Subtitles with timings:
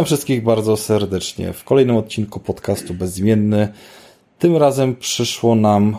[0.00, 3.68] Witam wszystkich bardzo serdecznie w kolejnym odcinku podcastu Bezimienny.
[4.38, 5.96] Tym razem przyszło nam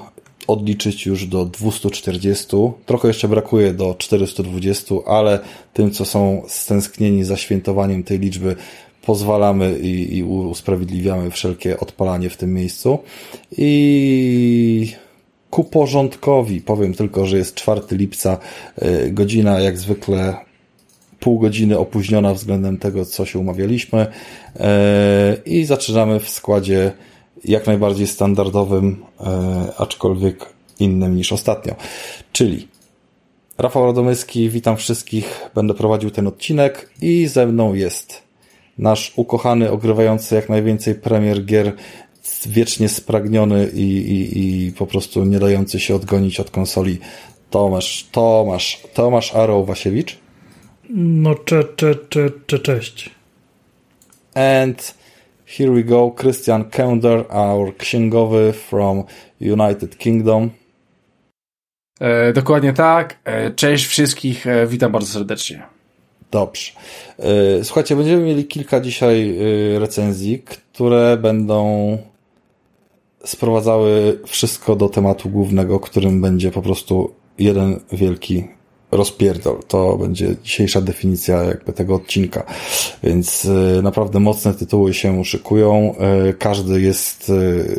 [0.47, 2.47] odliczyć już do 240.
[2.85, 5.39] Trochę jeszcze brakuje do 420, ale
[5.73, 8.55] tym, co są stęsknieni za świętowaniem tej liczby,
[9.01, 12.99] pozwalamy i, i usprawiedliwiamy wszelkie odpalanie w tym miejscu.
[13.57, 14.93] I
[15.49, 18.37] ku porządkowi powiem tylko, że jest 4 lipca,
[18.83, 20.50] y, godzina jak zwykle
[21.21, 24.07] pół godziny opóźniona względem tego, co się umawialiśmy
[24.55, 24.61] y,
[25.45, 26.91] i zaczynamy w składzie
[27.45, 29.23] jak najbardziej standardowym, y,
[29.77, 31.75] aczkolwiek innym niż ostatnio.
[32.31, 32.67] Czyli
[33.57, 38.23] Rafał Radomyski, witam wszystkich, będę prowadził ten odcinek i ze mną jest
[38.77, 41.73] nasz ukochany, ogrywający jak najwięcej premier gier,
[42.45, 46.99] wiecznie spragniony i, i, i po prostu nie dający się odgonić od konsoli
[47.49, 50.20] Tomasz, Tomasz, Tomasz Aroł Wasiewicz.
[50.93, 53.09] No, cze, cze, cze, cze, cześć.
[54.33, 54.95] And
[55.45, 59.03] here we go, Christian Kender, our księgowy from
[59.41, 60.49] United Kingdom.
[61.99, 63.19] E, dokładnie tak.
[63.25, 65.63] E, cześć wszystkich, e, witam bardzo serdecznie.
[66.31, 66.71] Dobrze.
[67.19, 69.37] E, słuchajcie, będziemy mieli kilka dzisiaj
[69.75, 71.97] e, recenzji, które będą
[73.25, 78.47] sprowadzały wszystko do tematu głównego, którym będzie po prostu jeden wielki
[78.91, 79.57] rozpierdol.
[79.67, 82.43] To będzie dzisiejsza definicja jakby tego odcinka.
[83.03, 85.95] Więc e, naprawdę mocne tytuły się szykują.
[86.39, 87.31] Każdy jest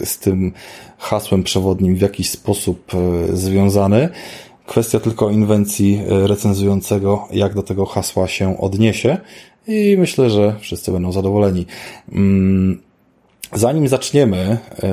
[0.05, 0.53] z tym
[0.99, 2.93] hasłem przewodnim w jakiś sposób
[3.33, 4.09] związany.
[4.67, 9.19] Kwestia tylko inwencji e, recenzującego, jak do tego hasła się odniesie
[9.67, 11.67] i myślę, że wszyscy będą zadowoleni.
[12.13, 12.81] Mm,
[13.53, 14.89] zanim zaczniemy e,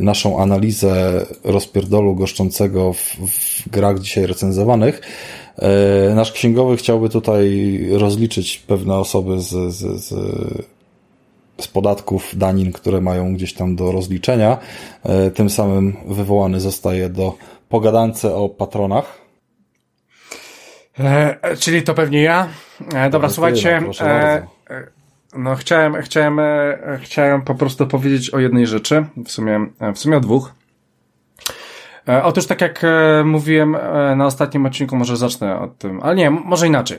[0.00, 5.00] naszą analizę rozpierdolu goszczącego w, w grach dzisiaj recenzowanych,
[5.58, 10.14] e, nasz księgowy chciałby tutaj rozliczyć pewne osoby z, z, z,
[11.60, 14.58] z podatków danin, które mają gdzieś tam do rozliczenia.
[15.34, 17.34] Tym samym wywołany zostaje do
[17.68, 19.22] pogadance o patronach.
[20.98, 22.48] E, czyli to pewnie ja.
[22.94, 23.82] E, dobra, słuchajcie.
[24.00, 24.46] E,
[25.34, 29.06] no, chciałem, chciałem, e, chciałem po prostu powiedzieć o jednej rzeczy.
[29.26, 30.54] W sumie, w sumie o dwóch.
[32.08, 36.14] E, otóż tak jak e, mówiłem e, na ostatnim odcinku, może zacznę od tym, ale
[36.14, 36.98] nie, może inaczej.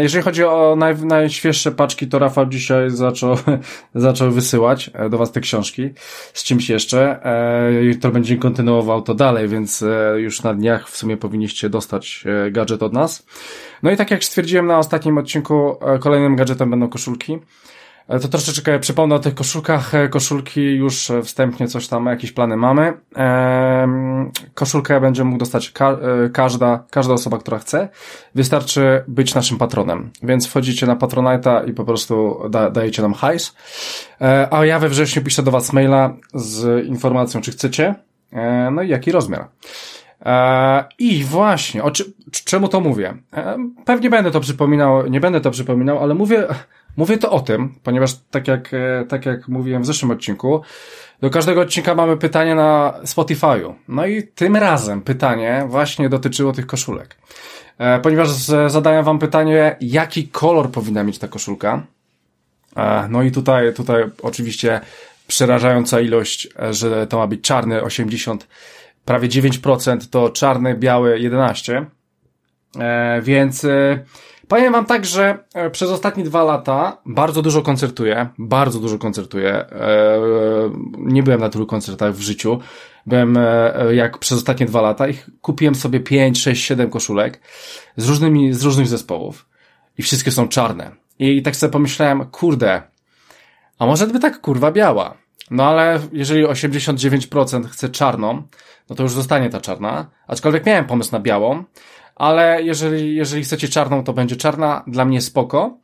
[0.00, 3.36] Jeżeli chodzi o naj, najświeższe paczki, to Rafał dzisiaj zaczął,
[3.94, 5.90] zaczął wysyłać do Was te książki
[6.32, 7.20] z czymś jeszcze.
[7.82, 9.84] Jutro będzie kontynuował to dalej, więc
[10.16, 13.26] już na dniach w sumie powinniście dostać gadżet od nas.
[13.82, 17.38] No i tak jak stwierdziłem na ostatnim odcinku, kolejnym gadżetem będą koszulki.
[18.08, 19.94] E, to troszeczkę przypomnę o tych koszulkach.
[19.94, 22.92] E, koszulki już e, wstępnie coś tam, jakieś plany mamy.
[24.54, 25.98] Koszulkę będzie mógł dostać ka
[26.32, 27.88] każda, każda osoba, która chce.
[28.34, 30.10] Wystarczy być naszym patronem.
[30.22, 33.56] Więc wchodzicie na Patronite'a i po prostu da dajecie nam hajs.
[34.50, 37.94] A ja we wrześniu piszę do Was maila z informacją, czy chcecie.
[38.72, 39.48] No i jaki rozmiar.
[40.98, 42.04] I właśnie, o czy,
[42.44, 43.14] czemu to mówię?
[43.84, 46.46] Pewnie będę to przypominał, nie będę to przypominał, ale mówię
[46.96, 50.62] Mówię to o tym, ponieważ tak jak, e, tak jak mówiłem w zeszłym odcinku,
[51.20, 53.74] do każdego odcinka mamy pytanie na Spotify'u.
[53.88, 57.16] No i tym razem pytanie właśnie dotyczyło tych koszulek.
[57.78, 58.28] E, ponieważ
[58.66, 61.82] zadałem wam pytanie, jaki kolor powinna mieć ta koszulka.
[62.76, 64.80] E, no i tutaj, tutaj oczywiście
[65.26, 68.46] przerażająca ilość, że to ma być czarny 80,
[69.04, 71.86] prawie 9% to czarny, biały 11.
[73.22, 73.66] Więc
[74.52, 79.54] Powiem wam tak, że e, przez ostatnie dwa lata bardzo dużo koncertuję, bardzo dużo koncertuję.
[79.54, 80.20] E,
[80.98, 82.60] nie byłem na tylu koncertach w życiu.
[83.06, 87.40] Byłem e, jak przez ostatnie dwa lata i kupiłem sobie 5, 6, 7 koszulek
[87.96, 89.46] z różnymi, z różnych zespołów.
[89.98, 90.90] I wszystkie są czarne.
[91.18, 92.82] I tak sobie pomyślałem, kurde,
[93.78, 95.14] a może by tak kurwa biała.
[95.50, 98.42] No ale jeżeli 89% chce czarną,
[98.90, 100.10] no to już zostanie ta czarna.
[100.26, 101.64] Aczkolwiek miałem pomysł na białą,
[102.16, 105.78] ale jeżeli, jeżeli chcecie czarną, to będzie czarna, dla mnie spoko.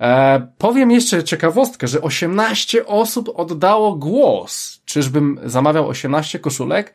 [0.00, 4.80] E, powiem jeszcze ciekawostkę, że 18 osób oddało głos.
[4.84, 6.94] Czyżbym zamawiał 18 koszulek?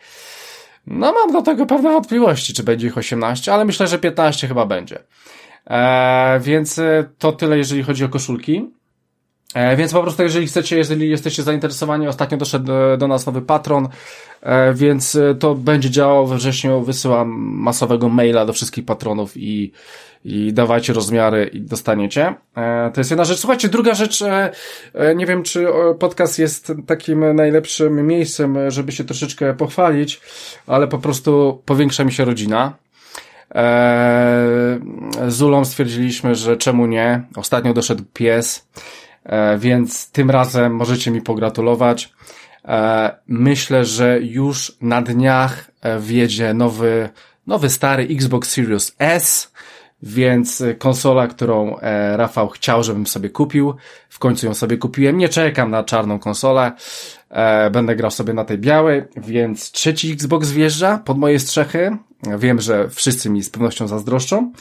[0.88, 4.65] No mam do tego pewne wątpliwości, czy będzie ich 18, ale myślę, że 15 chyba
[4.65, 5.04] będzie.
[5.69, 8.71] E, więc e, to tyle, jeżeli chodzi o koszulki.
[9.53, 13.42] E, więc po prostu, jeżeli chcecie, jeżeli jesteście zainteresowani, ostatnio doszedł e, do nas nowy
[13.42, 13.89] patron,
[14.42, 16.81] e, więc to będzie działało we wrześniu.
[16.81, 19.71] Wysyłam masowego maila do wszystkich patronów i,
[20.25, 22.33] i dawajcie rozmiary i dostaniecie.
[22.94, 23.39] To jest jedna rzecz.
[23.39, 24.24] Słuchajcie, druga rzecz,
[25.15, 25.68] nie wiem, czy
[26.00, 30.21] podcast jest takim najlepszym miejscem, żeby się troszeczkę pochwalić,
[30.68, 32.74] ale po prostu powiększa mi się rodzina.
[35.27, 37.24] z Zulą stwierdziliśmy, że czemu nie.
[37.36, 38.68] Ostatnio doszedł pies,
[39.57, 42.13] więc tym razem możecie mi pogratulować.
[43.27, 47.09] Myślę, że już na dniach wjedzie nowy,
[47.47, 49.51] nowy stary Xbox Series S
[50.03, 53.75] więc e, konsola, którą e, Rafał chciał, żebym sobie kupił,
[54.09, 55.18] w końcu ją sobie kupiłem.
[55.18, 56.71] Nie czekam na czarną konsolę,
[57.29, 61.97] e, będę grał sobie na tej białej, więc trzeci Xbox wjeżdża pod moje strzechy.
[62.38, 64.51] Wiem, że wszyscy mi z pewnością zazdroszczą.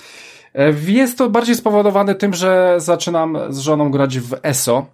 [0.54, 4.86] E, jest to bardziej spowodowane tym, że zaczynam z żoną grać w ESO,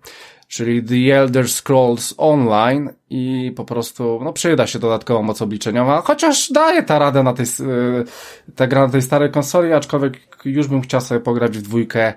[0.48, 6.52] czyli The Elder Scrolls Online i po prostu, no przyda się dodatkowa moc obliczeniowa, chociaż
[6.52, 10.80] daje ta rada na tej, e, ta gra na tej starej konsoli, aczkolwiek już bym
[10.80, 12.14] chciał sobie pograć w dwójkę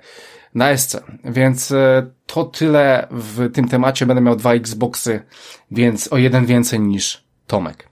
[0.56, 0.96] na SC.
[1.24, 4.06] Więc e, to tyle w tym temacie.
[4.06, 5.22] Będę miał dwa Xboxy,
[5.72, 7.90] więc o jeden więcej niż Tomek.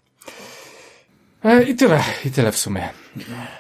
[1.44, 2.90] E, I tyle, i tyle w sumie.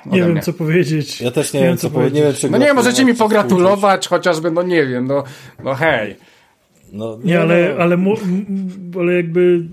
[0.05, 1.21] Nie wiem, co powiedzieć.
[1.21, 2.15] Ja też nie, nie wiem, co powiedzieć.
[2.15, 5.23] Nie wiem, czy no nie, możecie mi pogratulować, chociażby, no nie wiem, no,
[5.63, 6.15] no hej.
[6.93, 7.83] No, nie, nie, ale, no.
[7.83, 7.97] ale,
[8.99, 9.63] ale jakby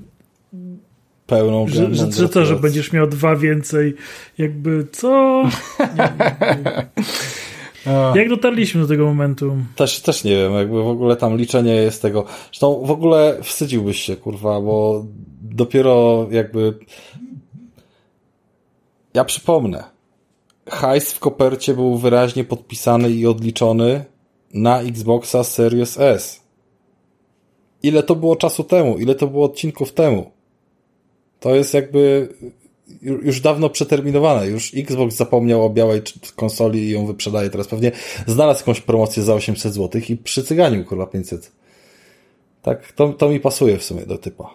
[1.26, 3.94] pełną że, że, że to, że będziesz miał dwa więcej,
[4.38, 5.42] jakby co?
[8.14, 9.56] Jak dotarliśmy do tego momentu?
[9.76, 12.24] Też, też nie wiem, jakby w ogóle tam liczenie jest tego.
[12.44, 15.04] Zresztą w ogóle wstydziłbyś się, kurwa, bo
[15.42, 16.74] dopiero jakby.
[19.14, 19.84] Ja przypomnę.
[20.68, 24.04] Hajs w kopercie był wyraźnie podpisany i odliczony
[24.54, 26.40] na Xboxa Series S.
[27.82, 28.98] Ile to było czasu temu?
[28.98, 30.30] Ile to było odcinków temu?
[31.40, 32.28] To jest jakby
[33.02, 34.46] już dawno przeterminowane.
[34.46, 36.02] Już Xbox zapomniał o białej
[36.36, 37.68] konsoli i ją wyprzedaje teraz.
[37.68, 37.92] Pewnie
[38.26, 41.52] znalazł jakąś promocję za 800 zł i przycyganił kurwa 500.
[42.62, 44.50] Tak, to, to mi pasuje w sumie do typa.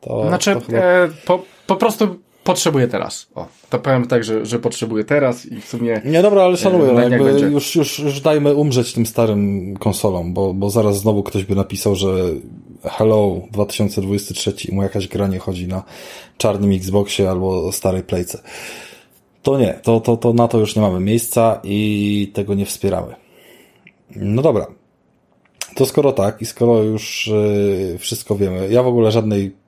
[0.00, 0.78] To, znaczy, to chyba...
[0.78, 3.26] e, po, po prostu potrzebuję teraz.
[3.34, 6.02] O, to powiem tak, że, że potrzebuję teraz i w sumie...
[6.04, 6.92] Nie, dobra, ale szanuję.
[6.92, 11.44] E, jakby już, już, już dajmy umrzeć tym starym konsolom, bo, bo zaraz znowu ktoś
[11.44, 12.08] by napisał, że
[12.84, 15.82] hello 2023 i mu jakaś gra nie chodzi na
[16.36, 18.38] czarnym Xboxie albo starej Playce.
[19.42, 23.14] To nie, to, to, to na to już nie mamy miejsca i tego nie wspieramy.
[24.16, 24.66] No dobra.
[25.74, 27.26] To skoro tak i skoro już
[27.92, 29.61] yy, wszystko wiemy, ja w ogóle żadnej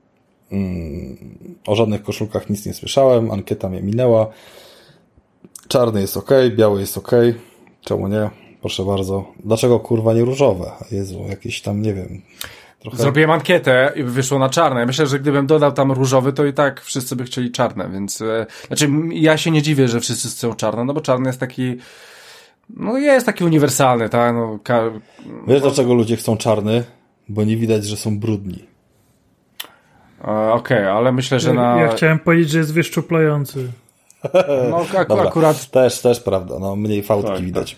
[1.67, 4.27] o żadnych koszulkach nic nie słyszałem, ankieta mnie minęła.
[5.69, 7.11] Czarny jest ok, biały jest ok.
[7.81, 8.31] Czemu nie?
[8.61, 9.33] Proszę bardzo.
[9.45, 10.71] Dlaczego kurwa nie różowe?
[10.91, 12.23] Jezu, jakieś tam, nie wiem.
[12.81, 12.97] Trochę...
[12.97, 14.87] Zrobiłem ankietę i wyszło na czarne.
[14.87, 18.47] Myślę, że gdybym dodał tam różowy, to i tak wszyscy by chcieli czarne, więc e,
[18.67, 21.77] znaczy ja się nie dziwię, że wszyscy chcą czarne, no bo czarny jest taki
[22.71, 24.35] no jest taki uniwersalny, tak?
[24.35, 24.91] No, ka...
[25.49, 26.85] Wiesz dlaczego ludzie chcą czarny?
[27.29, 28.65] Bo nie widać, że są brudni.
[30.25, 31.81] Okej, okay, ale myślę, że na...
[31.81, 33.69] Ja chciałem powiedzieć, że jest wyszczuplający.
[34.71, 35.71] No, ak Dobra, akurat...
[35.71, 37.77] Też, też prawda, no mniej fałdki tak, widać.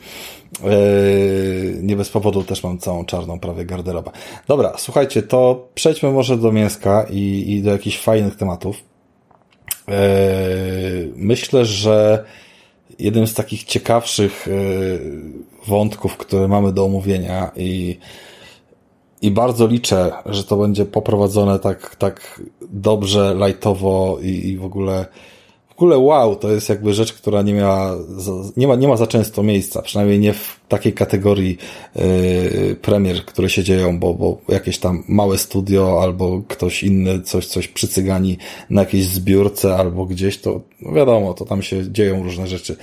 [0.52, 0.70] Tak.
[0.72, 4.10] Yy, nie bez powodu też mam całą czarną prawie garderobę.
[4.48, 8.76] Dobra, słuchajcie, to przejdźmy może do mięska i, i do jakichś fajnych tematów.
[9.88, 9.94] Yy,
[11.16, 12.24] myślę, że
[12.98, 15.00] jednym z takich ciekawszych yy,
[15.66, 17.98] wątków, które mamy do omówienia i
[19.26, 25.06] i bardzo liczę, że to będzie poprowadzone tak, tak dobrze, lajtowo i, i w ogóle
[25.68, 27.96] w ogóle wow, to jest jakby rzecz, która nie miała,
[28.56, 31.58] nie ma, nie ma za często miejsca, przynajmniej nie w takiej kategorii
[31.96, 37.46] yy, premier, które się dzieją, bo, bo jakieś tam małe studio albo ktoś inny coś,
[37.46, 38.38] coś przycygani
[38.70, 42.76] na jakiejś zbiórce albo gdzieś, to no wiadomo, to tam się dzieją różne rzeczy.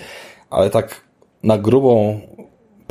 [0.50, 1.02] Ale tak
[1.44, 2.22] na grubą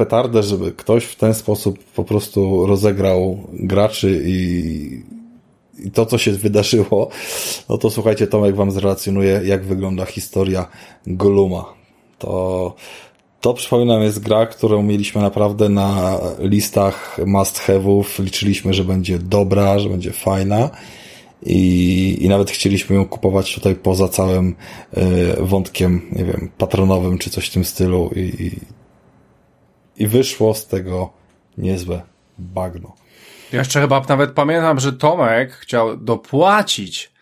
[0.02, 5.02] petardę, żeby ktoś w ten sposób po prostu rozegrał graczy i,
[5.86, 7.08] i to, co się wydarzyło,
[7.68, 10.68] no to słuchajcie, Tomek wam zrelacjonuje, jak wygląda historia
[11.06, 11.64] Goluma.
[12.18, 12.74] To,
[13.40, 18.24] to przypominam jest gra, którą mieliśmy naprawdę na listach must have'ów.
[18.24, 20.70] Liczyliśmy, że będzie dobra, że będzie fajna.
[21.46, 24.54] I, I nawet chcieliśmy ją kupować tutaj poza całym
[24.96, 25.02] y,
[25.40, 28.10] wątkiem, nie wiem, patronowym czy coś w tym stylu.
[28.16, 28.50] I, i
[29.96, 31.10] i wyszło z tego
[31.58, 32.02] niezłe
[32.38, 32.92] bagno.
[33.52, 37.12] Ja jeszcze chyba nawet pamiętam, że Tomek chciał dopłacić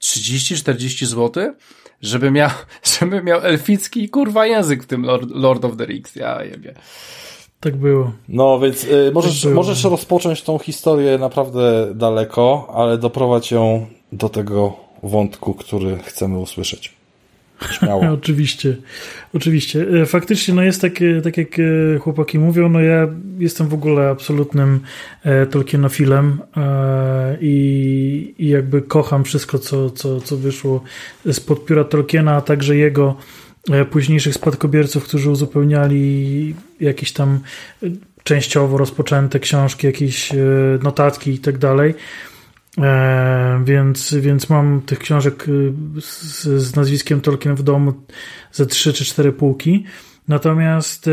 [0.00, 1.52] 30-40 zł,
[2.02, 2.50] żeby miał,
[2.98, 6.16] żeby miał elficki kurwa język w tym Lord, Lord of the Rings.
[6.16, 6.74] Ja jebie.
[7.60, 8.12] Tak było.
[8.28, 14.28] No więc y, możesz, tak możesz rozpocząć tą historię naprawdę daleko, ale doprowadź ją do
[14.28, 16.99] tego wątku, który chcemy usłyszeć.
[17.68, 18.02] Śmiało.
[18.20, 18.76] oczywiście,
[19.34, 19.86] oczywiście.
[20.02, 20.92] E, faktycznie, no jest tak,
[21.24, 24.80] tak jak e, chłopaki mówią, no ja jestem w ogóle absolutnym
[25.24, 26.38] e, Tolkienofilem
[27.40, 30.82] i, i jakby kocham wszystko, co, co, co wyszło
[31.32, 33.16] spod pióra Tolkiena, a także jego
[33.90, 37.40] późniejszych spadkobierców, którzy uzupełniali jakieś tam
[38.24, 40.32] częściowo rozpoczęte książki, jakieś
[40.82, 41.94] notatki i tak dalej.
[43.64, 45.46] Więc, więc mam tych książek
[46.00, 47.92] z, z nazwiskiem Tolkien w domu
[48.52, 49.84] ze trzy czy cztery półki.
[50.28, 51.10] Natomiast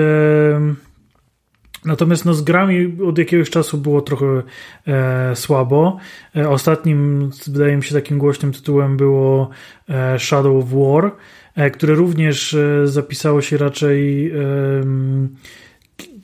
[1.86, 4.44] Natomiast no, z grami od jakiegoś czasu było trochę
[4.88, 5.98] e, słabo.
[6.36, 9.50] E, ostatnim, wydaje mi się, takim głośnym tytułem było
[9.90, 11.12] e, Shadow of War,
[11.56, 14.32] e, które również e, zapisało się raczej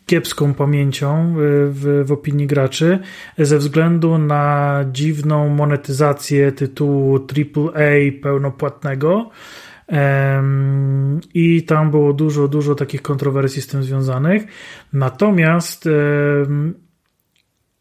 [0.06, 1.34] kiepską pamięcią e,
[1.70, 3.00] w, w opinii graczy
[3.38, 9.30] ze względu na dziwną monetyzację tytułu AAA pełnopłatnego.
[11.34, 14.44] I tam było dużo, dużo takich kontrowersji z tym związanych.
[14.94, 15.90] Natomiast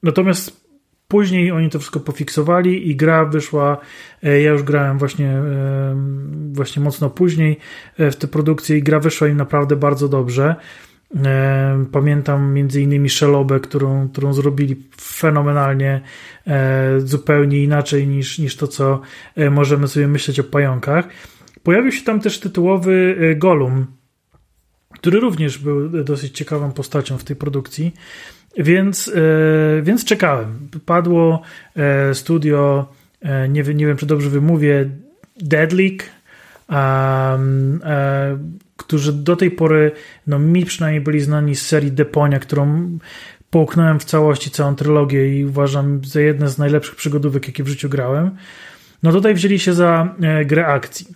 [0.03, 0.63] natomiast
[1.09, 3.79] później oni to wszystko pofiksowali i gra wyszła.
[4.23, 5.43] E, ja już grałem właśnie,
[6.53, 7.59] właśnie mocno później
[7.99, 10.57] e, w tę produkcję i gra wyszła im naprawdę bardzo dobrze.
[11.93, 16.01] Pamiętam między innymi Szelobę, którą, którą zrobili fenomenalnie,
[16.47, 19.01] e, zupełnie inaczej niż, niż to, co
[19.51, 21.09] możemy sobie myśleć o pająkach.
[21.63, 23.87] Pojawił się tam też tytułowy e, Golum,
[24.95, 27.95] który również był dosyć ciekawą postacią w tej produkcji,
[28.57, 30.69] więc, e, więc czekałem.
[30.87, 31.43] Padło
[31.77, 32.89] e, studio,
[33.49, 34.91] nie, nie wiem czy dobrze wymówię,
[35.37, 36.05] Deadlick,
[36.69, 37.81] um,
[38.85, 39.93] którzy do tej pory,
[40.27, 42.99] no mi przynajmniej byli znani z serii Deponia, którą
[43.51, 47.89] połknąłem w całości całą trylogię i uważam za jedne z najlepszych przygodówek, jakie w życiu
[47.89, 48.31] grałem.
[49.03, 51.07] No tutaj wzięli się za grę akcji.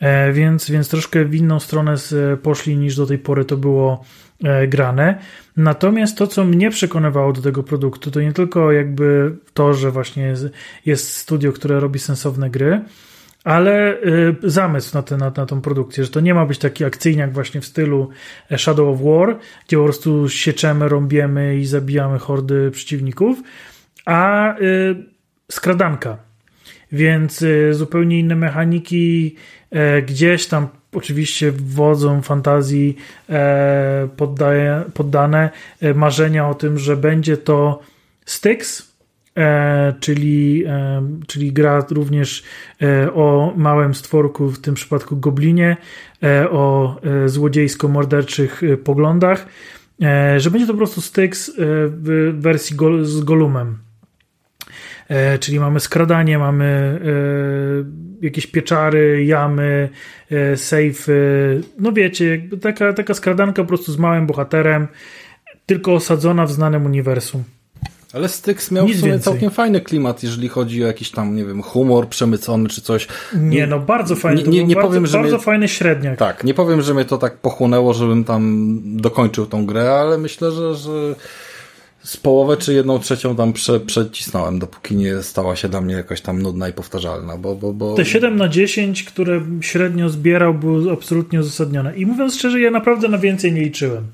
[0.00, 1.94] E, więc, więc troszkę w inną stronę
[2.42, 4.04] poszli niż do tej pory to było
[4.44, 5.18] e, grane.
[5.56, 10.34] Natomiast to, co mnie przekonywało do tego produktu, to nie tylko jakby to, że właśnie
[10.86, 12.80] jest studio, które robi sensowne gry,
[13.46, 14.00] ale e,
[14.42, 17.60] zamysł na, tę na, na tą produkcję, że to nie ma być taki akcyjniak właśnie
[17.60, 18.08] w stylu
[18.56, 23.38] Shadow of War, gdzie po prostu sieczemy, rąbiemy i zabijamy hordy przeciwników,
[24.06, 24.54] a
[25.50, 26.16] skradanka.
[26.92, 29.36] Więc zupełnie inne mechaniki,
[29.70, 32.96] E, gdzieś tam oczywiście wodzą fantazji
[33.28, 35.50] e, poddaje, poddane
[35.80, 37.80] e, marzenia o tym, że będzie to
[38.26, 38.92] Styx,
[40.00, 40.64] czyli,
[41.26, 42.42] czyli gra również
[43.14, 45.76] o małym stworku, w tym przypadku goblinie,
[46.50, 49.46] o złodziejsko-morderczych poglądach,
[50.36, 53.78] że będzie to po prostu Styx w wersji z Golumem.
[55.08, 57.00] E, czyli mamy skradanie, mamy
[58.22, 59.88] e, jakieś pieczary, jamy,
[60.30, 61.60] e, sejfy.
[61.78, 64.88] No wiecie, taka, taka skradanka po prostu z małym bohaterem,
[65.66, 67.44] tylko osadzona w znanym uniwersum.
[68.12, 69.32] Ale Styx miał Nic w sumie więcej.
[69.32, 73.08] całkiem fajny klimat, jeżeli chodzi o jakiś tam, nie wiem, humor przemycony czy coś.
[73.34, 74.42] Nie, no bardzo fajny.
[74.42, 76.18] Nie, nie, nie bardzo, powiem, że bardzo mnie, fajny średniak.
[76.18, 80.52] Tak, nie powiem, że mnie to tak pochłonęło, żebym tam dokończył tą grę, ale myślę,
[80.52, 81.14] że, że
[82.02, 86.20] z połowę czy jedną trzecią tam prze, przecisnąłem, dopóki nie stała się dla mnie jakoś
[86.20, 87.36] tam nudna i powtarzalna.
[87.36, 87.94] Bo, bo, bo...
[87.94, 91.96] Te 7 na 10, które średnio zbierał, były absolutnie uzasadnione.
[91.96, 94.04] I mówiąc szczerze, ja naprawdę na więcej nie liczyłem.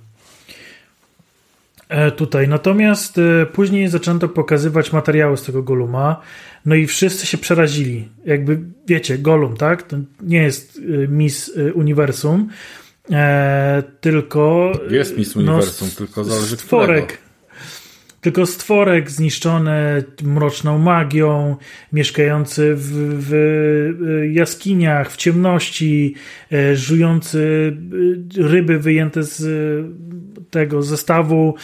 [1.92, 2.48] E, tutaj.
[2.48, 6.20] Natomiast e, później zaczęto pokazywać materiały z tego Goluma,
[6.66, 8.08] no i wszyscy się przerazili.
[8.24, 9.82] Jakby, wiecie, Golum, tak?
[9.82, 12.48] To nie jest e, Miss Uniwersum,
[14.00, 14.72] tylko...
[14.90, 17.06] Jest Miss no, Uniwersum, no, tylko zależy stworek.
[17.06, 17.21] Którego
[18.22, 21.56] tylko stworek zniszczony mroczną magią,
[21.92, 22.88] mieszkający w,
[23.28, 23.32] w
[24.32, 26.14] jaskiniach, w ciemności,
[26.52, 27.72] e, żujący
[28.38, 29.42] e, ryby wyjęte z
[30.50, 31.54] tego zestawu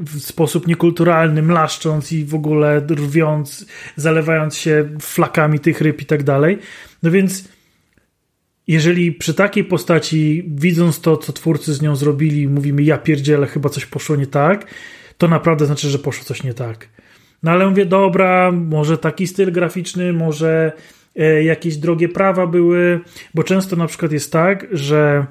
[0.00, 6.22] w sposób niekulturalny, mlaszcząc i w ogóle rwiąc, zalewając się flakami tych ryb i tak
[6.22, 6.58] dalej.
[7.02, 7.48] No więc
[8.66, 13.68] jeżeli przy takiej postaci, widząc to, co twórcy z nią zrobili, mówimy ja pierdzielę, chyba
[13.68, 14.66] coś poszło nie tak,
[15.18, 16.88] to naprawdę znaczy, że poszło coś nie tak.
[17.44, 20.72] No ale mówię, dobra, może taki styl graficzny, może
[21.16, 23.00] e, jakieś drogie prawa były,
[23.34, 25.26] bo często na przykład jest tak, że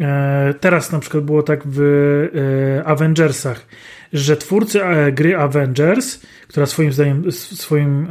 [0.00, 3.66] e, teraz na przykład było tak w e, Avengersach,
[4.12, 4.80] że twórcy
[5.12, 8.08] gry Avengers, która swoim zdaniem, swoim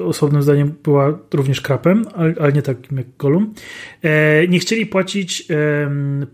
[0.00, 2.04] osobnym zdaniem była również krapem,
[2.40, 3.54] ale nie takim jak Gollum,
[4.48, 5.48] nie chcieli płacić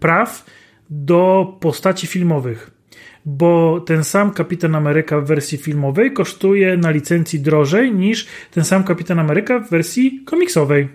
[0.01, 0.45] praw
[0.91, 2.80] do postaci filmowych
[3.25, 8.85] bo ten sam Kapitan Ameryka w wersji filmowej kosztuje na licencji drożej niż ten sam
[8.85, 10.89] Kapitan Ameryka w wersji komiksowej.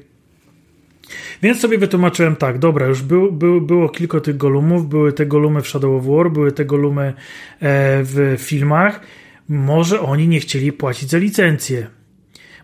[1.41, 5.61] Więc sobie wytłumaczyłem tak, dobra, już był, był, było kilka tych golumów, były te golumy
[5.61, 7.13] w Shadow of War, były te golumy e,
[8.03, 8.99] w filmach,
[9.49, 11.87] może oni nie chcieli płacić za licencję.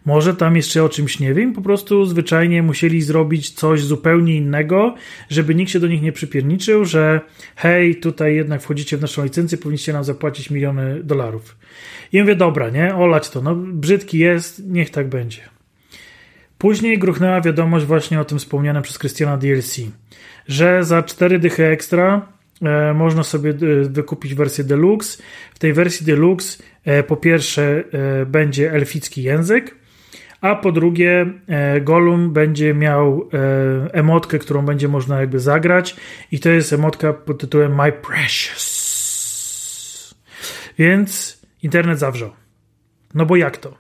[0.06, 4.96] Może tam jeszcze o czymś nie wiem, po prostu zwyczajnie musieli zrobić coś zupełnie innego,
[5.30, 7.22] żeby nikt się do nich nie przypierniczył, że
[7.56, 11.58] hej, tutaj jednak wchodzicie w naszą licencję, powinniście nam zapłacić miliony dolarów.
[12.14, 15.42] I mówię, dobra, nie, olać to, no brzydki jest, niech tak będzie.
[16.58, 19.80] Później gruchnęła wiadomość właśnie o tym wspomnianym przez Krystiana DLC,
[20.48, 22.28] że za 4 dychy ekstra
[22.62, 23.56] e, można sobie e,
[23.90, 25.24] wykupić wersję deluxe.
[25.54, 29.81] W tej wersji deluxe e, po pierwsze e, będzie elficki język,
[30.42, 35.96] a po drugie e, Gollum będzie miał e, emotkę, którą będzie można jakby zagrać
[36.32, 38.72] i to jest emotka pod tytułem My Precious.
[40.78, 42.32] Więc internet zawrzał.
[43.14, 43.78] No bo jak to?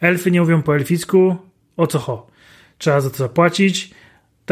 [0.00, 1.36] Elfy nie mówią po elficku,
[1.76, 2.26] o co ho?
[2.78, 3.94] Trzeba za to zapłacić.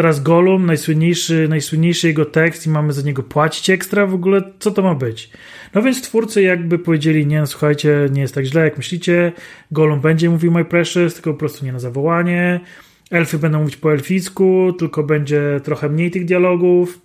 [0.01, 4.71] Teraz Gollum, najsłynniejszy, najsłynniejszy jego tekst i mamy za niego płacić ekstra w ogóle, co
[4.71, 5.31] to ma być?
[5.75, 9.33] No więc twórcy jakby powiedzieli, nie, no, słuchajcie, nie jest tak źle jak myślicie,
[9.71, 12.61] Gollum będzie mówił My Precious, tylko po prostu nie na zawołanie,
[13.11, 17.01] elfy będą mówić po elficku, tylko będzie trochę mniej tych dialogów.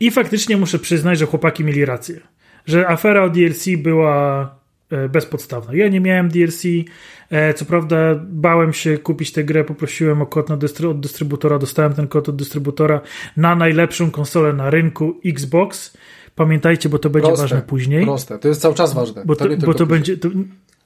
[0.00, 2.20] I faktycznie muszę przyznać, że chłopaki mieli rację,
[2.66, 4.54] że afera o DLC była
[4.90, 5.74] e, bezpodstawna.
[5.74, 6.62] Ja nie miałem DLC,
[7.56, 7.96] co prawda
[8.28, 13.00] bałem się kupić tę grę, poprosiłem o kod od dystrybutora, dostałem ten kod od dystrybutora
[13.36, 15.96] na najlepszą konsolę na rynku Xbox,
[16.34, 18.04] Pamiętajcie, bo to będzie proste, ważne później.
[18.04, 19.22] Proste, to jest cały czas ważne.
[19.24, 20.16] Bo to, to bo to będzie.
[20.16, 20.28] To,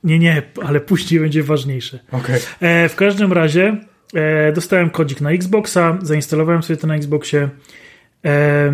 [0.05, 1.99] nie, nie, ale później będzie ważniejsze.
[2.13, 2.41] Okay.
[2.61, 3.81] E, w każdym razie
[4.15, 7.49] e, dostałem kodzik na Xboxa, zainstalowałem sobie to na Xboxie
[8.25, 8.73] e,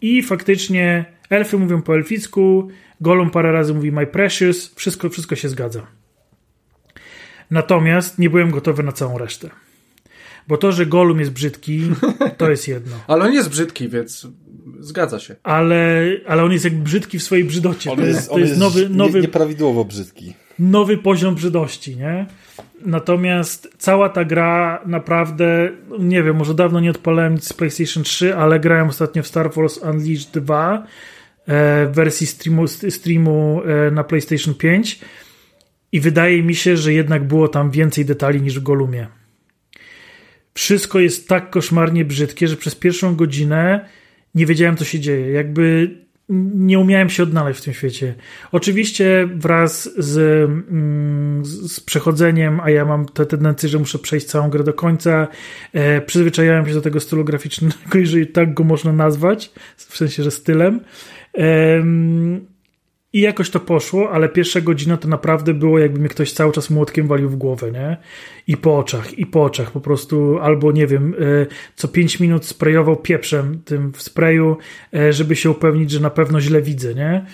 [0.00, 2.68] i faktycznie elfy mówią po elficku,
[3.00, 5.86] Golum parę razy mówi My Precious, wszystko, wszystko się zgadza.
[7.50, 9.50] Natomiast nie byłem gotowy na całą resztę.
[10.48, 11.80] Bo to, że Golum jest brzydki,
[12.36, 12.96] to jest jedno.
[13.08, 14.26] Ale on jest brzydki, więc
[14.80, 15.36] zgadza się.
[15.42, 17.90] Ale, ale on jest jak brzydki w swojej brzydocie.
[17.90, 20.34] On to jest, to jest, jest nowy, nowy, nieprawidłowo brzydki.
[20.58, 22.26] Nowy poziom brzydości, nie?
[22.84, 28.36] Natomiast cała ta gra naprawdę, nie wiem, może dawno nie odpalałem nic z PlayStation 3,
[28.36, 30.82] ale grałem ostatnio w Star Wars Unleashed 2 e,
[31.86, 35.00] w wersji streamu, streamu e, na PlayStation 5
[35.92, 39.06] i wydaje mi się, że jednak było tam więcej detali niż w Golumie.
[40.54, 43.88] Wszystko jest tak koszmarnie brzydkie, że przez pierwszą godzinę
[44.34, 45.30] nie wiedziałem, co się dzieje.
[45.30, 45.90] Jakby
[46.54, 48.14] nie umiałem się odnaleźć w tym świecie.
[48.52, 50.18] Oczywiście wraz z,
[50.50, 55.28] mm, z przechodzeniem, a ja mam tę tendencję, że muszę przejść całą grę do końca,
[55.72, 60.30] e, przyzwyczajałem się do tego stylu graficznego, jeżeli tak go można nazwać, w sensie, że
[60.30, 60.80] stylem.
[61.38, 61.84] E,
[63.12, 66.70] i jakoś to poszło, ale pierwsza godzina to naprawdę było, jakby mnie ktoś cały czas
[66.70, 67.96] młotkiem walił w głowę, nie?
[68.46, 72.46] I po oczach, i po oczach, po prostu, albo nie wiem, e, co pięć minut
[72.46, 74.56] sprayował pieprzem tym w sprayu,
[74.94, 77.26] e, żeby się upewnić, że na pewno źle widzę, nie?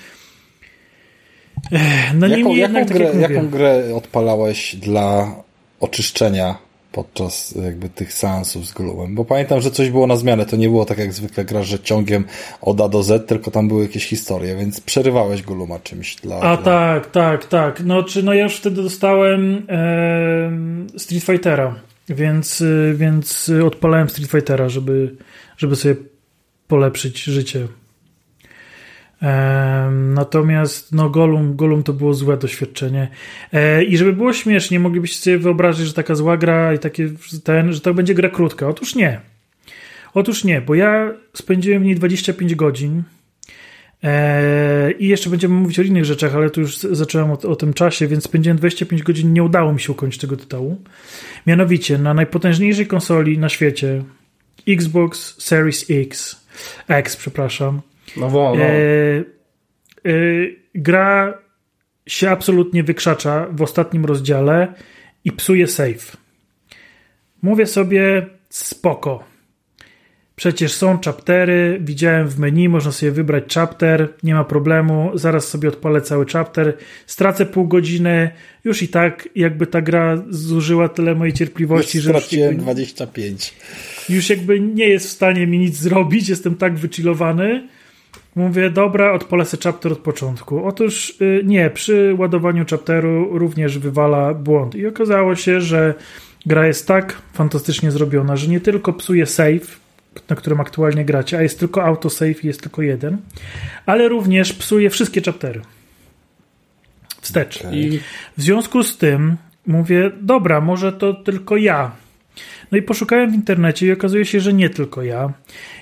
[2.15, 5.35] No jaką, jaką, jednak, tak grę, jak jaką grę odpalałeś dla
[5.81, 6.64] oczyszczenia
[6.95, 10.69] podczas jakby tych seansów z Gloomem, bo pamiętam, że coś było na zmianę, to nie
[10.69, 12.25] było tak jak zwykle gra, że ciągiem
[12.61, 16.37] od A do Z, tylko tam były jakieś historie, więc przerywałeś Glooma czymś dla...
[16.37, 16.57] A dla...
[16.57, 21.75] tak, tak, tak, no czy no ja już wtedy dostałem e, Street Fightera,
[22.09, 25.17] więc, e, więc odpalałem Street Fightera, żeby,
[25.57, 25.95] żeby sobie
[26.69, 27.69] polepszyć życie
[29.91, 33.09] Natomiast no Golum, Golum to było złe doświadczenie.
[33.53, 37.11] E, I żeby było śmiesznie, moglibyście sobie wyobrazić, że taka zła gra i takie
[37.45, 38.69] ten, że to będzie gra krótka.
[38.69, 39.21] Otóż nie.
[40.15, 43.03] Otóż nie, bo ja spędziłem w niej 25 godzin.
[44.03, 47.75] E, I jeszcze będziemy mówić o innych rzeczach, ale tu już zacząłem o, o, tym
[47.75, 49.33] czasie, więc spędziłem 25 godzin.
[49.33, 50.83] Nie udało mi się ukończyć tego tytułu.
[51.47, 54.03] Mianowicie na najpotężniejszej konsoli na świecie
[54.69, 56.41] Xbox Series X,
[56.89, 57.81] X, przepraszam,
[58.17, 58.65] no, no.
[58.65, 60.15] E,
[60.75, 61.39] gra
[62.07, 64.75] się absolutnie wykrzacza w ostatnim rozdziale
[65.25, 66.17] i psuje save.
[67.43, 69.25] Mówię sobie spoko.
[70.37, 75.69] Przecież są chaptery, widziałem w menu, można sobie wybrać chapter, nie ma problemu, zaraz sobie
[75.69, 78.31] odpalę cały chapter, stracę pół godziny,
[78.65, 82.11] już i tak jakby ta gra zużyła tyle mojej cierpliwości, już że...
[82.11, 83.55] Straciłem jakby, 25.
[84.09, 87.69] Już jakby nie jest w stanie mi nic zrobić, jestem tak wychillowany,
[88.37, 90.67] Mówię, dobra, odpalę sobie chapter od początku.
[90.67, 94.75] Otóż yy, nie, przy ładowaniu chapteru również wywala błąd.
[94.75, 95.95] I okazało się, że
[96.47, 99.81] gra jest tak fantastycznie zrobiona, że nie tylko psuje save,
[100.29, 103.17] na którym aktualnie gracie, a jest tylko autosave i jest tylko jeden,
[103.87, 105.61] ale również psuje wszystkie chaptery.
[107.21, 107.61] Wstecz.
[107.61, 107.77] Okay.
[107.77, 107.99] I
[108.37, 111.91] w związku z tym mówię, dobra, może to tylko ja.
[112.73, 115.33] No i poszukałem w internecie i okazuje się, że nie tylko ja.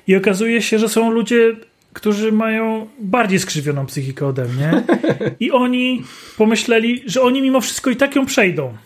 [0.07, 1.57] I okazuje się, że są ludzie
[1.93, 4.83] którzy mają bardziej skrzywioną psychikę ode mnie
[5.41, 6.05] i oni
[6.37, 8.77] pomyśleli, że oni mimo wszystko i tak ją przejdą.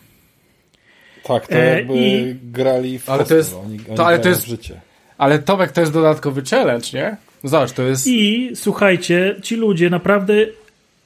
[1.23, 2.35] Tak, to e, jakby I...
[2.43, 4.81] grali w ale to jest, oni, oni to, ale to jest, życie.
[5.17, 7.17] Ale Tomek to jest dodatkowy challenge, nie?
[7.43, 8.07] Zobacz, to jest...
[8.07, 10.33] I słuchajcie, ci ludzie naprawdę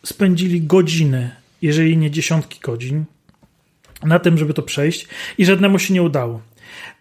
[0.06, 3.06] spędzili godziny, jeżeli nie dziesiątki godzin,
[4.04, 6.42] na tym, żeby to przejść i żadnemu się nie udało.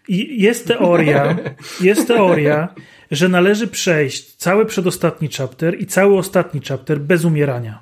[0.07, 1.37] I jest teoria,
[1.81, 2.67] jest teoria,
[3.11, 7.79] że należy przejść cały przedostatni chapter i cały ostatni chapter bez umierania.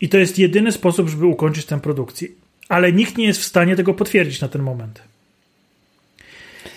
[0.00, 2.28] I to jest jedyny sposób, żeby ukończyć tę produkcję.
[2.68, 5.02] Ale nikt nie jest w stanie tego potwierdzić na ten moment.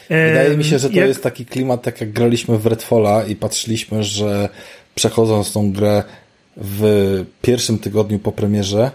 [0.09, 1.07] Wydaje mi się, że to jak...
[1.07, 4.49] jest taki klimat, tak jak graliśmy w Redfalla i patrzyliśmy, że
[4.95, 6.03] przechodząc tą grę
[6.57, 8.91] w pierwszym tygodniu po premierze,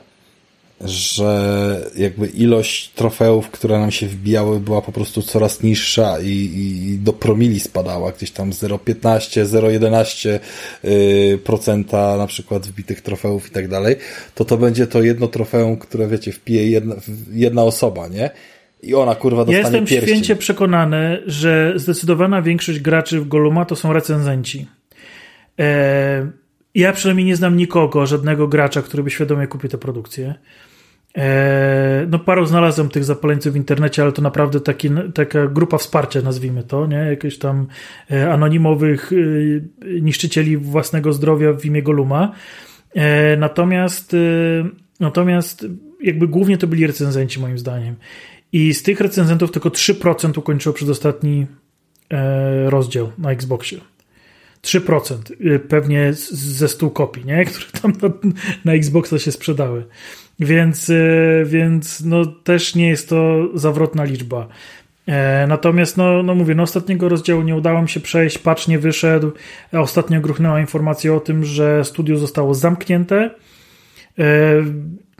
[0.80, 6.98] że jakby ilość trofeów, które nam się wbijały, była po prostu coraz niższa i, i
[6.98, 10.38] do promili spadała, gdzieś tam 0,15, 0,11%
[10.82, 13.96] yy, procenta na przykład wbitych trofeów i tak dalej,
[14.34, 16.94] to to będzie to jedno trofeum, które wiecie, wpije jedna,
[17.32, 18.30] jedna osoba, nie?
[18.82, 20.08] I ona kurwa dostanie Jestem pierścień.
[20.08, 24.66] święcie przekonany, że zdecydowana większość graczy w Goluma to są recenzenci.
[25.58, 26.26] Eee,
[26.74, 30.34] ja przynajmniej nie znam nikogo, żadnego gracza, który by świadomie kupił tę produkcję.
[31.14, 36.22] Eee, no paru znalazłem tych zapaleńców w internecie, ale to naprawdę taki, taka grupa wsparcia,
[36.22, 36.96] nazwijmy to, nie?
[36.96, 37.66] Jakieś tam
[38.10, 42.32] e, anonimowych e, niszczycieli własnego zdrowia w imię Goluma.
[42.94, 44.16] E, natomiast
[45.00, 45.66] natomiast
[46.02, 47.94] jakby głównie to byli recenzenci moim zdaniem.
[48.52, 51.46] I z tych recenzentów tylko 3% ukończyło przedostatni
[52.66, 53.93] rozdział na Xboxie.
[54.64, 55.18] 3%
[55.68, 57.44] pewnie ze 100 kopii, nie?
[57.50, 58.30] które tam na,
[58.64, 59.84] na Xboxa się sprzedały.
[60.40, 64.48] Więc, e, więc no, też nie jest to zawrotna liczba.
[65.06, 68.78] E, natomiast, no, no mówię, no ostatniego rozdziału nie udało mi się przejść, patch nie
[68.78, 69.32] wyszedł.
[69.72, 73.30] Ostatnio gruchnęła informacja o tym, że studio zostało zamknięte.
[74.18, 74.24] E,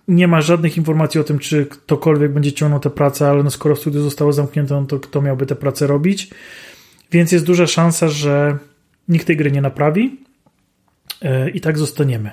[0.09, 3.77] nie ma żadnych informacji o tym, czy ktokolwiek będzie ciągnął tę pracę, ale no skoro
[3.77, 6.31] studio zostało zamknięte, no to kto miałby tę pracę robić?
[7.13, 8.59] Więc jest duża szansa, że
[9.09, 10.17] nikt tej gry nie naprawi
[11.55, 12.31] i tak zostaniemy.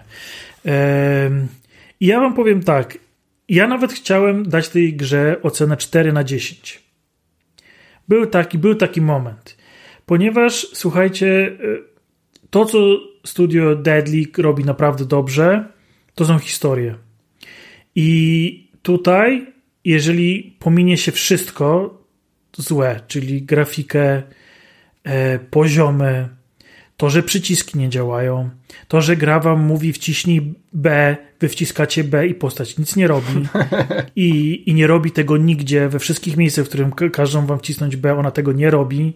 [2.00, 2.98] I ja wam powiem tak.
[3.50, 6.84] Ja nawet chciałem dać tej grze ocenę 4 na 10.
[8.08, 9.58] Był taki, był taki moment.
[10.06, 11.58] Ponieważ, słuchajcie, e,
[12.50, 12.78] to co
[13.26, 15.66] studio Deadly robi naprawdę dobrze,
[16.16, 16.96] to są historie.
[17.96, 19.48] I tutaj,
[19.86, 21.98] jeżeli pominie się wszystko
[22.58, 24.24] złe, czyli grafikę,
[25.04, 26.30] e, poziomy,
[27.02, 28.50] to, że przyciski nie działają,
[28.88, 33.48] to, że gra wam mówi wciśnij B, wy wciskacie B i postać nic nie robi
[34.16, 38.18] i, i nie robi tego nigdzie, we wszystkich miejscach, w którym każą wam wcisnąć B,
[38.18, 39.14] ona tego nie robi.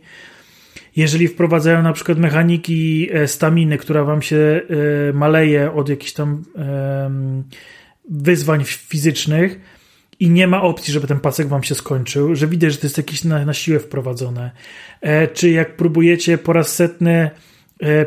[0.95, 4.38] Jeżeli wprowadzają na przykład mechaniki e, staminy, która wam się
[5.10, 6.43] e, maleje od jakichś tam
[8.10, 9.60] wyzwań fizycznych
[10.19, 12.98] i nie ma opcji, żeby ten pasek wam się skończył, że widać, że to jest
[12.98, 14.52] jakieś na, na siłę wprowadzone.
[15.02, 17.32] E, czy jak próbujecie po raz setny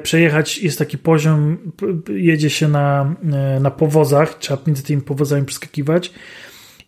[0.03, 1.59] przejechać, jest taki poziom,
[2.09, 6.13] jedzie się na, e, na powozach, trzeba między tymi powozami przeskakiwać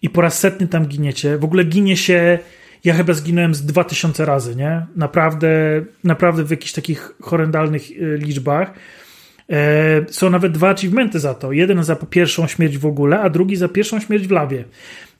[0.02, 1.38] i po raz setny tam giniecie.
[1.38, 2.38] W ogóle ginie się,
[2.84, 4.86] ja chyba zginąłem z 2000 razy, nie?
[4.96, 5.48] Naprawdę,
[6.04, 8.72] naprawdę w jakichś takich horrendalnych e, liczbach.
[10.10, 11.52] Są nawet dwa achievementy za to.
[11.52, 14.64] Jeden za pierwszą śmierć w ogóle, a drugi za pierwszą śmierć w lawie.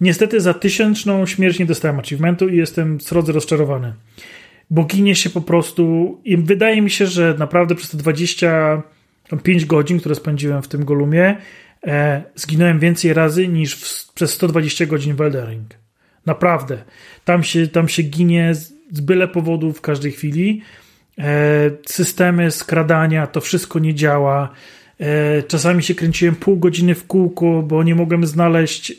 [0.01, 3.93] Niestety za tysięczną śmierć nie dostałem achievementu i jestem srodze rozczarowany
[4.71, 9.99] bo ginie się po prostu i wydaje mi się, że naprawdę przez te 25 godzin,
[9.99, 11.37] które spędziłem w tym Golumie,
[11.87, 15.67] e, zginąłem więcej razy niż w, przez 120 godzin w Eldering.
[16.27, 16.85] Naprawdę.
[17.25, 20.63] Tam się, tam się ginie z, z byle powodu w każdej chwili.
[21.19, 24.53] E, systemy skradania, to wszystko nie działa.
[25.01, 28.95] E, czasami się kręciłem pół godziny w kółku, bo nie mogłem znaleźć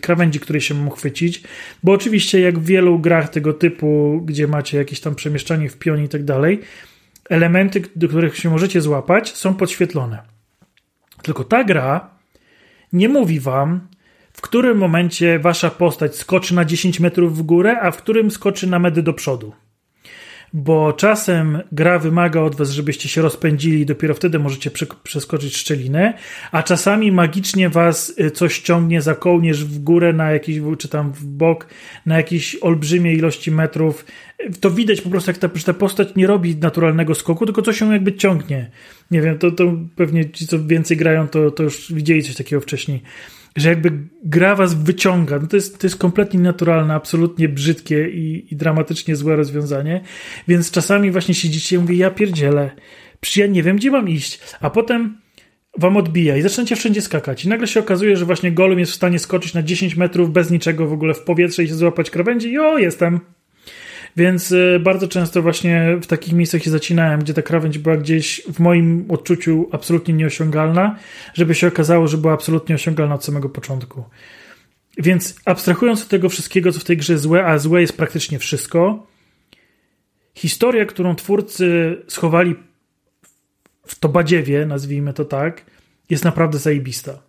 [0.00, 1.42] krawędzi, której się mógł chwycić.
[1.82, 6.04] Bo oczywiście, jak w wielu grach tego typu, gdzie macie jakieś tam przemieszczanie w pionie
[6.04, 6.60] i tak dalej,
[7.30, 10.22] elementy, do których się możecie złapać, są podświetlone.
[11.22, 12.10] Tylko ta gra
[12.92, 13.88] nie mówi wam,
[14.32, 18.66] w którym momencie wasza postać skoczy na 10 metrów w górę, a w którym skoczy
[18.66, 19.52] na medy do przodu
[20.52, 24.70] bo czasem gra wymaga od was, żebyście się rozpędzili i dopiero wtedy możecie
[25.02, 26.14] przeskoczyć szczelinę,
[26.52, 31.12] a czasami magicznie was y, coś ciągnie za kołnierz w górę na jakiś, czy tam
[31.12, 31.66] w bok,
[32.06, 34.04] na jakieś olbrzymie ilości metrów.
[34.60, 37.92] To widać po prostu, jak ta, ta postać nie robi naturalnego skoku, tylko coś ją
[37.92, 38.70] jakby ciągnie.
[39.10, 42.60] Nie wiem, to, to pewnie ci, co więcej grają, to, to już widzieli coś takiego
[42.60, 43.02] wcześniej
[43.60, 43.92] że jakby
[44.24, 45.38] gra was wyciąga.
[45.38, 50.00] No to, jest, to jest kompletnie naturalne, absolutnie brzydkie i, i dramatycznie złe rozwiązanie.
[50.48, 52.70] Więc czasami właśnie siedzicie i mówię, ja pierdzielę,
[53.36, 54.40] ja nie wiem, gdzie mam iść.
[54.60, 55.20] A potem
[55.78, 57.44] wam odbija i zaczynacie wszędzie skakać.
[57.44, 60.50] I nagle się okazuje, że właśnie Golem jest w stanie skoczyć na 10 metrów bez
[60.50, 63.20] niczego w ogóle w powietrze i się złapać krawędzi i o, jestem.
[64.16, 68.42] Więc y, bardzo często właśnie w takich miejscach się zacinałem, gdzie ta krawędź była gdzieś
[68.52, 70.96] w moim odczuciu absolutnie nieosiągalna,
[71.34, 74.04] żeby się okazało, że była absolutnie osiągalna od samego początku.
[74.98, 79.06] Więc abstrahując od tego wszystkiego, co w tej grze złe, a złe jest praktycznie wszystko,
[80.34, 82.54] historia, którą twórcy schowali
[83.86, 85.64] w to badziewie, nazwijmy to tak,
[86.10, 87.22] jest naprawdę zajebista.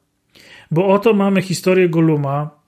[0.71, 2.58] Bo oto mamy historię Goluma,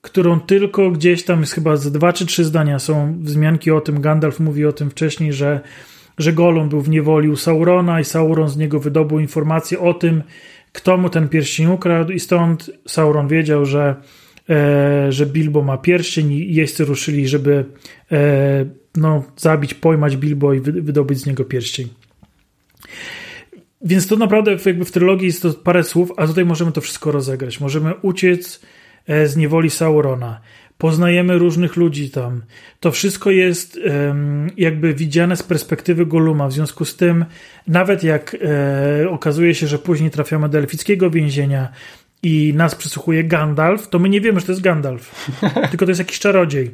[0.00, 4.00] którą tylko gdzieś tam jest chyba z dwa czy trzy zdania są wzmianki o tym.
[4.00, 5.60] Gandalf mówi o tym wcześniej, że,
[6.18, 10.22] że Golum był w niewoli u Saurona i Sauron z niego wydobył informację o tym,
[10.72, 13.96] kto mu ten pierścień ukradł i stąd Sauron wiedział, że,
[14.50, 17.64] e, że Bilbo ma pierścień i jeźdźcy ruszyli, żeby
[18.12, 18.64] e,
[18.96, 21.88] no, zabić, pojmać Bilbo i wydobyć z niego pierścień.
[23.82, 27.12] Więc to naprawdę jakby w trylogii jest to parę słów, a tutaj możemy to wszystko
[27.12, 27.60] rozegrać.
[27.60, 28.60] Możemy uciec
[29.08, 30.40] z niewoli Saurona.
[30.78, 32.42] Poznajemy różnych ludzi tam.
[32.80, 33.78] To wszystko jest
[34.56, 36.48] jakby widziane z perspektywy Goluma.
[36.48, 37.24] W związku z tym,
[37.66, 38.36] nawet jak
[39.04, 41.68] e, okazuje się, że później trafiamy do elfickiego więzienia,
[42.22, 45.30] i nas przysłuchuje Gandalf, to my nie wiemy, że to jest Gandalf.
[45.70, 46.70] Tylko to jest jakiś czarodziej.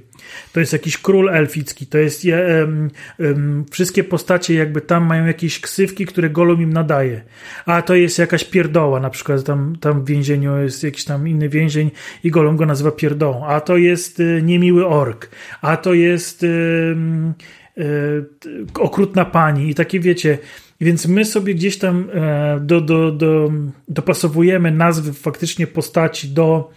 [0.52, 1.86] To jest jakiś król elficki.
[1.86, 7.22] To jest um, um, wszystkie postacie jakby tam mają jakieś ksywki, które Golum im nadaje.
[7.66, 11.48] A to jest jakaś pierdoła, na przykład tam, tam w więzieniu jest jakiś tam inny
[11.48, 11.90] więzień
[12.24, 13.46] i Golum go nazywa pierdołą.
[13.46, 15.30] A to jest y, niemiły ork.
[15.62, 16.96] A to jest y,
[17.78, 18.24] y,
[18.78, 19.70] okrutna pani.
[19.70, 20.38] I takie wiecie
[20.80, 23.52] więc my sobie gdzieś tam e, do, do, do,
[23.88, 26.70] dopasowujemy nazwy faktycznie postaci do,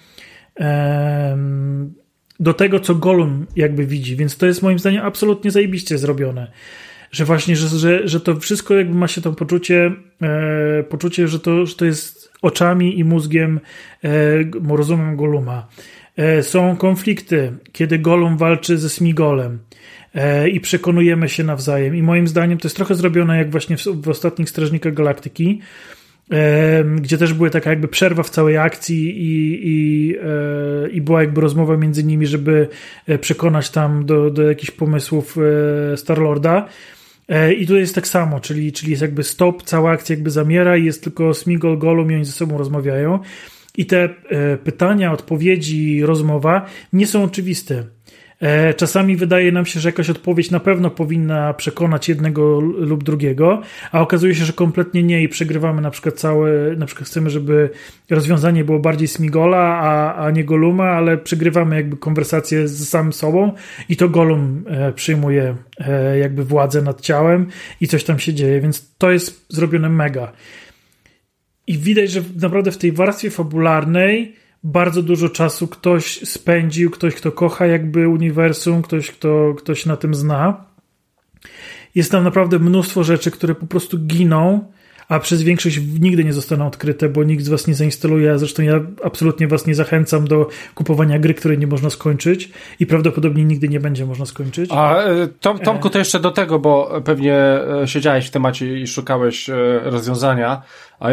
[2.40, 4.16] do tego, co Golum jakby widzi.
[4.16, 6.52] Więc to jest moim zdaniem absolutnie zajebiście zrobione.
[7.12, 11.40] Że właśnie, że, że, że to wszystko jakby ma się tam poczucie, e, poczucie, że
[11.40, 13.60] to, że to jest oczami i mózgiem,
[14.04, 14.10] e,
[14.76, 15.68] rozumem Goluma.
[16.42, 19.80] Są konflikty, kiedy Golum walczy ze Smigolem E,
[20.52, 21.96] i przekonujemy się nawzajem.
[21.96, 25.62] I moim zdaniem to jest trochę zrobione jak właśnie w, w ostatnich Strażnikach Galaktyki,
[26.32, 31.22] e, gdzie też była taka jakby przerwa w całej akcji i, i, e, i była
[31.22, 32.68] jakby rozmowa między nimi, żeby
[33.22, 35.38] przekonać tam do, do jakichś pomysłów
[35.96, 36.68] Starlorda.
[37.58, 40.86] I tu jest tak samo, czyli, czyli jest jakby stop, cała akcja jakby zamiera i
[40.86, 43.20] jest tylko Smigol, Gollum i oni ze sobą rozmawiają.
[43.78, 44.10] I te
[44.64, 47.84] pytania, odpowiedzi, rozmowa nie są oczywiste.
[48.42, 53.62] E, czasami wydaje nam się, że jakaś odpowiedź na pewno powinna przekonać jednego lub drugiego,
[53.92, 57.70] a okazuje się, że kompletnie nie i przegrywamy na przykład całe, na przykład chcemy, żeby
[58.10, 63.54] rozwiązanie było bardziej Smigola, a, a nie Goluma, ale przegrywamy jakby konwersację z samym sobą
[63.90, 67.48] i to Golum e, przyjmuje e, jakby władzę nad ciałem
[67.82, 70.32] i coś tam się dzieje, więc to jest zrobione mega.
[71.68, 77.32] I widać, że naprawdę w tej warstwie fabularnej bardzo dużo czasu ktoś spędził, ktoś, kto
[77.32, 80.66] kocha jakby uniwersum, ktoś, kto ktoś na tym zna.
[81.96, 84.72] Jest tam naprawdę mnóstwo rzeczy, które po prostu giną,
[85.10, 88.64] a przez większość nigdy nie zostaną odkryte, bo nikt z Was nie zainstaluje, a zresztą
[88.64, 93.70] ja absolutnie Was nie zachęcam do kupowania gry, której nie można skończyć i prawdopodobnie nigdy
[93.70, 94.70] nie będzie można skończyć.
[94.74, 98.88] A e, Tom, Tomku, to jeszcze do tego, bo pewnie e, siedziałeś w temacie i
[98.88, 100.62] szukałeś e, rozwiązania.
[101.00, 101.10] A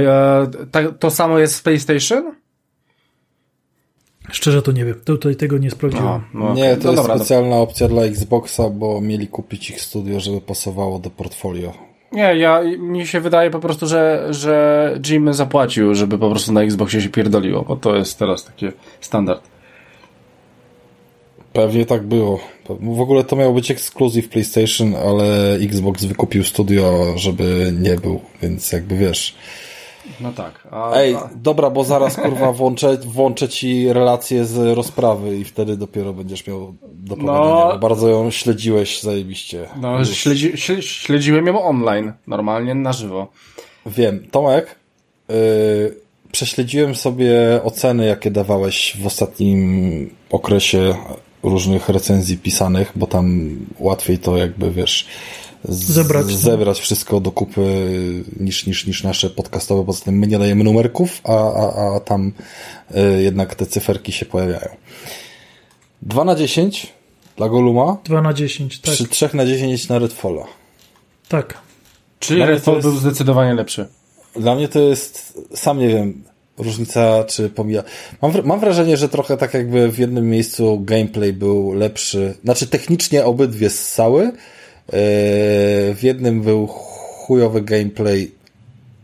[0.99, 2.46] to samo jest w PlayStation?
[4.33, 6.21] Szczerze to nie wiem, tutaj tego nie sprawdziłem.
[6.35, 7.63] No, nie, to no jest dobra, specjalna dobra.
[7.63, 11.73] opcja dla Xboxa, bo mieli kupić ich studio, żeby pasowało do portfolio.
[12.13, 16.63] Nie, ja, mi się wydaje po prostu, że, że Jim zapłacił, żeby po prostu na
[16.63, 18.67] Xboxie się pierdoliło, bo to jest teraz taki
[19.01, 19.43] standard.
[21.53, 22.41] Pewnie tak było.
[22.81, 28.73] W ogóle to miał być ekskluzyw PlayStation, ale Xbox wykupił studio, żeby nie był, więc
[28.73, 29.35] jakby wiesz
[30.21, 30.69] no tak.
[30.71, 31.31] A, Ej, a...
[31.35, 36.75] dobra, bo zaraz kurwa włączę, włączę ci relację z rozprawy i wtedy dopiero będziesz miał
[36.93, 37.39] do powiedzenia.
[37.39, 39.69] No, bardzo ją śledziłeś zajebiście.
[39.81, 43.27] No, śledzi, śledziłem ją online, normalnie na żywo.
[43.87, 44.27] Wiem.
[44.31, 44.77] Tomek,
[45.29, 45.37] yy,
[46.33, 50.95] prześledziłem sobie oceny, jakie dawałeś w ostatnim okresie
[51.43, 55.07] różnych recenzji pisanych, bo tam łatwiej to jakby, wiesz,
[55.69, 57.63] zebrać, zebrać wszystko do kupy
[58.41, 59.85] niż, niż, niż nasze podcastowe.
[59.85, 62.33] Poza tym my nie dajemy numerków, a, a, a tam
[62.97, 64.77] y, jednak te cyferki się pojawiają.
[66.03, 66.93] 2 na 10
[67.37, 67.97] dla Goluma.
[68.05, 68.95] 2 na 10, tak.
[68.95, 70.45] Przy 3 na 10 na Redfalla.
[71.29, 71.59] Tak.
[72.19, 73.87] Czyli Redfall jest, był zdecydowanie lepszy.
[74.37, 76.23] Dla mnie to jest, sam nie wiem,
[76.59, 77.83] różnica czy pomija.
[78.23, 82.35] Mam, mam wrażenie, że trochę tak jakby w jednym miejscu gameplay był lepszy.
[82.45, 84.33] Znaczy technicznie obydwie ssały,
[84.93, 88.31] w jednym był chujowy gameplay,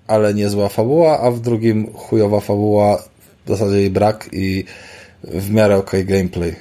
[0.07, 3.03] ale niezła fabuła, a w drugim chujowa fabuła,
[3.47, 4.65] w zasadzie jej brak i
[5.25, 6.55] w miarę ok gameplay.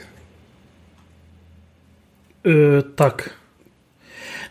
[2.43, 3.29] Yy, tak.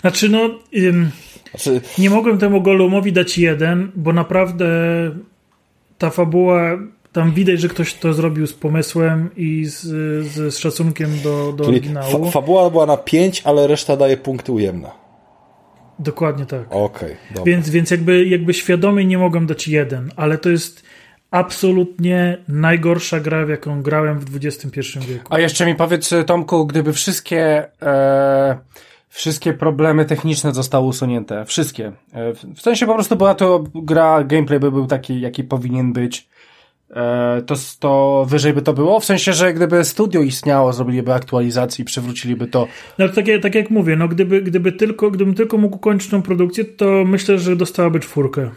[0.01, 0.59] Znaczy, no.
[0.77, 1.11] Ym,
[1.51, 1.81] znaczy...
[1.99, 4.67] Nie mogłem temu Golumowi dać jeden, bo naprawdę
[5.99, 6.79] ta fabuła.
[7.13, 9.81] Tam widać, że ktoś to zrobił z pomysłem i z,
[10.27, 12.25] z, z szacunkiem do, do Czyli oryginału.
[12.25, 14.91] Fa fabuła była na 5, ale reszta daje punkty ujemne.
[15.99, 16.67] Dokładnie tak.
[16.71, 20.83] Okej, okay, Więc, więc jakby, jakby świadomie nie mogłem dać jeden, ale to jest
[21.31, 25.35] absolutnie najgorsza gra, w jaką grałem w XXI wieku.
[25.35, 28.59] A jeszcze mi powiedz, Tomku, gdyby wszystkie e,
[29.09, 34.61] wszystkie problemy techniczne zostały usunięte, wszystkie, e, w sensie po prostu była to gra, gameplay
[34.61, 36.29] by był taki, jaki powinien być,
[37.47, 39.01] to, to wyżej by to było?
[39.01, 42.69] W sensie, że gdyby studio istniało, zrobiliby aktualizację i przywróciliby to.
[42.99, 46.65] No tak, tak jak mówię, no gdyby, gdyby tylko, gdybym tylko mógł kończyć tą produkcję,
[46.65, 48.51] to myślę, że dostałaby czwórkę.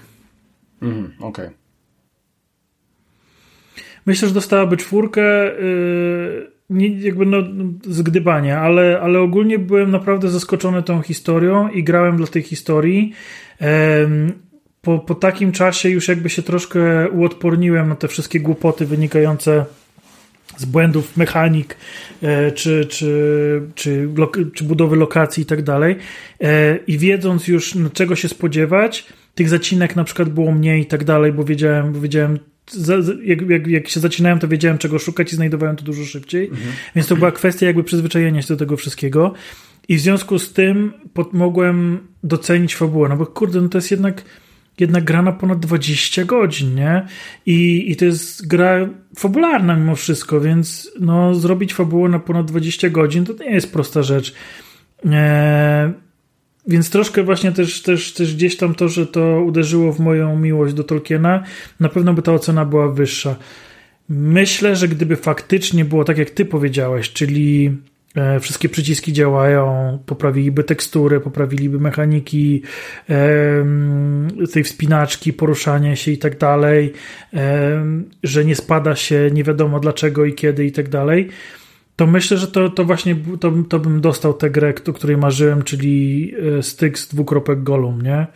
[0.82, 1.46] Mhm, okej.
[1.46, 1.63] Okay.
[4.06, 7.38] Myślę, że dostałaby czwórkę, yy, nie, jakby no,
[7.84, 13.13] zgdybania, ale, ale ogólnie byłem naprawdę zaskoczony tą historią i grałem dla tej historii.
[13.62, 13.67] Yy,
[14.84, 19.65] po, po takim czasie już jakby się troszkę uodporniłem na te wszystkie głupoty wynikające
[20.58, 21.78] z błędów mechanik,
[22.22, 24.10] e, czy, czy, czy,
[24.54, 25.96] czy budowy lokacji i tak dalej.
[26.41, 31.04] E, I wiedząc już, czego się spodziewać, tych zacinek na przykład było mniej i tak
[31.04, 32.39] dalej, bo wiedziałem, bo wiedziałem
[33.24, 36.48] jak, jak, jak się zaczynałem, to wiedziałem czego szukać i znajdowałem to dużo szybciej.
[36.48, 36.72] Mhm.
[36.96, 39.34] Więc to była kwestia jakby przyzwyczajenia się do tego wszystkiego.
[39.88, 40.93] I w związku z tym
[41.34, 43.10] mogłem docenić fabułę.
[43.10, 44.24] No bo kurde, no to jest jednak
[44.80, 47.06] jednak gra na ponad 20 godzin, nie?
[47.46, 52.90] I, I to jest gra fabularna mimo wszystko, więc no, zrobić fabułę na ponad 20
[52.90, 54.34] godzin to nie jest prosta rzecz.
[55.06, 55.94] Eee,
[56.68, 60.74] więc troszkę właśnie też, też, też gdzieś tam to, że to uderzyło w moją miłość
[60.74, 61.44] do Tolkiena,
[61.80, 63.36] na pewno by ta ocena była wyższa.
[64.10, 67.78] Myślę, że gdyby faktycznie było tak, jak ty powiedziałeś, czyli
[68.41, 72.62] wszystkie przyciski działają, poprawiliby tekstury, poprawiliby mechaniki
[74.54, 76.93] tej wspinaczki, poruszanie się i tak dalej,
[78.23, 81.30] że nie spada się nie wiadomo dlaczego i kiedy i tak dalej
[81.95, 85.63] to myślę, że to, to właśnie to, to bym dostał tę grę, o której marzyłem,
[85.63, 88.28] czyli e, Styx dwukropek Golum, nie?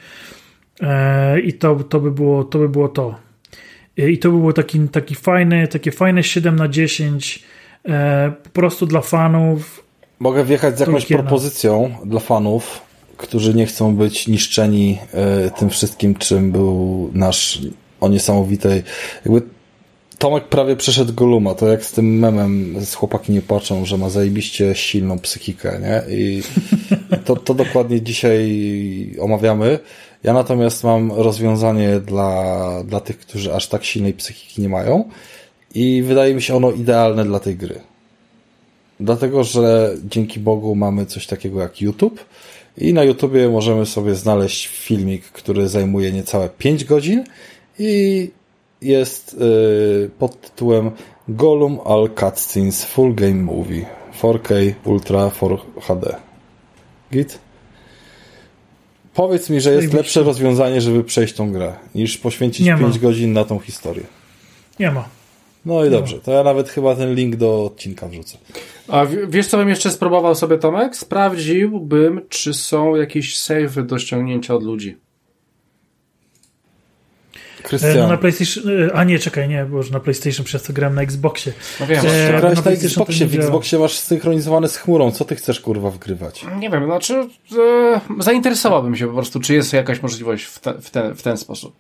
[0.81, 3.15] E, I to, to, by było, to by było to.
[3.97, 7.43] E, I to by było taki, taki fajny, takie fajne 7 na 10
[8.43, 9.83] po prostu dla fanów.
[10.19, 11.23] Mogę wjechać z jakąś Tolkiena.
[11.23, 12.81] propozycją dla fanów,
[13.17, 14.97] którzy nie chcą być niszczeni
[15.57, 17.61] tym wszystkim, czym był nasz
[18.01, 18.83] o niesamowitej
[19.25, 19.41] jakby
[20.17, 24.09] Tomek prawie przeszedł Goluma, to jak z tym memem z chłopaki nie patrzą, że ma
[24.09, 26.15] zajebiście silną psychikę, nie?
[26.15, 26.43] I
[27.25, 29.79] to, to dokładnie dzisiaj omawiamy.
[30.23, 35.09] Ja natomiast mam rozwiązanie dla, dla tych, którzy aż tak silnej psychiki nie mają
[35.75, 37.79] i wydaje mi się ono idealne dla tej gry.
[38.99, 42.25] Dlatego, że dzięki Bogu mamy coś takiego jak YouTube
[42.77, 47.23] i na YouTubie możemy sobie znaleźć filmik, który zajmuje niecałe 5 godzin
[47.79, 48.31] i
[48.81, 50.91] jest yy, pod tytułem
[51.27, 53.85] Gollum All Cutscenes Full Game Movie
[54.21, 56.15] 4K Ultra 4 HD.
[57.11, 57.39] Git?
[59.13, 63.01] Powiedz mi, że jest lepsze rozwiązanie, żeby przejść tą grę, niż poświęcić Nie 5 ma.
[63.01, 64.03] godzin na tą historię.
[64.79, 65.16] Nie ma.
[65.67, 68.37] No i dobrze, to ja nawet chyba ten link do odcinka wrzucę.
[68.87, 70.95] A wiesz, co bym jeszcze spróbował sobie, Tomek?
[70.95, 74.97] Sprawdziłbym, czy są jakieś savey do ściągnięcia od ludzi.
[77.63, 77.97] Krystian.
[77.97, 80.95] No na PlayStation, e, a nie, czekaj, nie, bo już na PlayStation przez to gram
[80.95, 81.53] na Xboxie.
[81.79, 85.35] No wiem, e, grałeś na, na Xboxie, w Xboxie masz synchronizowane z chmurą, co ty
[85.35, 86.45] chcesz kurwa wgrywać?
[86.59, 90.89] Nie wiem, znaczy e, zainteresowałbym się po prostu, czy jest jakaś możliwość w, te, w,
[90.89, 91.75] ten, w ten sposób.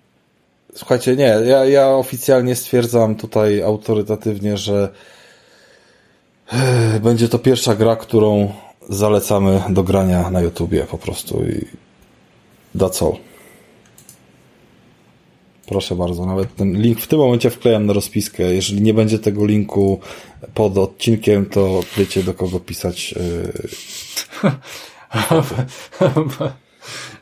[0.77, 4.89] Słuchajcie, nie, ja, ja oficjalnie stwierdzam tutaj autorytatywnie, że
[6.51, 8.53] e, będzie to pierwsza gra, którą
[8.89, 11.65] zalecamy do grania na YouTubie po prostu i
[12.77, 13.13] that's all.
[15.67, 18.43] Proszę bardzo, nawet ten link w tym momencie wklejam na rozpiskę.
[18.43, 19.99] Jeżeli nie będzie tego linku
[20.53, 23.13] pod odcinkiem, to wiecie do kogo pisać.
[24.41, 24.49] Yy...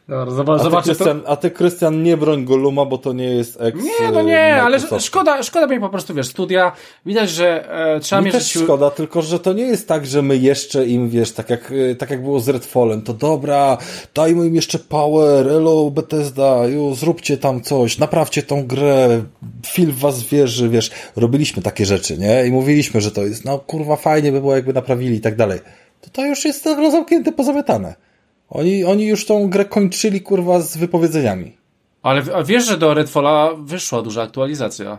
[0.08, 3.62] Dobra, zobacz, a, ty, Krystian, a ty, Krystian, nie broń Goluma, bo to nie jest
[3.62, 6.72] ex Nie, no nie, ale szkoda, szkoda mi po prostu, wiesz, studia,
[7.06, 8.54] widać, że e, trzeba mi mierzyć...
[8.54, 11.74] też szkoda, tylko że to nie jest tak, że my jeszcze im, wiesz, tak jak,
[11.92, 13.78] e, tak jak było z Redfallem, to dobra,
[14.14, 19.24] dajmy im jeszcze power, elo Bethesda, ju, zróbcie tam coś, naprawcie tą grę,
[19.66, 22.48] film was wierzy, wiesz, robiliśmy takie rzeczy, nie?
[22.48, 25.60] I mówiliśmy, że to jest, no kurwa, fajnie by było, jakby naprawili i tak dalej.
[26.02, 28.06] To to już jest zamknięte, pozamiatane.
[28.50, 31.58] Oni, oni już tą grę kończyli, kurwa, z wypowiedzeniami.
[32.04, 34.98] Ale a wiesz, że do Redfalla wyszła duża aktualizacja.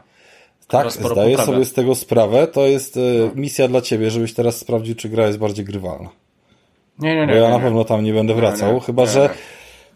[0.69, 1.45] Tak, zdaję poprawia.
[1.45, 2.47] sobie z tego sprawę.
[2.47, 6.09] To jest y, misja dla ciebie, żebyś teraz sprawdził, czy gra jest bardziej grywalna.
[6.99, 7.27] Nie, nie, nie.
[7.27, 9.31] Bo ja nie, na pewno tam nie będę wracał, nie, nie, chyba że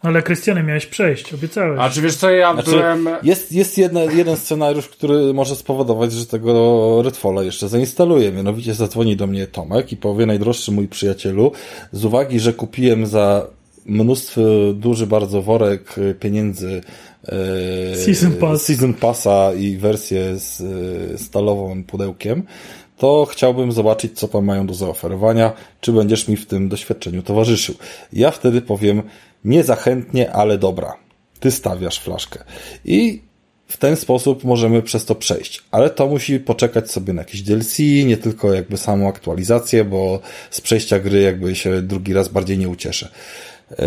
[0.01, 1.79] ale Krystiany miałeś przejść, obiecałeś.
[1.81, 3.09] A czy wiesz co, ja znaczy, byłem...
[3.23, 8.31] Jest, jest jedna, jeden scenariusz, który może spowodować, że tego Redfalla jeszcze zainstaluję.
[8.31, 11.51] Mianowicie zadzwoni do mnie Tomek i powie, najdroższy mój przyjacielu,
[11.91, 13.47] z uwagi, że kupiłem za
[13.85, 14.41] mnóstwo,
[14.73, 16.81] duży bardzo worek pieniędzy
[17.25, 18.61] e, Season, Pass.
[18.61, 22.43] Season Passa i wersję z e, stalowym pudełkiem,
[22.97, 27.75] to chciałbym zobaczyć, co tam mają do zaoferowania, czy będziesz mi w tym doświadczeniu towarzyszył.
[28.13, 29.01] Ja wtedy powiem,
[29.45, 30.93] niezachętnie, ale dobra.
[31.39, 32.43] Ty stawiasz flaszkę.
[32.85, 33.21] I
[33.67, 35.63] w ten sposób możemy przez to przejść.
[35.71, 40.19] Ale to musi poczekać sobie na jakieś DLC, nie tylko jakby samą aktualizację, bo
[40.51, 43.09] z przejścia gry jakby się drugi raz bardziej nie ucieszę.
[43.71, 43.77] Yy,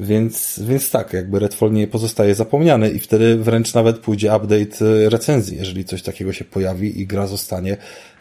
[0.00, 5.10] więc, więc tak, jakby Redfall nie pozostaje zapomniany i wtedy wręcz nawet pójdzie update yy,
[5.10, 7.76] recenzji, jeżeli coś takiego się pojawi i gra zostanie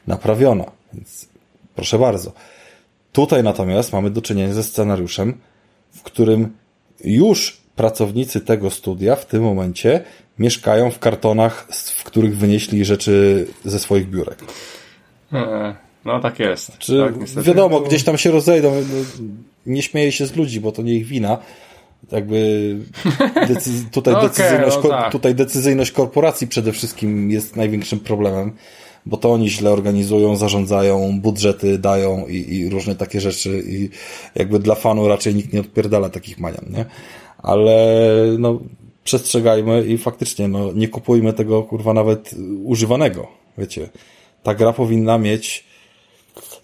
[0.07, 0.72] naprawiona.
[0.93, 1.28] Więc
[1.76, 2.34] proszę bardzo.
[3.11, 5.38] Tutaj natomiast mamy do czynienia ze scenariuszem,
[6.12, 6.57] którym
[7.03, 10.03] już pracownicy tego studia w tym momencie
[10.39, 14.39] mieszkają w kartonach, w których wynieśli rzeczy ze swoich biurek.
[15.34, 16.78] E, no tak jest.
[16.78, 18.74] Czy tak, wiadomo, gdzieś tam się rozejdą.
[19.66, 21.38] Nie śmieję się z ludzi, bo to nie ich wina.
[22.12, 22.76] Jakby
[23.47, 25.12] decyz tutaj, okay, decyzyjność, no tak.
[25.12, 28.51] tutaj decyzyjność korporacji przede wszystkim jest największym problemem
[29.06, 33.89] bo to oni źle organizują, zarządzają, budżety dają i, i różne takie rzeczy i
[34.36, 36.86] jakby dla fanu raczej nikt nie odpierdala takich manian, nie?
[37.38, 37.95] Ale
[38.39, 38.60] no,
[39.04, 43.28] przestrzegajmy i faktycznie no, nie kupujmy tego kurwa nawet używanego,
[43.58, 43.89] wiecie.
[44.43, 45.70] Ta gra powinna mieć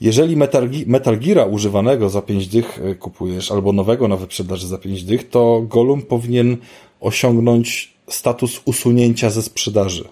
[0.02, 4.78] jeżeli Metal, Metal Geara używanego za 5 dych e, kupujesz, albo nowego na wyprzedaży za
[4.78, 6.58] 5 dych, to Golum powinien
[7.00, 10.06] osiągnąć status usunięcia ze sprzedaży.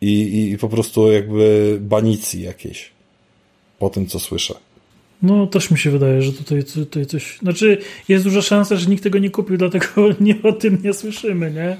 [0.00, 2.90] I, i po prostu jakby banicji jakieś
[3.78, 4.54] po tym, co słyszę.
[5.22, 7.38] No, też mi się wydaje, że tutaj, tutaj coś.
[7.38, 7.78] Znaczy,
[8.08, 9.86] jest duża szansa, że nikt tego nie kupił, dlatego
[10.20, 11.76] nie o tym nie słyszymy, nie?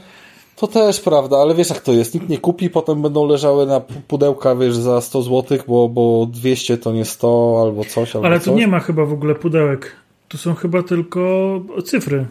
[0.56, 2.14] To też prawda, ale wiesz jak to jest.
[2.14, 6.78] Nikt nie kupi, potem będą leżały na pudełka, wiesz, za 100 zł, bo, bo 200
[6.78, 8.16] to nie 100 albo coś.
[8.16, 9.96] Albo ale tu nie ma chyba w ogóle pudełek.
[10.28, 11.20] Tu są chyba tylko
[11.84, 12.26] cyfry.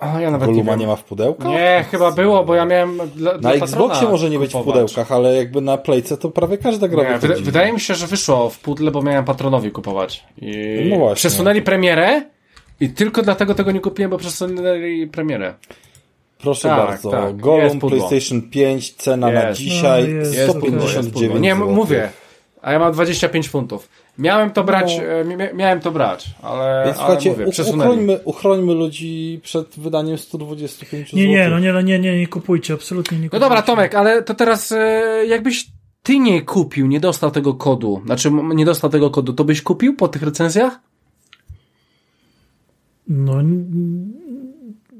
[0.00, 1.48] A, ja nawet Goluma nie, nie ma w pudełkach?
[1.48, 5.36] Nie, chyba było, bo ja miałem dla, Na Xboxie może nie być w pudełkach, ale
[5.36, 8.90] jakby na Playce to prawie każda gra nie, Wydaje mi się, że wyszło w pudle,
[8.90, 10.24] bo miałem patronowi kupować.
[10.38, 11.16] I no właśnie.
[11.16, 12.22] Przesunęli premierę
[12.80, 15.54] i tylko dlatego tego nie kupiłem, bo przesunęli premierę.
[16.38, 17.10] Proszę tak, bardzo.
[17.10, 19.44] Tak, Golum PlayStation 5, cena jest.
[19.44, 22.10] na dzisiaj no, jest, 159 jest Nie, mówię.
[22.62, 23.88] A ja mam 25 funtów.
[24.18, 25.34] Miałem to brać, no.
[25.44, 31.28] E, miałem to brać, ale, Więc ale mówię, uchrońmy, uchrońmy ludzi przed wydaniem 125 Nie,
[31.28, 33.40] nie, no nie, no nie, nie, nie kupujcie, absolutnie nie kupujcie.
[33.40, 35.66] No dobra, Tomek, ale to teraz e, jakbyś
[36.02, 39.96] ty nie kupił, nie dostał tego kodu, znaczy nie dostał tego kodu, to byś kupił
[39.96, 40.80] po tych recenzjach?
[43.08, 43.34] No...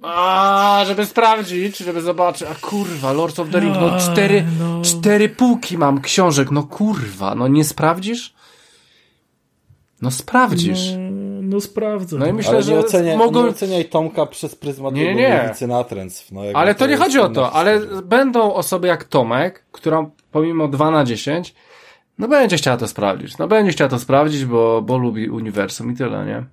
[0.03, 2.49] A, żeby sprawdzić, żeby zobaczyć.
[2.51, 4.83] A kurwa, Lords of the Ring, no cztery, no.
[4.83, 8.35] cztery półki mam książek, no kurwa, no nie sprawdzisz?
[10.03, 10.93] No sprawdzisz.
[10.93, 11.11] No,
[11.43, 12.19] no sprawdzę.
[12.19, 13.43] No i myślę, ale że nie, ocenia, mogą...
[13.43, 15.55] nie oceniaj Tomka przez pryzmat nie, nie.
[15.69, 16.33] natręctw.
[16.33, 20.69] No, ale to, to nie chodzi o to, ale będą osoby jak Tomek, która pomimo
[20.69, 21.55] 2 na 10,
[22.19, 23.39] no będzie chciała to sprawdzić.
[23.39, 26.45] No będzie chciała to sprawdzić, bo, bo lubi uniwersum i tyle, nie?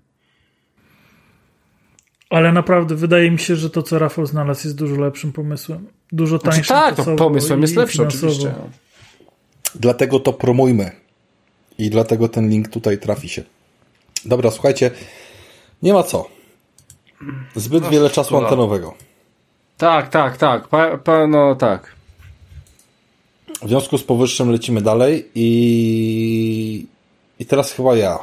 [2.29, 5.87] Ale naprawdę wydaje mi się, że to, co Rafał znalazł, jest dużo lepszym pomysłem.
[6.11, 6.75] Dużo znaczy, tańszym.
[6.75, 8.53] Znaczy, tak, to pomysłem jest lepszy, oczywiście.
[9.75, 11.06] Dlatego to promujmy.
[11.77, 13.43] I dlatego ten link tutaj trafi się.
[14.25, 14.91] Dobra, słuchajcie,
[15.83, 16.25] nie ma co.
[17.55, 18.93] Zbyt no, wiele czasu antenowego.
[19.77, 20.67] Tak, tak, tak.
[20.67, 21.95] Pa, pa, no tak.
[23.61, 26.85] W związku z powyższym lecimy dalej i,
[27.39, 28.19] i teraz chyba ja.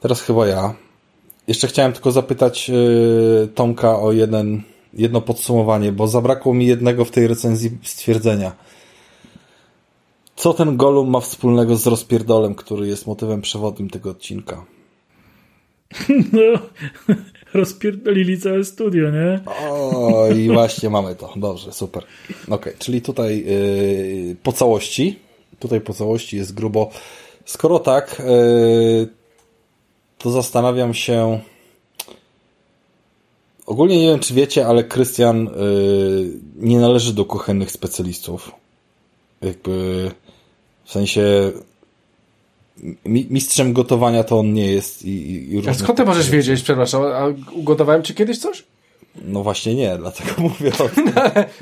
[0.00, 0.74] Teraz chyba ja.
[1.46, 4.62] Jeszcze chciałem tylko zapytać yy, Tomka o jeden,
[4.94, 8.52] jedno podsumowanie, bo zabrakło mi jednego w tej recenzji stwierdzenia.
[10.42, 14.64] Co ten Golum ma wspólnego z rozpierdolem, który jest motywem przewodnim tego odcinka?
[16.32, 16.58] No,
[17.54, 19.40] rozpierdolili całe studio, nie?
[19.46, 21.32] O, i właśnie mamy to.
[21.36, 22.04] Dobrze, super.
[22.50, 25.18] Ok, czyli tutaj yy, po całości,
[25.58, 26.90] tutaj po całości jest grubo.
[27.44, 29.08] Skoro tak, yy,
[30.18, 31.40] to zastanawiam się.
[33.66, 38.52] Ogólnie nie wiem, czy wiecie, ale Krystian yy, nie należy do kuchennych specjalistów.
[39.42, 40.10] Jakby
[40.92, 41.52] w sensie
[43.04, 45.04] mistrzem gotowania to on nie jest.
[45.04, 48.64] I, i a skąd ty możesz wiedzieć, przepraszam, a ugotowałem ci kiedyś coś?
[49.24, 50.88] No właśnie nie, dlatego mówię o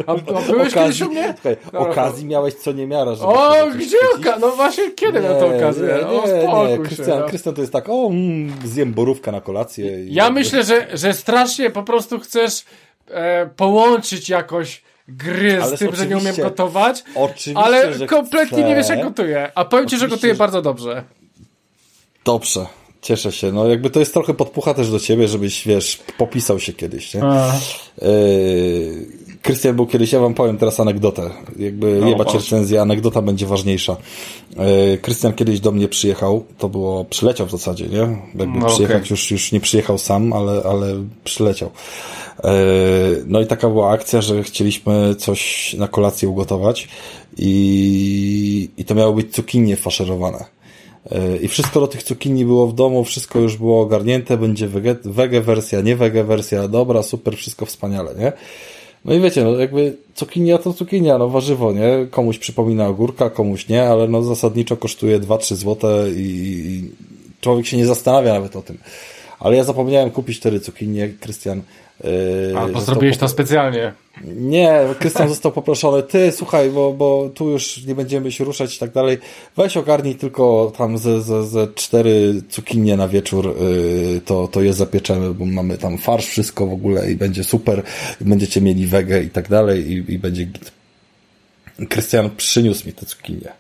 [0.12, 1.35] A, a byłeś okazji, u mnie?
[1.35, 1.78] Słuchaj, no.
[1.78, 3.14] okazji miałeś co nie miara.
[3.14, 4.39] Żeby o, gdzie okazja?
[4.39, 5.87] No właśnie, kiedy nie, na to okazję?
[5.87, 6.85] Nie, no, nie, nie.
[6.85, 7.53] Krystian, no.
[7.53, 10.05] To jest tak, o, mm, zjem borówka na kolację.
[10.07, 12.64] ja myślę, że, że strasznie po prostu chcesz
[13.09, 17.04] e, połączyć jakoś gry z tym, że nie umiem gotować,
[17.54, 18.68] ale kompletnie chcę.
[18.68, 19.52] nie wiesz jak gotuję.
[19.54, 21.04] A powiem ci, że gotuję bardzo dobrze.
[22.24, 22.66] Dobrze.
[23.02, 23.52] Cieszę się.
[23.52, 27.20] No jakby to jest trochę podpucha też do ciebie, żebyś, wiesz, popisał się kiedyś, nie?
[28.02, 29.06] Yy,
[29.43, 31.30] Krystian był kiedyś, ja wam powiem teraz anegdotę.
[31.59, 33.97] Jakby no, jebać anegdota będzie ważniejsza.
[34.51, 38.18] Yy, Krystian kiedyś do mnie przyjechał, to było, przyleciał w zasadzie, nie?
[38.34, 39.11] Jakby no, przyjechać okay.
[39.11, 41.70] już, już nie przyjechał sam, ale, ale przyleciał.
[42.45, 42.51] Yy,
[43.26, 46.88] no i taka była akcja, że chcieliśmy coś na kolację ugotować
[47.38, 50.45] i, i to miało być cukinie faszerowane.
[51.43, 55.41] I wszystko do tych cukinii było w domu, wszystko już było ogarnięte, będzie wege, wege
[55.41, 58.32] wersja, nie wege wersja, dobra, super, wszystko wspaniale, nie?
[59.05, 62.07] No i wiecie, no jakby cukinia to cukinia, no warzywo, nie?
[62.11, 66.90] Komuś przypomina ogórka, komuś nie, ale no zasadniczo kosztuje 2-3 złote i,
[67.40, 68.78] człowiek się nie zastanawia nawet o tym.
[69.38, 71.62] Ale ja zapomniałem kupić cztery cukinie, Krystian
[72.57, 73.92] A, bo zrobiłeś to specjalnie.
[74.24, 78.78] Nie, Krystian został poproszony, ty słuchaj, bo, bo tu już nie będziemy się ruszać i
[78.78, 79.18] tak dalej,
[79.57, 84.72] weź ogarnij tylko tam ze, ze, ze cztery cukinie na wieczór, yy, to, to je
[84.72, 87.82] zapieczemy, bo mamy tam farsz, wszystko w ogóle i będzie super,
[88.20, 90.72] będziecie mieli wegę i tak dalej i, i będzie git.
[91.88, 93.53] Krystian przyniósł mi te cukinie.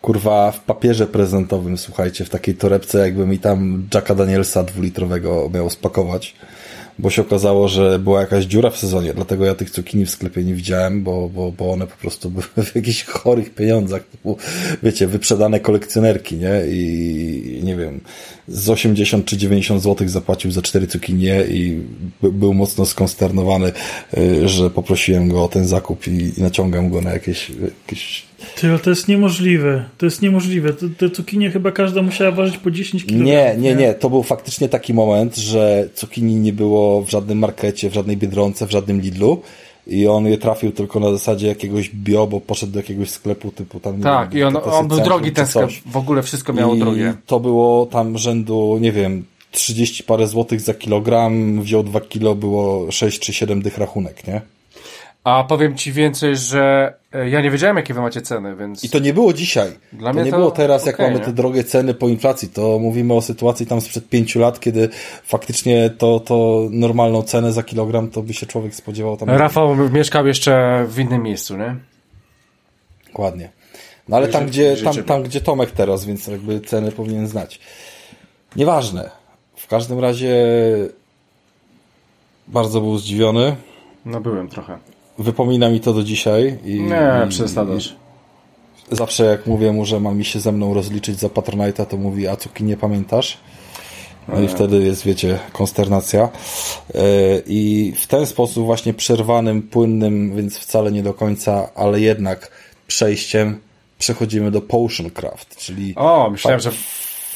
[0.00, 5.70] Kurwa, w papierze prezentowym, słuchajcie, w takiej torebce, jakby mi tam Jacka Danielsa dwulitrowego miał
[5.70, 6.34] spakować
[7.00, 10.44] bo się okazało, że była jakaś dziura w sezonie, dlatego ja tych cukinii w sklepie
[10.44, 14.36] nie widziałem, bo, bo, bo one po prostu były w jakichś chorych pieniądzach, typu,
[14.82, 16.62] wiecie, wyprzedane kolekcjonerki, nie?
[16.70, 18.00] I nie wiem,
[18.48, 21.80] z 80 czy 90 zł zapłacił za cztery cukinie i
[22.22, 23.72] by, był mocno skonsternowany,
[24.18, 27.50] y, że poprosiłem go o ten zakup i, i naciągam go na jakieś,
[27.86, 29.84] jakieś ty, ale to jest niemożliwe.
[29.98, 30.72] To jest niemożliwe.
[30.72, 33.24] Te, te cukinie chyba każda musiała ważyć po 10 kg.
[33.24, 33.94] Nie, nie, nie.
[33.94, 38.66] To był faktycznie taki moment, że cukinii nie było w żadnym markecie, w żadnej Biedronce,
[38.66, 39.42] w żadnym Lidlu
[39.86, 43.80] i on je trafił tylko na zasadzie jakiegoś bio, bo poszedł do jakiegoś sklepu typu
[43.80, 44.00] tam.
[44.00, 45.70] Tak, wiem, i on, on był drogi ten sklep.
[45.86, 47.14] W ogóle wszystko miało I drogie.
[47.26, 52.92] To było tam rzędu, nie wiem, 30 parę złotych za kilogram, wziął 2 kilo, było
[52.92, 54.40] 6 czy 7 dych rachunek, nie?
[55.24, 58.84] A powiem ci więcej, że e, ja nie wiedziałem, jakie wy macie ceny, więc...
[58.84, 59.70] I to nie było dzisiaj.
[59.92, 60.36] Dla to mnie nie to...
[60.36, 61.20] było teraz, jak mamy nie?
[61.20, 62.48] te drogie ceny po inflacji.
[62.48, 64.88] To mówimy o sytuacji tam sprzed pięciu lat, kiedy
[65.24, 69.30] faktycznie to, to normalną cenę za kilogram to by się człowiek spodziewał tam...
[69.30, 71.76] Rafał mieszkał jeszcze w innym miejscu, nie?
[73.06, 73.50] Dokładnie.
[74.08, 77.60] No ale tam, gdzie, tam, tam, gdzie Tomek teraz, więc jakby ceny powinien znać.
[78.56, 79.10] Nieważne.
[79.56, 80.36] W każdym razie
[82.48, 83.56] bardzo był zdziwiony.
[84.04, 84.78] No byłem trochę.
[85.20, 86.58] Wypomina mi to do dzisiaj.
[86.64, 87.96] I, nie, przesadasz.
[88.90, 92.28] Zawsze jak mówię mu, że ma mi się ze mną rozliczyć za Patronite'a, to mówi,
[92.28, 93.38] a cuki nie pamiętasz?
[94.28, 96.28] No i wtedy jest, wiecie, konsternacja.
[96.94, 97.00] E,
[97.46, 102.50] I w ten sposób właśnie przerwanym, płynnym, więc wcale nie do końca, ale jednak
[102.86, 103.60] przejściem
[103.98, 106.70] przechodzimy do Potion Craft, czyli o, myślałem, że,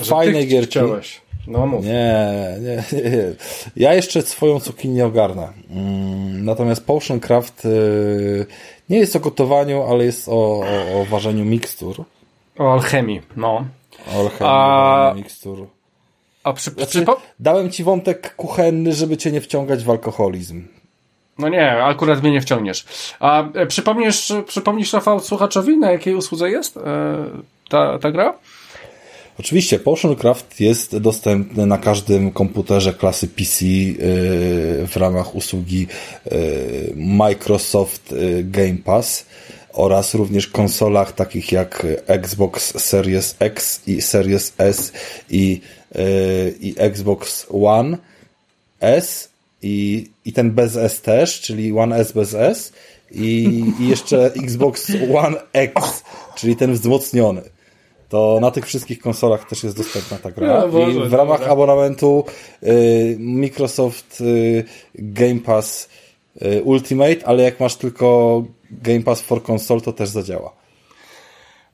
[0.00, 0.70] że fajnej gierki.
[0.70, 1.20] Chciałeś.
[1.46, 1.84] No mów.
[1.84, 3.34] Nie, nie, nie.
[3.76, 5.48] Ja jeszcze swoją cukinię ogarnę.
[5.70, 8.46] Mm, natomiast Potion Craft y,
[8.90, 12.04] nie jest o gotowaniu, ale jest o, o, o ważeniu mikstur.
[12.58, 13.64] O alchemii, no.
[14.14, 15.12] O alchemii, A...
[15.16, 15.66] mikstur.
[16.44, 17.04] A przy, znaczy,
[17.40, 20.68] Dałem ci wątek kuchenny, żeby cię nie wciągać w alkoholizm.
[21.38, 22.84] No nie, akurat mnie nie wciągniesz.
[23.20, 26.80] A e, przypomnisz, przypomnisz Rafał słuchaczowi, na jakiej usłudze jest e,
[27.68, 28.34] ta, ta gra?
[29.38, 33.96] Oczywiście Potioncraft jest dostępny na każdym komputerze klasy PC yy,
[34.86, 35.86] w ramach usługi
[36.30, 39.26] yy, Microsoft yy, Game Pass
[39.72, 44.92] oraz również konsolach takich jak Xbox Series X i Series S
[45.30, 45.60] i,
[46.60, 47.98] i Xbox One
[48.80, 49.28] S
[49.62, 52.72] i, i ten bez S też, czyli One S bez S
[53.10, 56.02] i, i jeszcze Xbox One X,
[56.36, 57.42] czyli ten wzmocniony
[58.14, 60.60] to na tych wszystkich konsolach też jest dostępna ta gra.
[60.60, 61.52] No, Boże, I w ramach dobra.
[61.52, 62.24] abonamentu
[62.62, 65.88] y, Microsoft y, Game Pass
[66.42, 70.52] y, Ultimate, ale jak masz tylko Game Pass for Console, to też zadziała.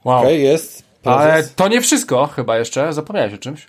[0.04, 0.20] Wow.
[0.20, 0.82] Okay, jest.
[1.02, 1.20] Prezes.
[1.20, 2.92] Ale to nie wszystko, chyba jeszcze.
[2.92, 3.66] Zapomniałeś o czymś?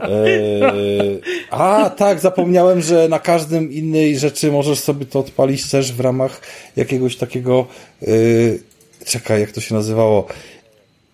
[0.00, 1.20] Eee,
[1.50, 6.40] a, tak, zapomniałem, że na każdym innej rzeczy możesz sobie to odpalić też w ramach
[6.76, 7.66] jakiegoś takiego.
[8.02, 8.58] Yy,
[9.06, 10.26] czekaj, jak to się nazywało?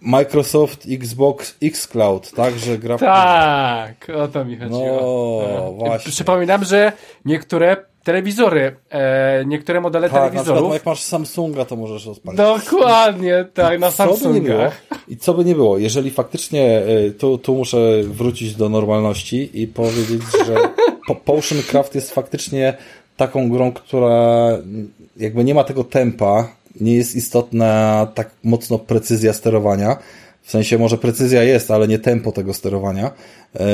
[0.00, 2.98] Microsoft Xbox Xcloud, tak, że gra...
[2.98, 5.42] Tak, o to mi chodziło.
[5.54, 6.12] No, właśnie.
[6.12, 6.92] Przypominam, że
[7.24, 10.68] niektóre telewizory, e, niektóre modele tak, telewizorów...
[10.68, 12.38] Tak, jak masz Samsunga, to możesz odpalić.
[12.38, 14.82] Dokładnie, tak, na Samsungach.
[15.08, 19.66] I co by nie było, jeżeli faktycznie, e, tu, tu muszę wrócić do normalności i
[19.66, 20.56] powiedzieć, że
[21.24, 22.76] Potion Craft jest faktycznie
[23.16, 24.48] taką grą, która
[25.16, 26.48] jakby nie ma tego tempa,
[26.80, 29.96] nie jest istotna tak mocno precyzja sterowania.
[30.42, 33.10] W sensie może precyzja jest, ale nie tempo tego sterowania.
[33.60, 33.70] E,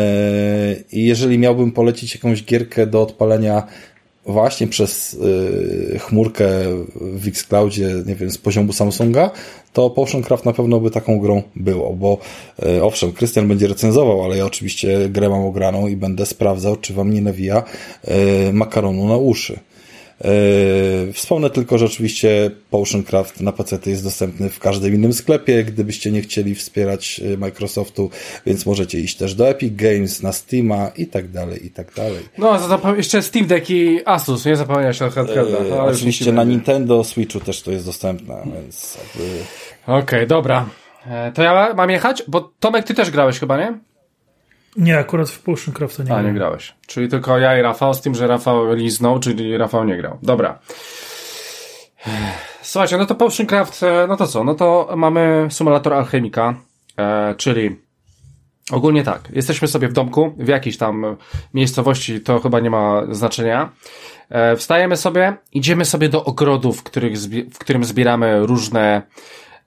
[0.92, 3.66] I jeżeli miałbym polecić jakąś gierkę do odpalenia
[4.26, 5.16] właśnie przez
[5.94, 6.49] e, chmurkę
[6.94, 9.30] w Xcloudzie, nie wiem, z poziomu Samsunga,
[9.72, 12.18] to Potion Craft na pewno by taką grą było, bo
[12.62, 16.94] e, owszem, Krystian będzie recenzował, ale ja oczywiście grę mam ograną i będę sprawdzał, czy
[16.94, 17.62] wam nie nawija
[18.53, 19.59] makaronu na uszy.
[20.25, 26.12] Yy, wspomnę tylko, że oczywiście Potioncraft na PC jest dostępny w każdym innym sklepie, gdybyście
[26.12, 28.11] nie chcieli wspierać yy, Microsoftu,
[28.47, 32.23] więc możecie iść też do Epic Games, na Steama i tak dalej, i tak dalej.
[32.39, 32.59] No,
[32.97, 35.59] jeszcze Steam Deck i Asus, nie zapomniałeś o handhelda.
[35.59, 39.31] Yy, oczywiście na Nintendo Switchu też to jest dostępne, więc jakby...
[39.87, 40.67] Okej, okay, dobra.
[41.07, 42.23] E, to ja mam jechać?
[42.29, 43.79] Bo Tomek, ty też grałeś chyba, nie?
[44.77, 46.74] Nie, akurat w Potioncrafta nie A, nie grałeś.
[46.87, 50.18] Czyli tylko ja i Rafał, z tym, że Rafał liznął, czyli Rafał nie grał.
[50.22, 50.59] Dobra.
[52.62, 54.45] Słuchajcie, no to Potioncraft, e, no to co?
[54.45, 56.55] No to mamy symulator alchemika,
[56.99, 57.77] e, czyli
[58.72, 61.16] ogólnie tak, jesteśmy sobie w domku, w jakiejś tam
[61.55, 63.72] miejscowości, to chyba nie ma znaczenia.
[64.31, 67.16] E, wstajemy sobie, idziemy sobie do ogrodów, w, których
[67.53, 69.03] w którym zbieramy różne,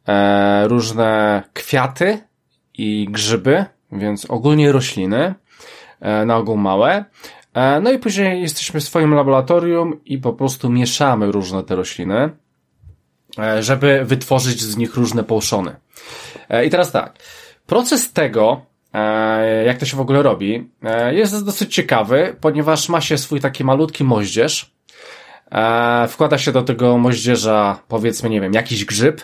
[0.07, 2.20] e, różne kwiaty
[2.78, 5.35] i grzyby, więc ogólnie rośliny,
[5.99, 7.05] e, na ogół małe.
[7.53, 12.29] E, no i później jesteśmy w swoim laboratorium i po prostu mieszamy różne te rośliny,
[13.39, 15.75] e, żeby wytworzyć z nich różne połszony.
[16.65, 17.19] I teraz tak,
[17.67, 18.61] proces tego,
[19.65, 20.69] jak to się w ogóle robi,
[21.11, 24.71] jest dosyć ciekawy, ponieważ ma się swój taki malutki moździerz,
[26.09, 29.21] wkłada się do tego moździerza, powiedzmy, nie wiem, jakiś grzyb,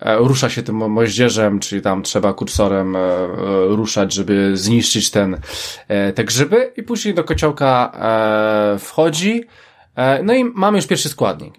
[0.00, 3.26] rusza się tym moździerzem, czyli tam trzeba kursorem e, e,
[3.68, 5.40] ruszać, żeby zniszczyć ten,
[6.14, 7.92] te grzyby i później do kociołka
[8.78, 9.44] wchodzi,
[10.24, 11.54] no i mamy już pierwszy składnik.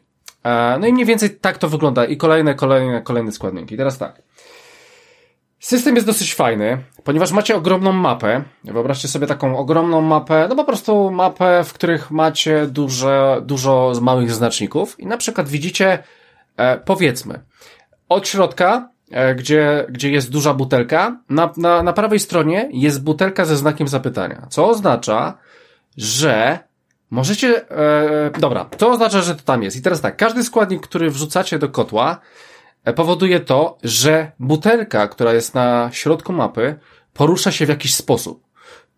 [0.79, 3.77] No i mniej więcej tak to wygląda i kolejne, kolejne, kolejne składniki.
[3.77, 4.21] Teraz tak.
[5.59, 8.43] System jest dosyć fajny, ponieważ macie ogromną mapę.
[8.63, 14.31] Wyobraźcie sobie taką ogromną mapę, no po prostu mapę, w których macie duże, dużo małych
[14.31, 16.03] znaczników i na przykład widzicie,
[16.85, 17.39] powiedzmy,
[18.09, 23.45] od środka, e, gdzie, gdzie jest duża butelka, na, na, na prawej stronie jest butelka
[23.45, 25.37] ze znakiem zapytania, co oznacza,
[25.97, 26.59] że
[27.11, 29.77] możecie, e, dobra, to oznacza, że to tam jest.
[29.77, 32.19] I teraz tak, każdy składnik, który wrzucacie do kotła,
[32.83, 36.75] e, powoduje to, że butelka, która jest na środku mapy,
[37.13, 38.44] porusza się w jakiś sposób.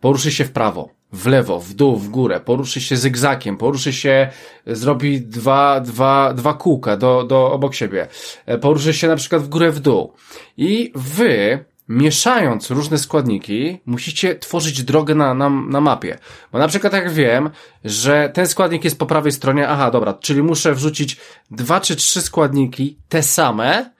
[0.01, 4.29] Poruszy się w prawo, w lewo, w dół, w górę, poruszy się zygzakiem, poruszy się,
[4.65, 8.07] zrobi dwa, dwa, dwa kółka do, do obok siebie,
[8.45, 10.13] e, poruszy się na przykład w górę, w dół.
[10.57, 16.17] I wy, mieszając różne składniki, musicie tworzyć drogę na, na, na mapie.
[16.51, 17.49] Bo na przykład jak wiem,
[17.83, 21.17] że ten składnik jest po prawej stronie, aha, dobra, czyli muszę wrzucić
[21.51, 23.96] dwa czy trzy składniki, te same, E,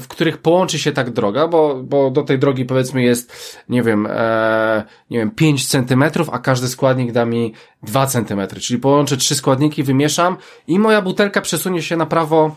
[0.00, 3.32] w których połączy się tak droga, bo, bo do tej drogi powiedzmy jest,
[3.68, 8.80] nie wiem, e, nie wiem, 5 centymetrów, a każdy składnik da mi 2 centymetry, czyli
[8.80, 10.36] połączę trzy składniki, wymieszam
[10.66, 12.56] i moja butelka przesunie się na prawo,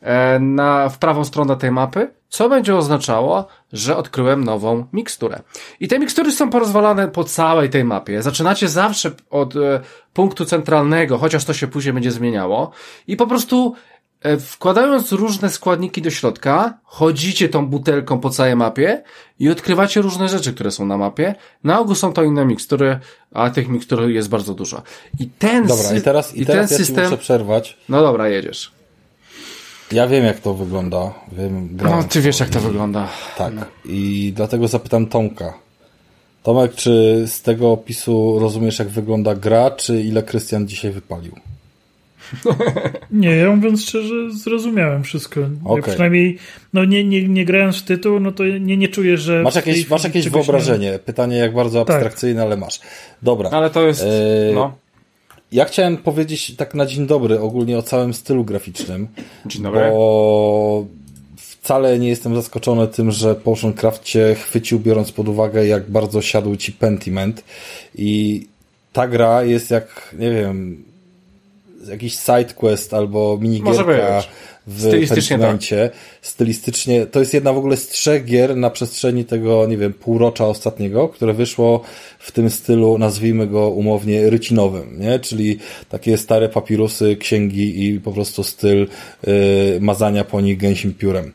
[0.00, 5.40] e, na, w prawą stronę tej mapy, co będzie oznaczało, że odkryłem nową miksturę.
[5.80, 8.22] I te mikstury są porozwalane po całej tej mapie.
[8.22, 9.80] Zaczynacie zawsze od e,
[10.12, 12.70] punktu centralnego, chociaż to się później będzie zmieniało
[13.06, 13.93] i po prostu E,
[14.40, 19.02] wkładając różne składniki do środka, chodzicie tą butelką po całej mapie
[19.38, 21.34] i odkrywacie różne rzeczy, które są na mapie.
[21.64, 22.98] Na ogół są to inne mikstury,
[23.34, 24.82] a tych mikstur jest bardzo dużo.
[25.20, 27.04] I ten Dobra, i teraz, i, i teraz ten ja system...
[27.04, 27.76] muszę przerwać.
[27.88, 28.72] No dobra, jedziesz.
[29.92, 31.14] Ja wiem, jak to wygląda.
[31.32, 33.08] Wiem, no, ty wiesz, jak to wygląda.
[33.38, 33.52] Tak.
[33.84, 35.54] I dlatego zapytam Tomka.
[36.42, 41.32] Tomek, czy z tego opisu rozumiesz, jak wygląda gra, czy ile Krystian dzisiaj wypalił?
[43.10, 45.40] Nie, ja mówiąc szczerze, zrozumiałem wszystko.
[45.64, 45.76] Okay.
[45.76, 46.38] Ja przynajmniej,
[46.72, 49.42] no nie, nie, nie grając w tytuł, no to nie, nie czuję, że.
[49.42, 50.90] Masz jakieś, masz jakieś wyobrażenie.
[50.90, 50.98] Nie...
[50.98, 51.96] Pytanie jak bardzo tak.
[51.96, 52.46] abstrakcyjne, tak.
[52.46, 52.80] ale masz.
[53.22, 53.50] Dobra.
[53.50, 54.02] Ale to jest.
[54.02, 54.54] E...
[54.54, 54.76] No.
[55.52, 59.08] Ja chciałem powiedzieć tak na dzień dobry ogólnie o całym stylu graficznym.
[59.46, 59.80] Dzień dobry.
[59.80, 60.86] Bo
[61.36, 66.22] wcale nie jestem zaskoczony tym, że Potion Craft cię chwycił, biorąc pod uwagę, jak bardzo
[66.22, 67.44] siadł ci Pentiment.
[67.94, 68.46] I
[68.92, 70.84] ta gra jest jak, nie wiem,
[71.88, 74.22] jakiś sidequest albo minigierka
[74.66, 75.68] w Pentiment.
[75.68, 75.92] Tak.
[76.22, 77.06] Stylistycznie.
[77.06, 81.08] To jest jedna w ogóle z trzech gier na przestrzeni tego, nie wiem, półrocza ostatniego,
[81.08, 81.80] które wyszło
[82.18, 85.18] w tym stylu, nazwijmy go umownie, rycinowym, nie?
[85.18, 85.58] Czyli
[85.88, 88.86] takie stare papirusy, księgi i po prostu styl
[89.28, 91.32] y, mazania po nich gęsim piórem.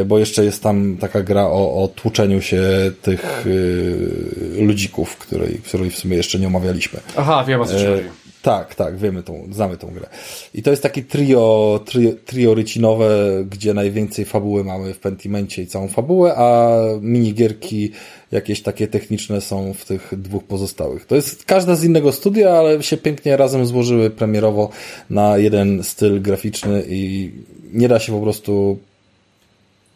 [0.00, 2.62] Y, bo jeszcze jest tam taka gra o, o tłuczeniu się
[3.02, 7.00] tych y, ludzików, której, której w sumie jeszcze nie omawialiśmy.
[7.16, 8.29] Aha, wiem o co chodzi.
[8.42, 10.06] Tak, tak, wiemy tą, znamy tą grę.
[10.54, 13.08] I to jest taki trio, trio, trio rycinowe,
[13.50, 17.90] gdzie najwięcej fabuły mamy w Pentimencie i całą fabułę, a minigierki
[18.32, 21.06] jakieś takie techniczne są w tych dwóch pozostałych.
[21.06, 24.70] To jest każda z innego studia, ale się pięknie razem złożyły premierowo
[25.10, 27.32] na jeden styl graficzny i
[27.72, 28.78] nie da się po prostu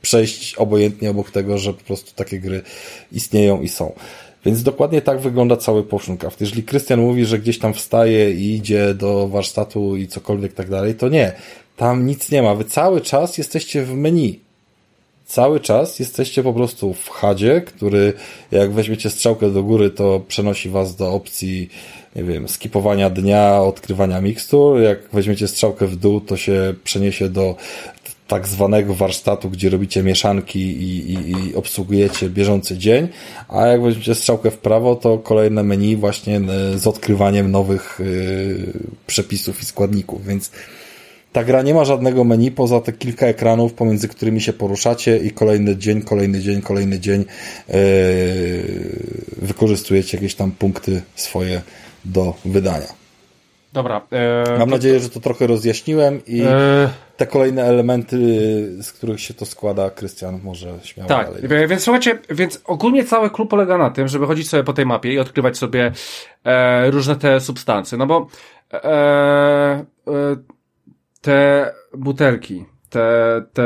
[0.02, 2.62] przejść obojętnie obok tego, że po prostu takie gry
[3.12, 3.92] istnieją i są.
[4.46, 6.40] Więc dokładnie tak wygląda cały Potion Craft.
[6.40, 10.94] Jeżeli Krystian mówi, że gdzieś tam wstaje i idzie do warsztatu i cokolwiek tak dalej,
[10.94, 11.32] to nie.
[11.76, 12.54] Tam nic nie ma.
[12.54, 14.40] Wy cały czas jesteście w menu.
[15.26, 18.12] Cały czas jesteście po prostu w hadzie, który
[18.50, 21.68] jak weźmiecie strzałkę do góry, to przenosi was do opcji,
[22.16, 24.80] nie wiem, skipowania dnia, odkrywania mikstur.
[24.80, 27.56] Jak weźmiecie strzałkę w dół, to się przeniesie do
[28.28, 33.08] tak zwanego warsztatu, gdzie robicie mieszanki i, i, i obsługujecie bieżący dzień,
[33.48, 38.72] a jak weźmiecie strzałkę w prawo, to kolejne menu właśnie e, z odkrywaniem nowych yy,
[39.06, 40.50] przepisów i składników, więc
[41.32, 45.30] ta gra nie ma żadnego menu poza te kilka ekranów, pomiędzy którymi się poruszacie i
[45.30, 47.24] kolejny dzień, kolejny dzień, kolejny dzień
[47.68, 47.74] yy,
[49.36, 51.62] wykorzystujecie jakieś tam punkty swoje
[52.04, 53.03] do wydania.
[53.74, 54.00] Dobra.
[54.12, 54.76] E, Mam to...
[54.76, 56.88] nadzieję, że to trochę rozjaśniłem i e...
[57.16, 58.16] te kolejne elementy,
[58.82, 61.68] z których się to składa, Krystian może śmiało tak, dalej.
[61.68, 65.12] więc słuchajcie, więc ogólnie cały klub polega na tym, żeby chodzić sobie po tej mapie
[65.12, 65.92] i odkrywać sobie
[66.44, 68.26] e, różne te substancje, no bo
[68.72, 69.84] e, e,
[71.20, 72.64] te butelki,
[72.94, 73.64] te, te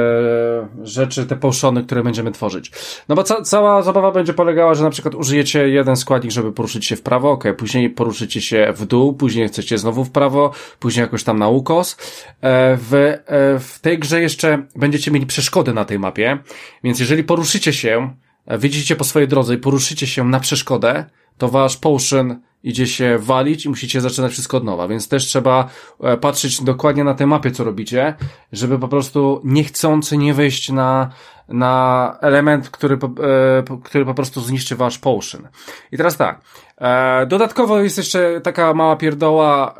[0.83, 2.72] rzeczy, te poszony, które będziemy tworzyć.
[3.09, 6.87] No bo ca cała zabawa będzie polegała, że na przykład użyjecie jeden składnik, żeby poruszyć
[6.87, 11.03] się w prawo, ok, później poruszycie się w dół, później chcecie znowu w prawo, później
[11.03, 11.97] jakoś tam na ukos.
[12.41, 13.18] E, w, e,
[13.59, 16.39] w tej grze jeszcze będziecie mieli przeszkody na tej mapie,
[16.85, 18.14] więc jeżeli poruszycie się,
[18.47, 21.05] e, wyjdziecie po swojej drodze i poruszycie się na przeszkodę,
[21.39, 25.69] to wasz potion idzie się walić i musicie zaczynać wszystko od nowa, więc też trzeba
[26.03, 28.15] e, patrzeć dokładnie na tę mapie, co robicie,
[28.53, 31.11] żeby po prostu niechcący nie wejść na,
[31.49, 35.49] na element, który, e, który po prostu zniszczy wasz potion.
[35.93, 36.41] I teraz tak,
[36.79, 39.75] e, dodatkowo jest jeszcze taka mała pierdoła,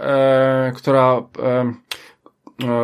[0.75, 1.23] która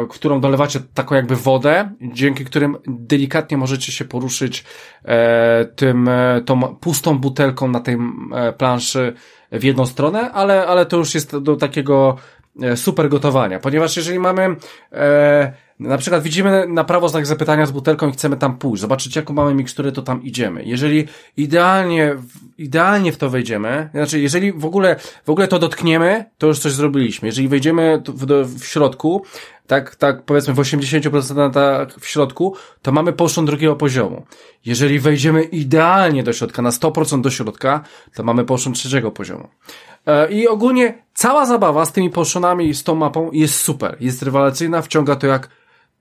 [0.08, 4.64] którą dolewacie taką jakby wodę, dzięki którym delikatnie możecie się poruszyć
[5.04, 6.10] e, tym,
[6.44, 7.96] tą pustą butelką na tej
[8.34, 9.14] e, planszy
[9.52, 12.16] w jedną stronę, ale, ale to już jest do takiego
[12.62, 14.56] e, super gotowania, ponieważ jeżeli mamy
[14.92, 19.16] e, na przykład widzimy na prawo znak zapytania z butelką i chcemy tam pójść, zobaczyć
[19.16, 20.62] jaką mamy miksturę, to tam idziemy.
[20.64, 21.04] Jeżeli
[21.36, 22.16] idealnie,
[22.58, 26.72] idealnie w to wejdziemy, znaczy jeżeli w ogóle, w ogóle to dotkniemy, to już coś
[26.72, 27.28] zrobiliśmy.
[27.28, 29.24] Jeżeli wejdziemy w, w środku,
[29.66, 34.26] tak, tak powiedzmy w 80% w środku, to mamy potion drugiego poziomu.
[34.64, 37.80] Jeżeli wejdziemy idealnie do środka, na 100% do środka,
[38.14, 39.48] to mamy potion trzeciego poziomu.
[40.06, 44.22] E, I ogólnie cała zabawa z tymi potionami i z tą mapą jest super, jest
[44.22, 45.48] rewelacyjna, wciąga to jak,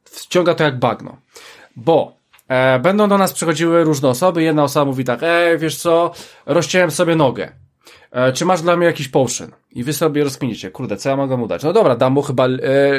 [0.04, 1.18] wciąga to jak bagno.
[1.76, 6.12] Bo e, będą do nas przychodziły różne osoby, jedna osoba mówi tak, ej, wiesz co,
[6.46, 7.52] rozciąłem sobie nogę.
[8.12, 9.52] E, czy masz dla mnie jakiś potion?
[9.76, 11.64] I wy sobie rozkminicie, kurde, co ja mogę mu dać?
[11.64, 12.50] No dobra, dam mu chyba e,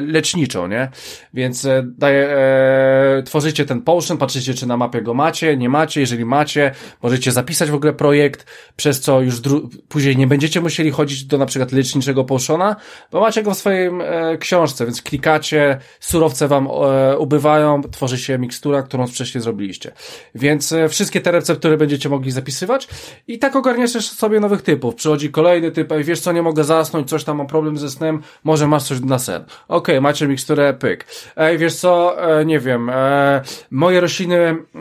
[0.01, 0.89] leczniczą, nie?
[1.35, 6.01] Więc e, daję, e, tworzycie ten potion, patrzycie, czy na mapie go macie, nie macie.
[6.01, 8.47] Jeżeli macie, możecie zapisać w ogóle projekt,
[8.77, 9.35] przez co już
[9.89, 12.77] później nie będziecie musieli chodzić do na przykład leczniczego potiona,
[13.13, 18.39] bo macie go w swojej e, książce, więc klikacie, surowce wam e, ubywają, tworzy się
[18.39, 19.93] mikstura, którą wcześniej zrobiliście.
[20.35, 22.89] Więc e, wszystkie te receptury będziecie mogli zapisywać
[23.29, 24.95] i tak ogarniacie sobie nowych typów.
[24.95, 28.23] Przychodzi kolejny typ, a wiesz co, nie mogę zasnąć, coś tam ma problem ze snem,
[28.45, 29.43] może masz coś na sen.
[29.43, 31.07] Okej, okay, macie miksturę, pyk.
[31.37, 34.37] Ej, wiesz co, e, nie wiem, e, moje rośliny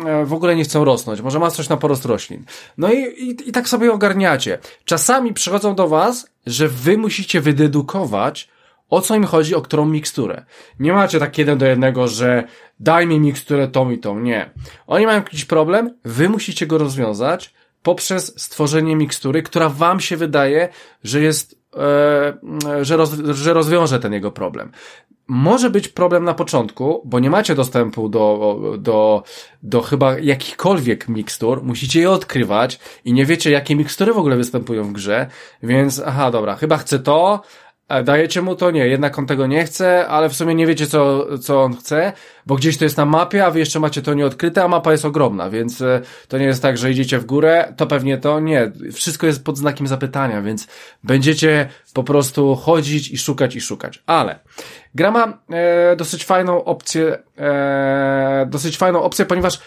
[0.06, 2.46] e, w ogóle nie chcą rosnąć, może masz coś na porost roślin.
[2.78, 4.58] No i, i, i tak sobie ogarniacie.
[4.86, 8.50] Czasami przychodzą do was, że wy musicie wydedukować,
[8.90, 10.46] o co im chodzi, o którą miksturę.
[10.80, 12.44] Nie macie tak jeden do jednego, że
[12.80, 14.20] daj mi miksturę tą i tą.
[14.20, 14.50] Nie.
[14.88, 17.54] Oni mają jakiś problem, wy musicie go rozwiązać
[17.84, 20.70] poprzez stworzenie mikstury, która wam się wydaje,
[21.04, 21.63] że jest
[22.82, 24.72] że, roz, że rozwiąże ten jego problem.
[25.28, 29.24] Może być problem na początku, bo nie macie dostępu do, do,
[29.64, 34.84] do chyba jakichkolwiek mikstur, musicie je odkrywać i nie wiecie, jakie mikstury w ogóle występują
[34.84, 35.28] w grze,
[35.64, 37.42] więc aha, dobra, chyba chcę to,
[38.02, 41.26] dajecie mu to, nie, jednak on tego nie chce, ale w sumie nie wiecie, co,
[41.38, 42.14] co on chce,
[42.46, 45.06] bo gdzieś to jest na mapie, a wy jeszcze macie to nieodkryte, a mapa jest
[45.06, 48.72] ogromna, więc e, to nie jest tak, że idziecie w górę, to pewnie to nie.
[48.94, 50.68] Wszystko jest pod znakiem zapytania, więc
[51.04, 54.04] będziecie po prostu chodzić i szukać i szukać.
[54.06, 54.40] Ale
[54.96, 59.60] gra ma e, dosyć fajną opcję, e, dosyć fajną opcję, ponieważ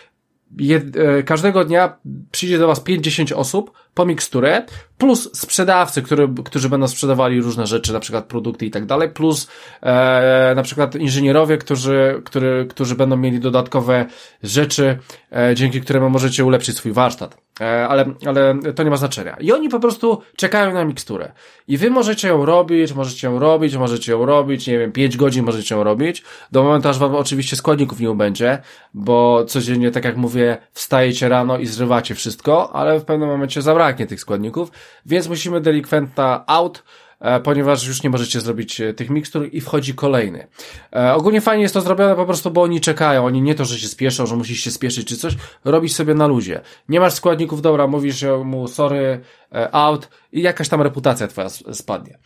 [0.58, 1.96] jed, e, każdego dnia
[2.30, 4.62] przyjdzie do was 5-10 osób po miksturę,
[4.98, 9.48] plus sprzedawcy, który, którzy będą sprzedawali różne rzeczy, na przykład produkty i tak dalej, plus
[9.82, 14.06] e, na przykład inżynierowie, którzy, który, którzy będą mieli dodatkowe
[14.42, 14.98] rzeczy,
[15.32, 17.45] e, dzięki którym możecie ulepszyć swój warsztat.
[17.60, 19.36] E, ale, ale to nie ma znaczenia.
[19.40, 21.32] I oni po prostu czekają na miksturę.
[21.68, 25.44] I wy możecie ją robić, możecie ją robić, możecie ją robić, nie wiem, 5 godzin
[25.44, 28.58] możecie ją robić, do momentu aż wam oczywiście składników nie ubędzie,
[28.94, 34.06] bo codziennie, tak jak mówię, wstajecie rano i zrywacie wszystko, ale w pewnym momencie zabraknie
[34.06, 34.70] tych składników,
[35.06, 36.82] więc musimy delikwenta out,
[37.44, 40.46] ponieważ już nie możecie zrobić e, tych mikstur i wchodzi kolejny.
[40.92, 43.78] E, ogólnie fajnie jest to zrobione po prostu, bo oni czekają, oni nie to, że
[43.78, 46.60] się spieszą, że musisz się spieszyć czy coś, robisz sobie na luzie.
[46.88, 49.20] Nie masz składników, dobra, mówisz mu sorry,
[49.72, 52.18] out i jakaś tam reputacja twoja spadnie.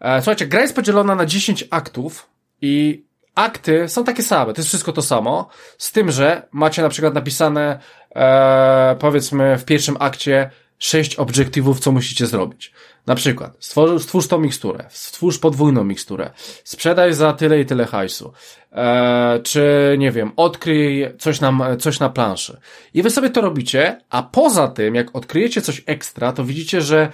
[0.00, 2.30] Słuchajcie, gra jest podzielona na 10 aktów
[2.62, 3.04] i
[3.38, 7.14] akty są takie same, to jest wszystko to samo, z tym, że macie na przykład
[7.14, 7.78] napisane,
[8.14, 12.72] e, powiedzmy w pierwszym akcie sześć obiektywów, co musicie zrobić.
[13.06, 16.30] Na przykład, stwórz, stwórz tą miksturę, stwórz podwójną miksturę,
[16.64, 18.32] sprzedaj za tyle i tyle hajsu,
[18.72, 22.60] eee, czy nie wiem, odkryj coś na, coś na planszy.
[22.94, 27.12] I wy sobie to robicie, a poza tym, jak odkryjecie coś ekstra, to widzicie, że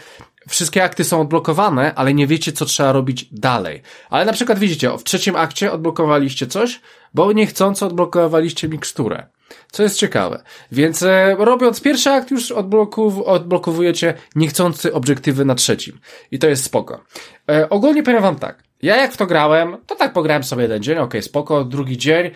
[0.49, 3.82] wszystkie akty są odblokowane, ale nie wiecie, co trzeba robić dalej.
[4.11, 6.80] Ale na przykład widzicie, w trzecim akcie odblokowaliście coś,
[7.14, 9.26] bo niechcąco odblokowaliście miksturę.
[9.72, 10.42] Co jest ciekawe.
[10.72, 12.53] Więc e, robiąc pierwszy akt już
[13.26, 15.99] odblokowujecie niechcący obiektywy na trzecim.
[16.30, 17.01] I to jest spoko.
[17.51, 18.62] E, ogólnie powiem wam tak.
[18.82, 22.30] Ja jak w to grałem, to tak pograłem sobie jeden dzień, okay, spoko, drugi dzień,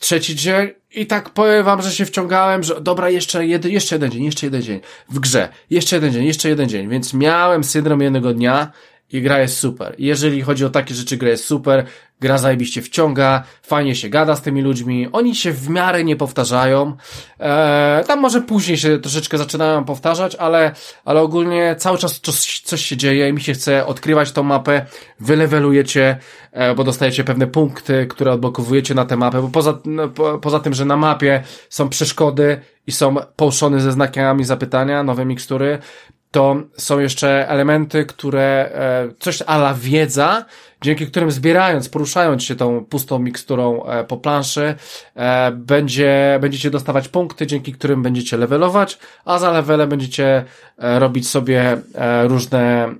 [0.00, 4.10] trzeci dzień i tak powiem wam, że się wciągałem, że dobra, jeszcze, jedy, jeszcze jeden
[4.10, 8.00] dzień, jeszcze jeden dzień w grze, jeszcze jeden dzień, jeszcze jeden dzień, więc miałem syndrom
[8.00, 8.72] jednego dnia
[9.12, 9.94] i gra jest super.
[9.98, 11.86] Jeżeli chodzi o takie rzeczy, gra jest super,
[12.20, 16.96] gra zajebiście wciąga, fajnie się gada z tymi ludźmi, oni się w miarę nie powtarzają,
[17.40, 22.86] eee, tam może później się troszeczkę zaczynają powtarzać, ale, ale ogólnie cały czas coś, coś
[22.86, 24.86] się dzieje i mi się chce odkrywać tą mapę,
[25.20, 26.18] wylewelujecie,
[26.52, 30.60] e, bo dostajecie pewne punkty, które odblokowujecie na tę mapę, bo poza, no, po, poza
[30.60, 35.78] tym, że na mapie są przeszkody i są połszone ze znakami zapytania, nowe mikstury,
[36.30, 40.44] to są jeszcze elementy, które, e, coś ala wiedza,
[40.82, 44.74] dzięki którym zbierając, poruszając się tą pustą miksturą e, po planszy,
[45.14, 50.44] e, będzie, będziecie dostawać punkty, dzięki którym będziecie levelować, a za levele będziecie
[50.78, 51.78] robić sobie
[52.24, 52.94] różne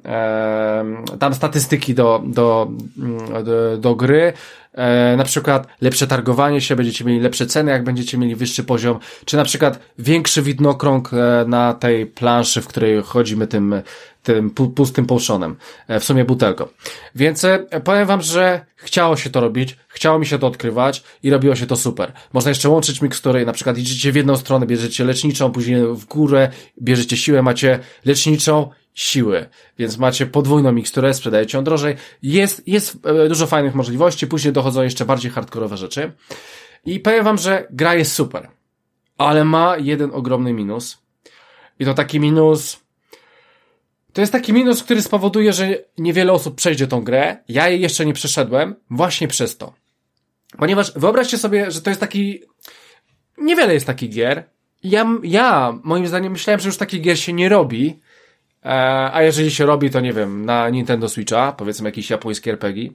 [1.18, 2.68] tam statystyki do, do,
[2.98, 4.32] mm, do, do gry,
[4.78, 8.98] e, na przykład lepsze targowanie się, będziecie mieli lepsze ceny, jak będziecie mieli wyższy poziom,
[9.24, 13.82] czy na przykład większy widnokrąg e, na tej planszy, w której chodzimy tym,
[14.22, 15.56] tym pustym połszonem,
[15.88, 16.66] e, w sumie butelką.
[17.14, 21.30] Więc e, powiem wam, że chciało się to robić, chciało mi się to odkrywać i
[21.30, 22.12] robiło się to super.
[22.32, 26.50] Można jeszcze łączyć mikstury, na przykład idziecie w jedną stronę, bierzecie leczniczą, później w górę,
[26.82, 31.96] bierzecie siłę, macie leczniczą siły, więc macie podwójną miksturę, sprzedajecie ją drożej.
[32.22, 36.12] Jest, jest e, dużo fajnych możliwości, później dochodzą jeszcze bardziej hardkorowe rzeczy.
[36.86, 38.48] I powiem wam, że gra jest super,
[39.18, 40.98] ale ma jeden ogromny minus.
[41.78, 42.80] I to taki minus,
[44.12, 45.68] to jest taki minus, który spowoduje, że
[45.98, 47.36] niewiele osób przejdzie tą grę.
[47.48, 49.74] Ja jej jeszcze nie przeszedłem, właśnie przez to.
[50.58, 52.42] Ponieważ wyobraźcie sobie, że to jest taki,
[53.38, 54.44] niewiele jest takich gier.
[54.82, 58.00] Ja, ja, moim zdaniem, myślałem, że już takich gier się nie robi,
[59.12, 62.90] a jeżeli się robi, to nie wiem, na Nintendo Switcha, powiedzmy jakiś japoński RPG.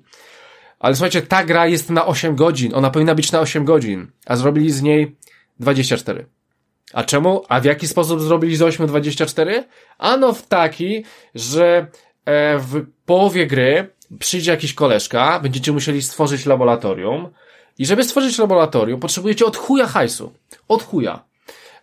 [0.79, 4.35] Ale słuchajcie, ta gra jest na 8 godzin, ona powinna być na 8 godzin, a
[4.35, 5.15] zrobili z niej
[5.59, 6.25] 24.
[6.93, 7.43] A czemu?
[7.49, 9.63] A w jaki sposób zrobili z 8 24?
[9.97, 11.05] Ano w taki,
[11.35, 11.87] że
[12.25, 13.89] e, w połowie gry
[14.19, 17.29] przyjdzie jakiś koleżka, będziecie musieli stworzyć laboratorium
[17.77, 20.33] i żeby stworzyć laboratorium, potrzebujecie od chuja hajsu.
[20.67, 21.23] Od chuja.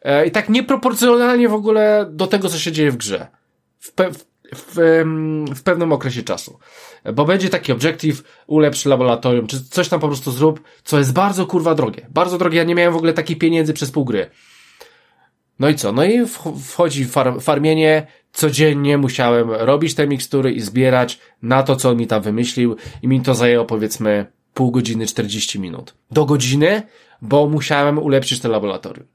[0.03, 3.40] E, I tak nieproporcjonalnie w ogóle do tego, co się dzieje w grze
[3.81, 4.11] w, pe
[4.55, 4.75] w,
[5.55, 6.59] w pewnym okresie czasu.
[7.15, 11.47] Bo będzie taki obiektyw, ulepsz laboratorium, czy coś tam po prostu zrób, co jest bardzo
[11.47, 12.07] kurwa drogie.
[12.11, 14.31] Bardzo drogie, ja nie miałem w ogóle takich pieniędzy przez pół gry.
[15.59, 15.93] No i co?
[15.93, 16.27] No i
[16.63, 22.07] wchodzi far farmienie, codziennie musiałem robić te mikstury i zbierać na to, co on mi
[22.07, 25.95] tam wymyślił i mi to zajęło powiedzmy pół godziny, 40 minut.
[26.11, 26.83] Do godziny,
[27.23, 29.07] bo musiałem ulepszyć to laboratorium.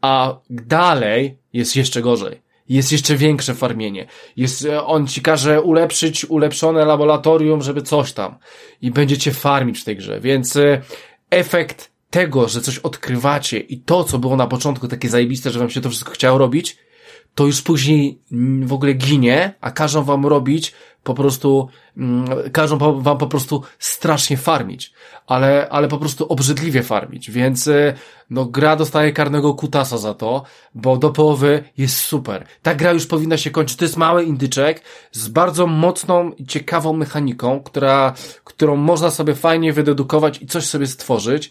[0.00, 4.06] A dalej jest jeszcze gorzej jest jeszcze większe farmienie.
[4.36, 8.38] Jest, e, on ci każe ulepszyć ulepszone laboratorium, żeby coś tam.
[8.80, 10.20] I będziecie farmić w tej grze.
[10.20, 10.80] Więc e,
[11.30, 15.70] efekt tego, że coś odkrywacie i to, co było na początku takie zajebiste, że wam
[15.70, 16.76] się to wszystko chciało robić,
[17.34, 18.18] to już później
[18.62, 20.72] w ogóle ginie, a każą wam robić
[21.04, 24.92] po prostu, mm, każą wam po prostu strasznie farmić,
[25.26, 27.94] ale, ale po prostu obrzydliwie farmić, więc y,
[28.30, 30.42] no gra dostaje karnego kutasa za to,
[30.74, 32.46] bo do połowy jest super.
[32.62, 34.82] Ta gra już powinna się kończyć, to jest mały indyczek
[35.12, 38.14] z bardzo mocną i ciekawą mechaniką, która,
[38.44, 41.50] którą można sobie fajnie wydedukować i coś sobie stworzyć,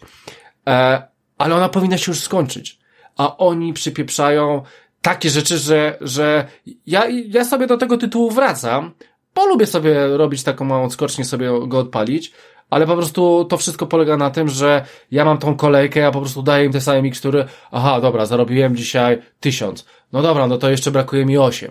[0.66, 1.02] e,
[1.38, 2.84] ale ona powinna się już skończyć.
[3.16, 4.62] A oni przypieprzają
[5.04, 6.46] takie rzeczy, że, że
[6.86, 8.92] ja, ja sobie do tego tytułu wracam,
[9.34, 12.32] bo lubię sobie robić taką małą skocznie, sobie go odpalić,
[12.70, 16.20] ale po prostu to wszystko polega na tym, że ja mam tą kolejkę, ja po
[16.20, 20.70] prostu daję im te same mikstury, aha, dobra, zarobiłem dzisiaj tysiąc, no dobra, no to
[20.70, 21.70] jeszcze brakuje mi osiem.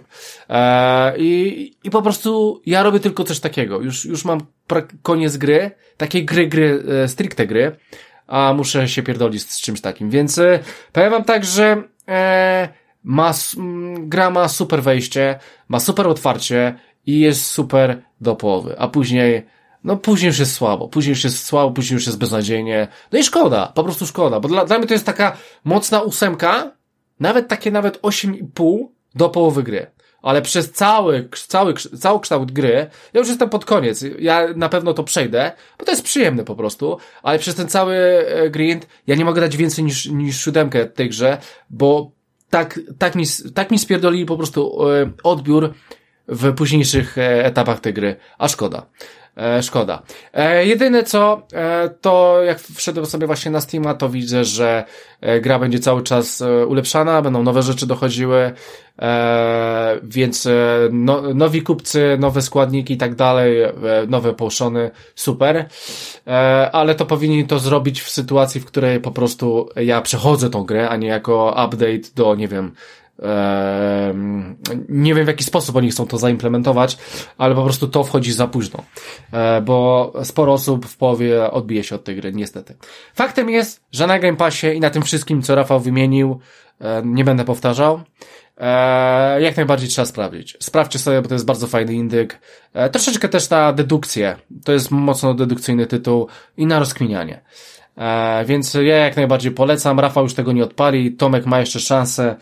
[0.50, 4.40] Eee, i, I po prostu ja robię tylko coś takiego, już, już mam
[5.02, 7.76] koniec gry, takiej gry, gry, e, stricte gry,
[8.28, 10.60] a muszę się pierdolić z czymś takim, więc e,
[10.92, 13.34] powiem wam tak, że e, ma,
[13.98, 19.46] gra ma super wejście, ma super otwarcie i jest super do połowy, a później,
[19.84, 23.24] no później już jest słabo, później już jest słabo, później już jest beznadziejnie, no i
[23.24, 26.72] szkoda, po prostu szkoda, bo dla, dla mnie to jest taka mocna ósemka,
[27.20, 29.88] nawet takie nawet 8,5 do połowy gry.
[30.22, 34.94] Ale przez cały, cały, cały kształt gry, ja już jestem pod koniec, ja na pewno
[34.94, 39.16] to przejdę, bo to jest przyjemne po prostu, ale przez ten cały e, grind ja
[39.16, 41.38] nie mogę dać więcej niż, niż siódemkę tej grze,
[41.70, 42.12] bo
[42.54, 45.74] tak, tak mi, tak mi spierdolili po prostu e, odbiór
[46.28, 48.86] w późniejszych e, etapach tej gry, a szkoda.
[49.38, 50.02] E, szkoda.
[50.34, 54.84] E, jedyne co, e, to jak wszedłem sobie właśnie na Steama, to widzę, że
[55.22, 58.52] e, gra będzie cały czas e, ulepszana, będą nowe rzeczy dochodziły,
[59.02, 60.48] e, więc
[60.92, 63.58] no, nowi kupcy, nowe składniki i tak dalej,
[64.08, 65.66] nowe połszony, super.
[66.72, 70.90] ale to powinni to zrobić w sytuacji, w której po prostu ja przechodzę tą grę,
[70.90, 72.72] a nie jako update do, nie wiem,
[74.90, 76.98] nie wiem w jaki sposób oni chcą to zaimplementować,
[77.38, 78.84] ale po prostu to wchodzi za późno,
[79.34, 82.76] e, bo sporo osób w połowie odbije się od tej gry, niestety.
[83.16, 86.40] Faktem jest, że na Game Passie i na tym wszystkim, co Rafał wymienił,
[86.82, 88.02] e, nie będę powtarzał,
[88.58, 90.58] e, jak najbardziej trzeba sprawdzić.
[90.60, 92.40] Sprawdźcie sobie, bo to jest bardzo fajny indyk.
[92.92, 94.36] Troszeczkę też na dedukcję.
[94.66, 97.42] To jest mocno dedukcyjny tytuł i na rozkminianie.
[98.46, 100.00] Więc ja jak najbardziej polecam.
[100.00, 101.12] Rafał już tego nie odpali.
[101.12, 102.36] Tomek ma jeszcze szansę.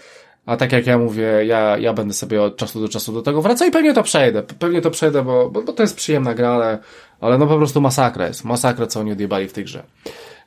[0.46, 3.42] A tak jak ja mówię, ja, ja będę sobie od czasu do czasu do tego
[3.42, 4.44] wracał i pewnie to przejdę.
[4.44, 6.80] Pewnie to przejdę, bo, bo, bo to jest przyjemna gra, ale,
[7.22, 8.44] ale no po prostu masakra jest.
[8.44, 9.84] Masakra, co oni odjebali w tej grze.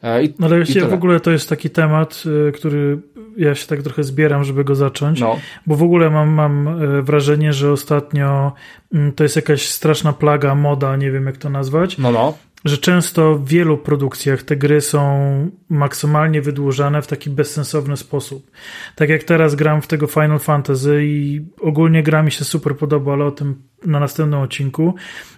[0.02, 2.98] E, I, no ale właściwie w ogóle to jest taki temat, e, który
[3.36, 5.38] ja się tak trochę zbieram, żeby go zacząć, no.
[5.66, 8.52] bo w ogóle mam, mam e, wrażenie, że ostatnio
[8.94, 11.98] mm, to jest jakaś straszna plaga, moda, nie wiem jak to nazwać.
[11.98, 12.34] No, no
[12.64, 18.50] że często w wielu produkcjach te gry są maksymalnie wydłużane w taki bezsensowny sposób.
[18.94, 23.12] Tak jak teraz gram w tego Final Fantasy i ogólnie gra mi się super podoba,
[23.12, 24.94] ale o tym na następnym odcinku.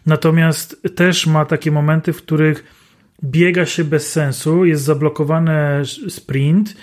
[0.06, 2.64] Natomiast też ma takie momenty, w których
[3.24, 6.76] biega się bez sensu, jest zablokowany sprint,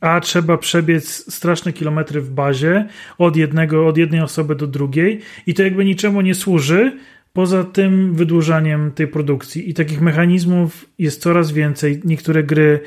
[0.00, 2.86] a trzeba przebiec straszne kilometry w bazie
[3.18, 6.98] od jednego, od jednej osoby do drugiej i to jakby niczemu nie służy,
[7.32, 9.70] poza tym wydłużaniem tej produkcji.
[9.70, 12.00] I takich mechanizmów jest coraz więcej.
[12.04, 12.80] Niektóre gry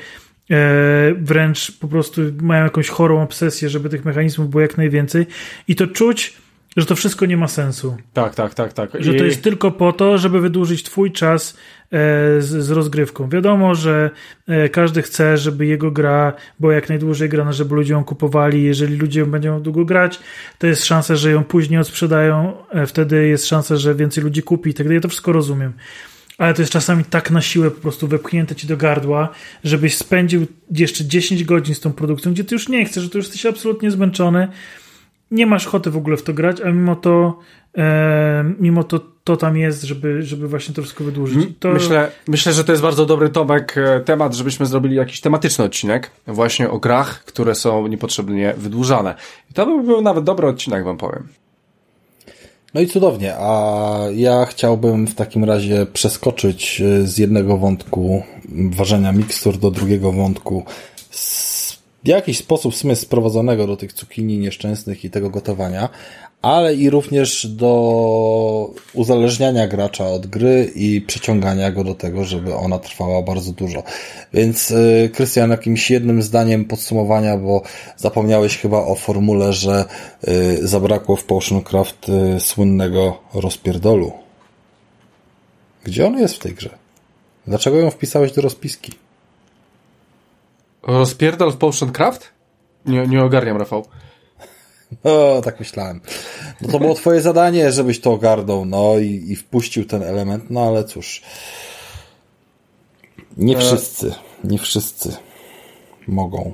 [0.50, 5.26] e, wręcz po prostu mają jakąś chorą obsesję, żeby tych mechanizmów było jak najwięcej.
[5.68, 6.36] I to czuć
[6.76, 7.96] że to wszystko nie ma sensu.
[8.12, 8.90] Tak, tak, tak, tak.
[9.00, 11.96] Że to jest tylko po to, żeby wydłużyć twój czas e,
[12.42, 13.28] z, rozgrywką.
[13.28, 14.10] Wiadomo, że
[14.48, 18.62] e, każdy chce, żeby jego gra była jak najdłużej grana, żeby ludzie ją kupowali.
[18.64, 20.20] Jeżeli ludzie będą długo grać,
[20.58, 22.52] to jest szansa, że ją później odsprzedają.
[22.70, 24.96] E, wtedy jest szansa, że więcej ludzi kupi i tak dalej.
[24.96, 25.72] Ja to wszystko rozumiem.
[26.38, 29.28] Ale to jest czasami tak na siłę po prostu wepchnięte ci do gardła,
[29.64, 33.18] żebyś spędził jeszcze 10 godzin z tą produkcją, gdzie ty już nie chcesz, że ty
[33.18, 34.48] już jesteś absolutnie zmęczony
[35.30, 37.38] nie masz ochoty w ogóle w to grać, a mimo to
[37.78, 41.48] e, mimo to to tam jest, żeby, żeby właśnie to wszystko wydłużyć.
[41.60, 41.68] To...
[41.68, 46.10] Myślę, myślę, że to jest bardzo dobry Tomek e, temat, żebyśmy zrobili jakiś tematyczny odcinek
[46.26, 49.14] właśnie o grach, które są niepotrzebnie wydłużane.
[49.50, 51.28] I to by był nawet dobry odcinek, wam powiem.
[52.74, 58.22] No i cudownie, a ja chciałbym w takim razie przeskoczyć e, z jednego wątku
[58.70, 60.64] ważenia mikstur do drugiego wątku
[62.06, 65.88] w jakiś sposób w sumie sprowadzonego do tych cukinii nieszczęsnych i tego gotowania,
[66.42, 72.78] ale i również do uzależniania gracza od gry i przyciągania go do tego, żeby ona
[72.78, 73.82] trwała bardzo dużo.
[74.32, 77.62] Więc y, Krystian, jakimś jednym zdaniem podsumowania, bo
[77.96, 79.84] zapomniałeś chyba o formule, że
[80.28, 84.12] y, zabrakło w Potioncraft y, słynnego rozpierdolu.
[85.84, 86.70] Gdzie on jest w tej grze?
[87.46, 89.05] Dlaczego ją wpisałeś do rozpiski?
[90.86, 92.30] Rozpierdol w Potioncraft?
[92.86, 93.86] Nie, nie ogarniam, Rafał.
[95.04, 96.00] No, tak myślałem.
[96.60, 100.60] No to było twoje zadanie, żebyś to ogarnął, no i, i wpuścił ten element, no
[100.60, 101.22] ale cóż.
[103.36, 103.60] Nie e.
[103.60, 104.14] wszyscy,
[104.44, 105.16] nie wszyscy
[106.08, 106.52] mogą.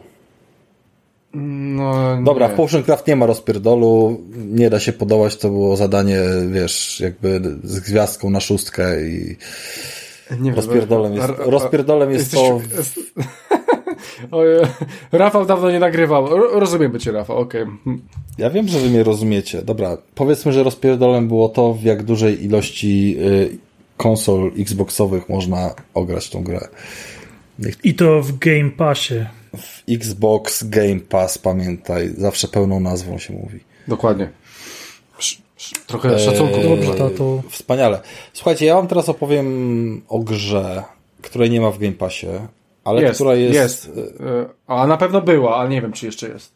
[1.35, 2.55] No, Dobra, nie.
[2.55, 6.19] w Potioncraft nie ma rozpierdolu, nie da się podobać, to było zadanie,
[6.49, 9.37] wiesz, jakby z gwiazdką na szóstkę i
[10.41, 12.61] nie rozpierdolem jest, rozpierdolem jest to...
[15.13, 16.29] Rafał dawno nie nagrywał.
[16.61, 17.63] Rozumiemy cię, Rafał, okej.
[17.63, 17.99] Okay.
[18.39, 19.63] Ja wiem, że wy mnie rozumiecie.
[19.63, 23.59] Dobra, powiedzmy, że rozpierdolem było to, w jak dużej ilości y,
[23.97, 26.69] konsol Xboxowych można ograć tą grę.
[27.59, 27.85] Niech...
[27.85, 29.15] I to w Game Passie.
[29.57, 32.15] W Xbox Game Pass, pamiętaj.
[32.19, 33.61] Zawsze pełną nazwą się mówi.
[33.89, 34.29] Dokładnie.
[35.87, 36.57] Trochę szacunku.
[36.57, 37.43] Eee, Dobrze, tato.
[37.51, 38.01] Wspaniale.
[38.33, 40.83] Słuchajcie, ja wam teraz opowiem o grze,
[41.23, 42.27] której nie ma w Game Passie
[42.85, 43.55] ale jest, która jest...
[43.55, 43.91] Jest.
[44.21, 46.55] E, a na pewno była, ale nie wiem, czy jeszcze jest.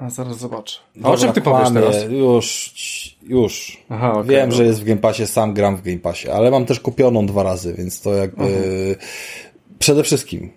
[0.00, 0.78] A zaraz zobaczę.
[0.96, 1.96] A Dobra, o czym ty powiesz teraz?
[2.10, 2.74] Już,
[3.22, 3.82] już.
[3.88, 4.54] Aha, okay, wiem, no.
[4.56, 7.42] że jest w Game Passie, sam gram w Game Passie, ale mam też kupioną dwa
[7.42, 8.44] razy, więc to jakby...
[8.44, 8.94] Mhm.
[9.78, 10.52] Przede wszystkim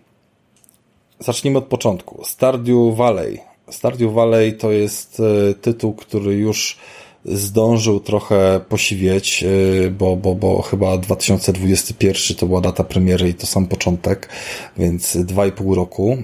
[1.19, 2.23] zacznijmy od początku.
[2.25, 3.39] Stardew Valley.
[3.69, 6.77] Stardew Valley to jest e, tytuł, który już
[7.25, 13.47] zdążył trochę posiwieć, y, bo, bo, bo chyba 2021 to była data premiery i to
[13.47, 14.29] sam początek,
[14.77, 16.17] więc 2,5 roku.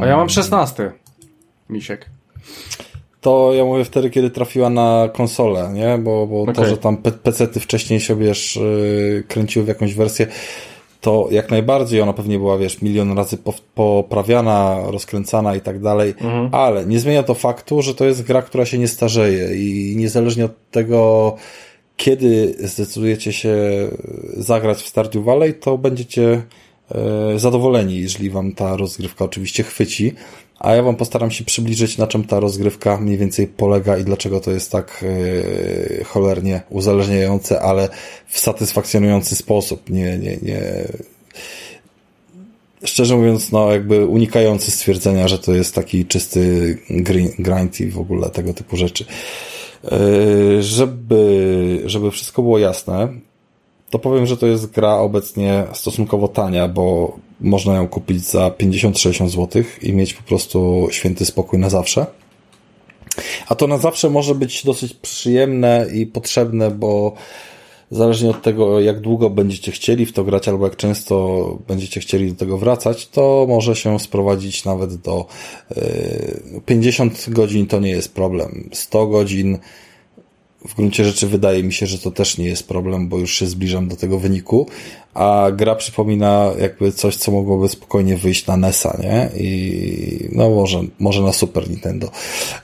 [0.00, 0.92] A ja mam 16.
[1.70, 2.10] Misiek.
[3.20, 5.98] To ja mówię wtedy, kiedy trafiła na konsolę, nie?
[5.98, 6.54] Bo, bo okay.
[6.54, 10.26] to, że tam PC-ty wcześniej się, wiesz, y, kręciły w jakąś wersję,
[11.02, 13.38] to jak najbardziej ona pewnie była, wiesz, milion razy
[13.74, 16.48] poprawiana, rozkręcana i tak dalej, mhm.
[16.52, 20.44] ale nie zmienia to faktu, że to jest gra, która się nie starzeje i niezależnie
[20.44, 21.34] od tego,
[21.96, 23.56] kiedy zdecydujecie się
[24.36, 26.42] zagrać w Stardew Valley, to będziecie
[26.90, 30.14] e, zadowoleni, jeżeli wam ta rozgrywka oczywiście chwyci,
[30.62, 34.40] a ja wam postaram się przybliżyć, na czym ta rozgrywka mniej więcej polega i dlaczego
[34.40, 35.04] to jest tak
[35.98, 37.88] yy, cholernie uzależniające, ale
[38.28, 39.90] w satysfakcjonujący sposób.
[39.90, 40.88] Nie, nie, nie.
[42.84, 46.78] Szczerze mówiąc, no jakby unikający stwierdzenia, że to jest taki czysty
[47.38, 49.04] grind i w ogóle tego typu rzeczy.
[49.84, 53.08] Yy, żeby, żeby wszystko było jasne,
[53.90, 59.28] to powiem, że to jest gra obecnie stosunkowo tania, bo można ją kupić za 50-60
[59.28, 62.06] zł i mieć po prostu święty spokój na zawsze.
[63.48, 67.14] A to na zawsze może być dosyć przyjemne i potrzebne, bo
[67.90, 72.32] zależnie od tego, jak długo będziecie chcieli w to grać, albo jak często będziecie chcieli
[72.32, 75.26] do tego wracać, to może się sprowadzić nawet do
[76.66, 78.70] 50 yy, godzin to nie jest problem.
[78.72, 79.58] 100 godzin
[80.68, 83.46] w gruncie rzeczy wydaje mi się, że to też nie jest problem, bo już się
[83.46, 84.66] zbliżam do tego wyniku,
[85.14, 89.30] a gra przypomina jakby coś, co mogłoby spokojnie wyjść na NESa, nie?
[89.36, 92.10] I no może, może na Super Nintendo,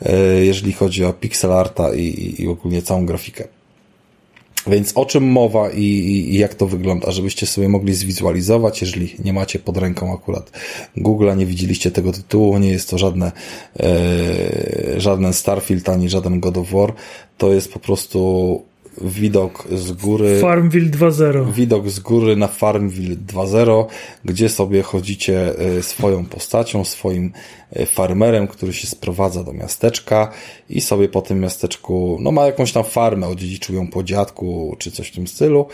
[0.03, 3.58] e, jeżeli chodzi o pixel arta i, i ogólnie całą grafikę.
[4.67, 9.33] Więc o czym mowa i, i, jak to wygląda, żebyście sobie mogli zwizualizować, jeżeli nie
[9.33, 10.51] macie pod ręką akurat
[10.97, 13.33] Google'a, nie widzieliście tego tytułu, nie jest to żadne,
[13.81, 16.93] e, żaden Starfield ani żaden God of War,
[17.39, 18.63] to jest po prostu
[19.01, 20.41] widok z góry.
[20.41, 21.53] Farmville 2.0.
[21.53, 23.85] Widok z góry na Farmville 2.0,
[24.25, 27.33] gdzie sobie chodzicie e, swoją postacią, swoim
[27.73, 30.33] e, farmerem, który się sprowadza do miasteczka
[30.71, 34.91] i sobie po tym miasteczku, no ma jakąś tam farmę, odziedziczył ją po dziadku, czy
[34.91, 35.67] coś w tym stylu.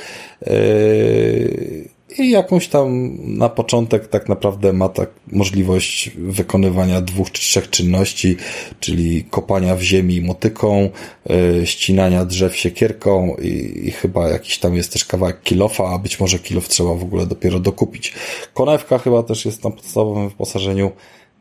[0.47, 7.71] Yy i jakąś tam na początek tak naprawdę ma tak możliwość wykonywania dwóch czy trzech
[7.71, 8.37] czynności,
[8.81, 10.91] czyli kopania w ziemi motyką,
[11.29, 16.21] yy, ścinania drzew siekierką i, i chyba jakiś tam jest też kawałek kilofa, a być
[16.21, 18.15] może kilof trzeba w ogóle dopiero dokupić.
[18.55, 20.91] Konewka chyba też jest na podstawowym wyposażeniu.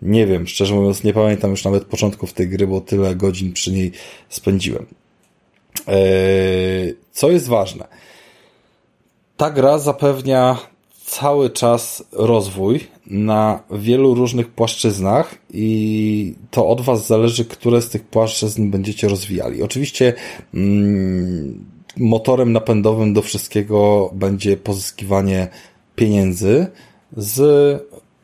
[0.01, 3.71] Nie wiem, szczerze mówiąc nie pamiętam już nawet początków tej gry, bo tyle godzin przy
[3.71, 3.91] niej
[4.29, 4.85] spędziłem.
[5.87, 7.87] Yy, co jest ważne?
[9.37, 10.57] Ta gra zapewnia
[11.05, 18.03] cały czas rozwój na wielu różnych płaszczyznach i to od Was zależy, które z tych
[18.03, 19.63] płaszczyzn będziecie rozwijali.
[19.63, 20.13] Oczywiście
[20.53, 21.65] mm,
[21.97, 25.47] motorem napędowym do wszystkiego będzie pozyskiwanie
[25.95, 26.67] pieniędzy
[27.17, 27.79] z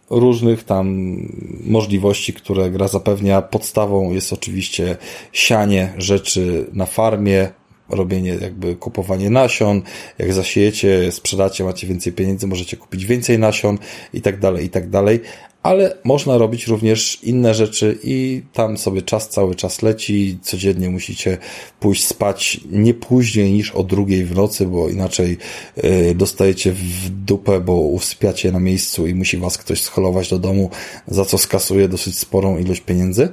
[0.09, 1.15] różnych tam
[1.63, 3.41] możliwości, które gra zapewnia.
[3.41, 4.97] Podstawą jest oczywiście
[5.33, 7.49] sianie rzeczy na farmie,
[7.89, 9.81] robienie jakby kupowanie nasion,
[10.17, 13.77] jak zasiejecie, sprzedacie, macie więcej pieniędzy, możecie kupić więcej nasion
[14.13, 15.19] i tak dalej, i tak dalej,
[15.63, 21.37] ale można robić również inne rzeczy i tam sobie czas cały czas leci, codziennie musicie
[21.79, 25.37] pójść spać nie później niż o drugiej w nocy, bo inaczej
[25.83, 30.69] yy, dostajecie w dupę, bo usypiacie na miejscu i musi was ktoś scholować do domu,
[31.07, 33.29] za co skasuje dosyć sporą ilość pieniędzy,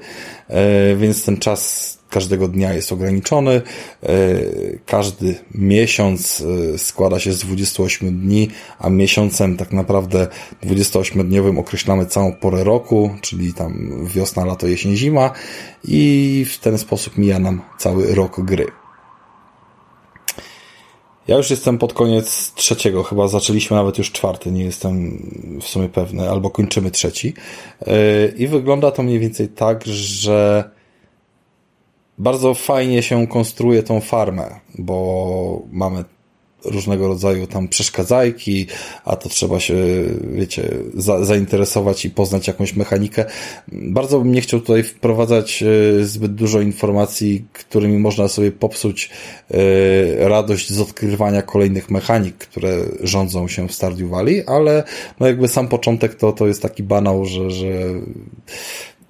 [0.97, 3.63] więc ten czas każdego dnia jest ograniczony.
[4.03, 4.09] E,
[4.87, 6.45] każdy miesiąc
[6.75, 8.49] e, składa się z 28 dni,
[8.79, 10.29] a miesiącem tak naprawdę
[10.65, 15.31] 28-dniowym określamy całą porę roku, czyli tam wiosna, lato, jesień, zima
[15.85, 18.86] i w ten sposób mija nam cały rok gry.
[21.29, 25.19] Ja już jestem pod koniec trzeciego, chyba zaczęliśmy nawet już czwarty, nie jestem
[25.63, 27.35] w sumie pewny, albo kończymy trzeci.
[27.87, 27.93] E,
[28.37, 30.71] I wygląda to mniej więcej tak, że
[32.19, 36.05] bardzo fajnie się konstruuje tą farmę, bo mamy
[36.71, 38.67] różnego rodzaju tam przeszkadzajki,
[39.05, 39.75] a to trzeba się,
[40.33, 43.25] wiecie, za, zainteresować i poznać jakąś mechanikę.
[43.73, 49.11] Bardzo bym nie chciał tutaj wprowadzać e, zbyt dużo informacji, którymi można sobie popsuć
[49.51, 54.85] e, radość z odkrywania kolejnych mechanik, które rządzą się w Stardew Valley, ale
[55.21, 57.67] no jakby sam początek to, to jest taki banał, że, że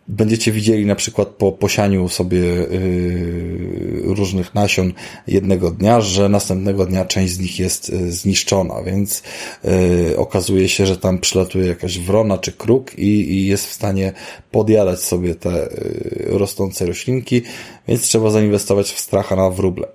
[0.08, 4.92] będziecie widzieli na przykład po posianiu sobie yy, różnych nasion
[5.26, 9.22] jednego dnia, że następnego dnia część z nich jest yy, zniszczona, więc
[9.64, 14.12] yy, okazuje się, że tam przylatuje jakaś wrona czy kruk i, jest w stanie
[14.50, 15.68] podjadać sobie te
[16.26, 17.42] rosnące roślinki,
[17.88, 19.86] więc trzeba zainwestować w stracha na wróble.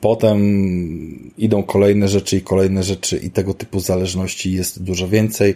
[0.00, 5.54] Potem idą kolejne rzeczy i kolejne rzeczy i tego typu zależności jest dużo więcej,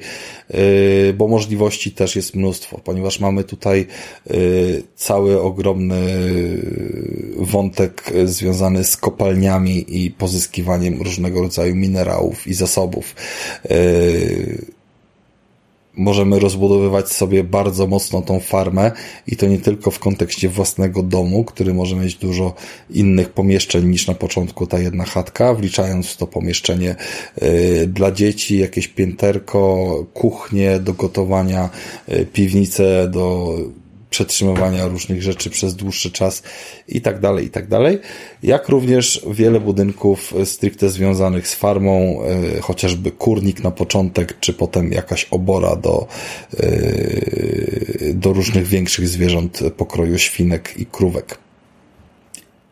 [0.50, 0.58] yy,
[1.18, 3.86] bo możliwości też jest mnóstwo, ponieważ mamy tutaj
[4.30, 6.02] yy, cały ogromny
[7.36, 13.14] wątek związany z kopalniami i pozyskiwaniem różnego rodzaju minerałów i zasobów.
[13.70, 14.75] Yy,
[15.97, 18.93] możemy rozbudowywać sobie bardzo mocno tą farmę
[19.27, 22.55] i to nie tylko w kontekście własnego domu, który może mieć dużo
[22.90, 26.97] innych pomieszczeń niż na początku ta jedna chatka, wliczając w to pomieszczenie
[27.43, 31.70] y, dla dzieci, jakieś pięterko, kuchnię do gotowania,
[32.09, 33.56] y, piwnicę do
[34.16, 36.43] przetrzymywania różnych rzeczy przez dłuższy czas
[36.88, 37.98] i tak dalej, i tak dalej.
[38.43, 44.93] Jak również wiele budynków stricte związanych z farmą, e, chociażby kurnik na początek, czy potem
[44.93, 46.06] jakaś obora do,
[46.56, 51.45] e, do różnych większych zwierząt pokroju świnek i krówek.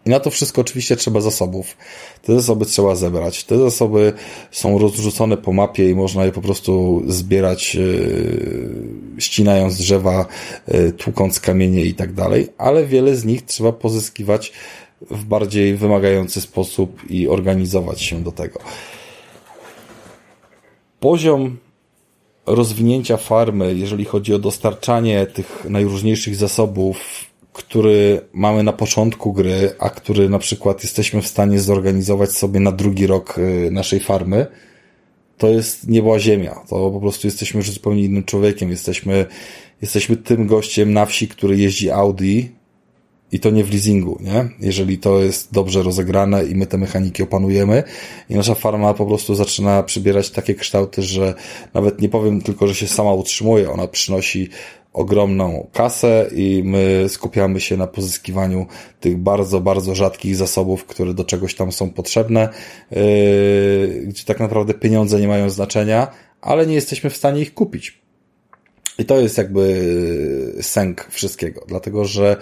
[0.06, 1.76] I na to wszystko oczywiście trzeba zasobów.
[2.22, 3.44] Te zasoby trzeba zebrać.
[3.44, 4.12] Te zasoby
[4.50, 8.70] są rozrzucone po mapie i można je po prostu zbierać, yy,
[9.18, 10.26] ścinając drzewa,
[10.68, 14.52] yy, tłukąc kamienie i tak dalej, ale wiele z nich trzeba pozyskiwać
[15.10, 18.60] w bardziej wymagający sposób i organizować się do tego.
[21.00, 21.56] Poziom
[22.46, 27.24] rozwinięcia farmy, jeżeli chodzi o dostarczanie tych najróżniejszych zasobów
[27.54, 32.72] który mamy na początku gry, a który na przykład jesteśmy w stanie zorganizować sobie na
[32.72, 34.46] drugi rok y, naszej farmy,
[35.38, 36.54] to jest nieba ziemia.
[36.68, 38.70] To po prostu jesteśmy już zupełnie innym człowiekiem.
[38.70, 39.26] Jesteśmy,
[39.82, 42.40] jesteśmy tym gościem na wsi, który jeździ Audi
[43.32, 44.48] i to nie w leasingu, nie?
[44.60, 47.82] Jeżeli to jest dobrze rozegrane i my te mechaniki opanujemy
[48.30, 51.34] i nasza farma po prostu zaczyna przybierać takie kształty, że
[51.74, 54.48] nawet nie powiem tylko, że się sama utrzymuje, ona przynosi
[54.94, 58.66] ogromną kasę i my skupiamy się na pozyskiwaniu
[59.00, 62.48] tych bardzo, bardzo rzadkich zasobów, które do czegoś tam są potrzebne,
[62.90, 62.98] yy,
[64.06, 66.08] gdzie tak naprawdę pieniądze nie mają znaczenia,
[66.40, 68.04] ale nie jesteśmy w stanie ich kupić.
[68.98, 72.36] I to jest jakby sęk wszystkiego, dlatego że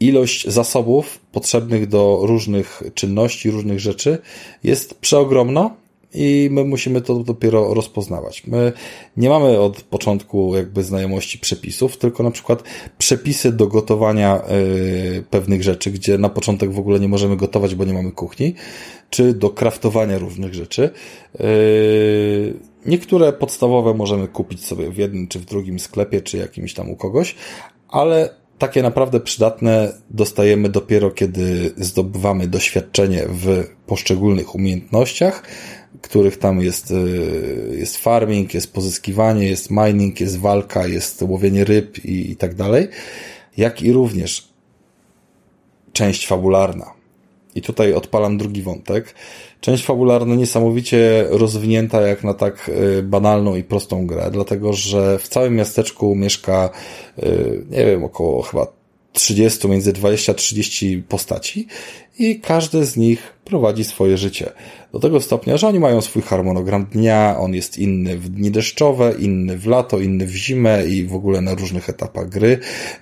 [0.00, 4.18] ilość zasobów potrzebnych do różnych czynności, różnych rzeczy
[4.64, 5.76] jest przeogromna
[6.14, 8.46] i my musimy to dopiero rozpoznawać.
[8.46, 8.72] My
[9.16, 12.62] nie mamy od początku jakby znajomości przepisów, tylko na przykład
[12.98, 17.84] przepisy do gotowania y, pewnych rzeczy, gdzie na początek w ogóle nie możemy gotować, bo
[17.84, 18.54] nie mamy kuchni,
[19.10, 20.90] czy do kraftowania różnych rzeczy.
[21.40, 22.54] Y,
[22.86, 26.96] niektóre podstawowe możemy kupić sobie w jednym czy w drugim sklepie, czy jakimś tam u
[26.96, 27.34] kogoś,
[27.88, 35.42] ale takie naprawdę przydatne dostajemy dopiero, kiedy zdobywamy doświadczenie w poszczególnych umiejętnościach,
[36.02, 42.04] których tam jest, y, jest farming, jest pozyskiwanie, jest mining, jest walka, jest łowienie ryb
[42.04, 42.88] i, i tak dalej,
[43.56, 44.48] jak i również
[45.92, 46.98] część fabularna.
[47.54, 49.14] I tutaj odpalam drugi wątek.
[49.60, 55.28] Część fabularna niesamowicie rozwinięta jak na tak y, banalną i prostą grę, dlatego że w
[55.28, 56.70] całym miasteczku mieszka,
[57.18, 58.77] y, nie wiem, około chyba
[59.12, 61.66] 30, między 20 a 30 postaci
[62.18, 64.52] i każdy z nich prowadzi swoje życie.
[64.92, 69.14] Do tego stopnia, że oni mają swój harmonogram dnia, on jest inny w dni deszczowe,
[69.18, 72.58] inny w lato, inny w zimę i w ogóle na różnych etapach gry,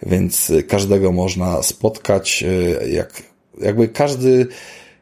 [0.07, 2.45] więc każdego można spotkać,
[2.83, 3.23] y, jak,
[3.61, 4.47] jakby każdy,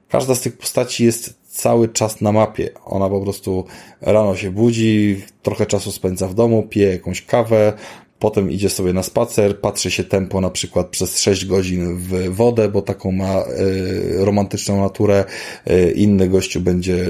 [0.08, 2.70] każda z tych postaci jest cały czas na mapie.
[2.84, 3.64] Ona po prostu
[4.00, 7.72] rano się budzi, trochę czasu spędza w domu, pije jakąś kawę,
[8.18, 12.68] potem idzie sobie na spacer, patrzy się tempo na przykład przez 6 godzin w wodę,
[12.68, 15.24] bo taką ma y, romantyczną naturę,
[15.70, 17.06] y, inny gościu będzie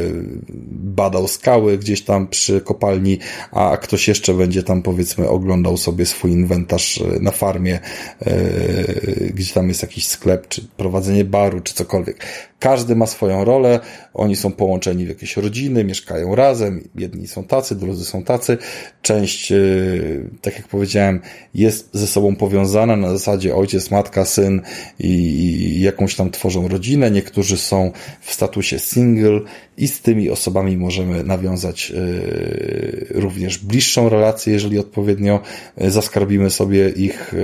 [0.71, 3.19] badał skały gdzieś tam przy kopalni,
[3.53, 7.81] a ktoś jeszcze będzie tam powiedzmy oglądał sobie swój inwentarz e, na farmie,
[8.27, 12.27] y, gdzie tam jest jakiś sklep, czy prowadzenie baru, czy cokolwiek.
[12.59, 13.81] Każdy ma swoją rolę,
[14.15, 18.59] oni są połączeni w jakieś rodziny, mieszkają razem, jedni są tacy, drudzy są tacy.
[19.03, 19.53] Część,
[20.43, 21.04] tak jak powiedziałem,
[21.55, 24.61] jest ze sobą powiązana na zasadzie ojciec, matka, syn
[24.99, 27.11] i jakąś tam tworzą rodzinę.
[27.11, 29.41] Niektórzy są w statusie single
[29.79, 31.93] i z tymi osobami możemy nawiązać
[33.11, 35.41] również bliższą relację, jeżeli odpowiednio
[35.77, 37.35] zaskarbimy sobie ich,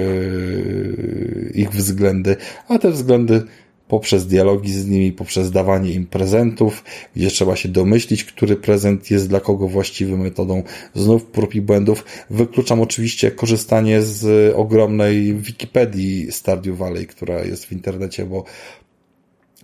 [1.54, 2.36] ich względy,
[2.68, 3.42] a te względy
[3.90, 6.84] poprzez dialogi z nimi, poprzez dawanie im prezentów,
[7.16, 10.62] gdzie trzeba się domyślić, który prezent jest dla kogo właściwy metodą
[10.94, 12.04] znów prób i błędów.
[12.30, 18.44] Wykluczam oczywiście korzystanie z ogromnej Wikipedii Stardew Valley, która jest w internecie, bo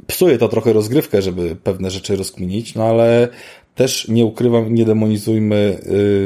[0.07, 3.29] psuje to trochę rozgrywkę, żeby pewne rzeczy rozkminić, no ale
[3.75, 5.79] też nie ukrywam, nie demonizujmy,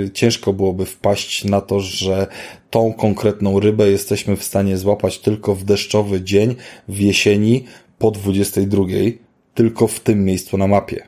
[0.03, 2.27] yy, ciężko byłoby wpaść na to, że
[2.71, 6.57] tą konkretną rybę jesteśmy w stanie złapać tylko w deszczowy dzień,
[6.89, 7.65] w jesieni,
[8.01, 8.85] po 22,
[9.55, 11.07] tylko w tym miejscu na mapie.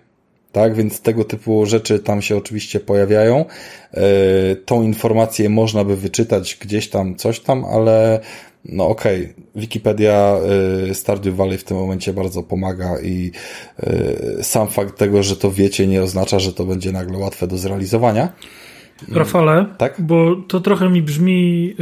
[0.52, 3.44] Tak, więc tego typu rzeczy tam się oczywiście pojawiają.
[3.94, 4.00] Yy,
[4.64, 8.20] tą informację można by wyczytać gdzieś tam, coś tam, ale
[8.64, 9.34] no okej, okay.
[9.56, 10.36] Wikipedia
[10.90, 13.30] y, Stardew Valley w tym momencie bardzo pomaga i
[13.82, 17.58] y, sam fakt tego, że to wiecie, nie oznacza, że to będzie nagle łatwe do
[17.58, 18.32] zrealizowania.
[19.12, 19.94] Rafale, tak?
[19.98, 21.74] bo to trochę mi brzmi,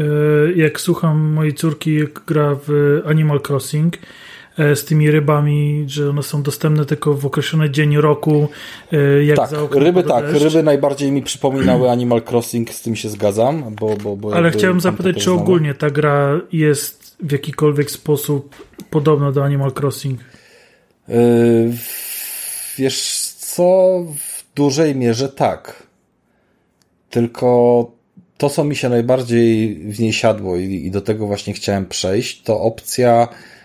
[0.56, 6.22] jak słucham mojej córki, jak gra w Animal Crossing E, z tymi rybami, że one
[6.22, 8.48] są dostępne tylko w określony dzień roku.
[8.92, 13.74] E, jak tak, ryby tak, ryby najbardziej mi przypominały Animal Crossing, z tym się zgadzam.
[13.80, 19.32] Bo, bo, bo Ale chciałem zapytać, czy ogólnie ta gra jest w jakikolwiek sposób podobna
[19.32, 20.20] do Animal Crossing?
[21.08, 21.16] Yy,
[22.78, 25.82] wiesz co, w dużej mierze tak.
[27.10, 27.90] Tylko
[28.38, 32.42] to, co mi się najbardziej w niej siadło i, i do tego właśnie chciałem przejść,
[32.42, 33.59] to opcja E,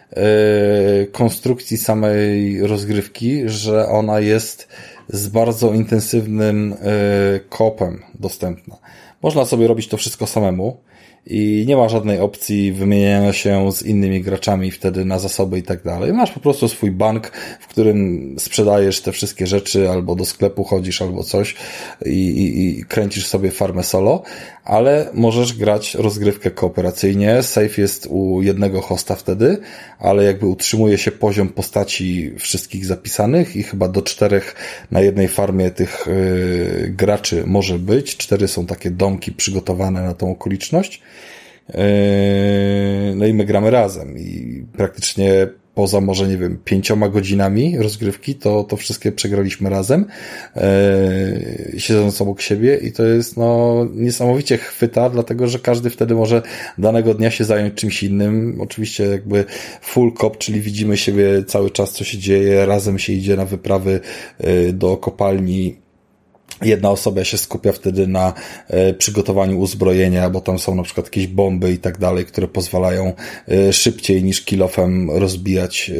[1.11, 4.67] konstrukcji samej rozgrywki, że ona jest
[5.07, 8.77] z bardzo intensywnym e, kopem dostępna.
[9.21, 10.77] Można sobie robić to wszystko samemu
[11.27, 15.83] i nie ma żadnej opcji wymieniania się z innymi graczami wtedy na zasoby i tak
[15.83, 16.13] dalej.
[16.13, 21.01] Masz po prostu swój bank, w którym sprzedajesz te wszystkie rzeczy, albo do sklepu chodzisz,
[21.01, 21.55] albo coś
[22.05, 24.23] i, i, i kręcisz sobie farmę solo,
[24.63, 27.43] ale możesz grać rozgrywkę kooperacyjnie.
[27.43, 29.57] Safe jest u jednego hosta wtedy,
[29.99, 34.55] ale jakby utrzymuje się poziom postaci wszystkich zapisanych i chyba do czterech
[34.91, 38.17] na jednej farmie tych yy, graczy może być.
[38.17, 41.01] Cztery są takie domki przygotowane na tą okoliczność.
[41.69, 48.35] Yy, no i my gramy razem i praktycznie poza może, nie wiem, pięcioma godzinami rozgrywki,
[48.35, 50.05] to, to wszystkie przegraliśmy razem,
[50.55, 50.69] e,
[51.77, 56.41] siedząc obok siebie i to jest, no, niesamowicie chwyta, dlatego, że każdy wtedy może
[56.77, 58.57] danego dnia się zająć czymś innym.
[58.61, 59.45] Oczywiście jakby
[59.81, 63.99] full cop, czyli widzimy siebie cały czas, co się dzieje, razem się idzie na wyprawy
[64.37, 65.84] e, do kopalni,
[66.61, 68.33] Jedna osoba się skupia wtedy na
[68.67, 73.13] e, przygotowaniu uzbrojenia, bo tam są na przykład jakieś bomby i tak dalej, które pozwalają
[73.47, 75.95] e, szybciej niż kilofem rozbijać e,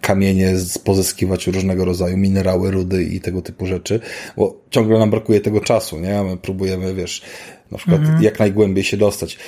[0.00, 0.54] kamienie,
[0.84, 4.00] pozyskiwać różnego rodzaju minerały, rudy i tego typu rzeczy,
[4.36, 6.22] bo ciągle nam brakuje tego czasu, nie?
[6.22, 7.22] My próbujemy, wiesz,
[7.70, 8.22] na przykład mhm.
[8.22, 9.38] jak najgłębiej się dostać.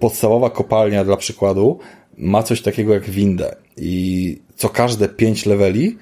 [0.00, 1.78] Podstawowa kopalnia dla przykładu
[2.18, 5.96] ma coś takiego jak windę i co każde pięć leveli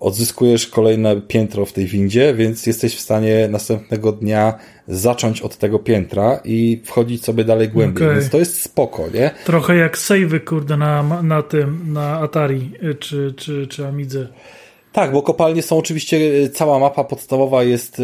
[0.00, 4.58] odzyskujesz kolejne piętro w tej windzie, więc jesteś w stanie następnego dnia
[4.88, 8.18] zacząć od tego piętra i wchodzić sobie dalej głębiej, okay.
[8.18, 9.30] więc to jest spoko, nie?
[9.44, 14.28] Trochę jak savey, kurde, na, na tym, na Atari y, czy, czy, czy Amidze.
[14.92, 18.02] Tak, bo kopalnie są oczywiście, cała mapa podstawowa jest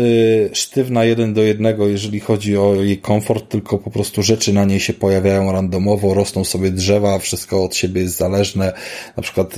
[0.52, 4.80] sztywna jeden do jednego, jeżeli chodzi o jej komfort, tylko po prostu rzeczy na niej
[4.80, 8.72] się pojawiają randomowo, rosną sobie drzewa, wszystko od siebie jest zależne.
[9.16, 9.54] Na przykład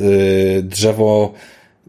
[0.63, 1.33] drzewo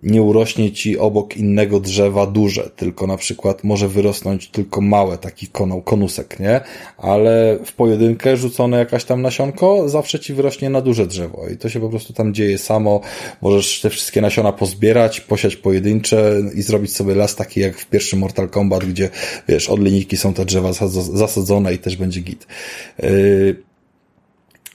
[0.04, 5.48] nie urośnie ci obok innego drzewa duże, tylko na przykład może wyrosnąć tylko małe, taki
[5.86, 6.62] konusek, nie?
[6.98, 11.70] Ale w pojedynkę rzucone jakaś tam nasionko zawsze ci wyrośnie na duże drzewo i to
[11.70, 13.02] się po prostu tam dzieje samo.
[13.42, 18.20] Możesz te wszystkie nasiona pozbierać, posiać pojedyncze i zrobić sobie las taki jak w pierwszym
[18.20, 19.10] Mortal Kombat, gdzie
[19.48, 20.74] wiesz, od linijki są te drzewa
[21.14, 22.48] zasadzone i też będzie git.
[23.04, 23.67] Yy,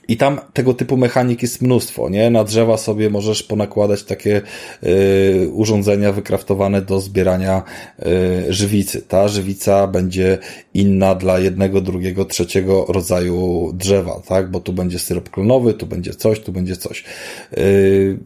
[0.08, 2.30] i tam tego typu mechanik jest mnóstwo, nie?
[2.30, 4.42] Na drzewa sobie możesz ponakładać takie
[4.82, 7.62] y, urządzenia wykraftowane do zbierania
[8.48, 9.02] y, żywicy.
[9.02, 10.38] Ta żywica będzie
[10.74, 14.50] inna dla jednego, drugiego, trzeciego rodzaju drzewa, tak?
[14.50, 17.04] Bo tu będzie syrop klonowy, tu będzie coś, tu będzie coś.
[17.58, 18.18] Y,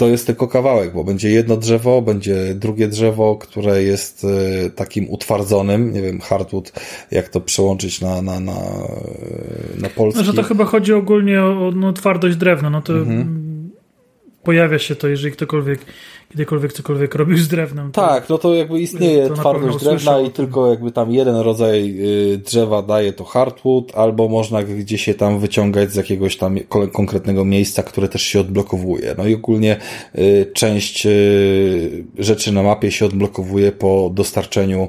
[0.00, 5.10] to jest tylko kawałek, bo będzie jedno drzewo, będzie drugie drzewo, które jest e, takim
[5.10, 6.72] utwardzonym, nie wiem, hardwood,
[7.10, 8.60] jak to przełączyć na, na, na,
[9.80, 10.20] na polski.
[10.20, 13.70] No, że to chyba chodzi ogólnie o no, twardość drewna, no to mhm.
[14.42, 15.80] pojawia się to, jeżeli ktokolwiek
[16.30, 17.92] kiedykolwiek cokolwiek robił z drewnem.
[17.92, 21.94] Tak, no to jakby istnieje to twardość drewna i tylko jakby tam jeden rodzaj
[22.34, 26.58] y, drzewa daje to hardwood, albo można gdzieś się tam wyciągać z jakiegoś tam
[26.92, 29.14] konkretnego miejsca, które też się odblokowuje.
[29.18, 29.76] No i ogólnie
[30.18, 34.88] y, część y, rzeczy na mapie się odblokowuje po dostarczeniu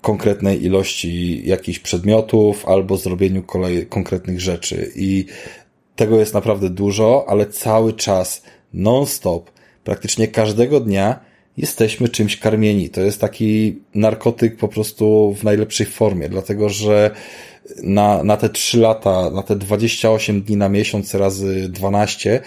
[0.00, 5.26] konkretnej ilości jakichś przedmiotów albo zrobieniu kolej konkretnych rzeczy i
[5.96, 8.42] tego jest naprawdę dużo, ale cały czas
[8.72, 9.50] non-stop
[9.88, 11.20] praktycznie każdego dnia
[11.56, 12.90] jesteśmy czymś karmieni.
[12.90, 17.10] To jest taki narkotyk po prostu w najlepszej formie, dlatego że
[17.82, 22.40] na, na te 3 lata, na te 28 dni na miesiąc razy 12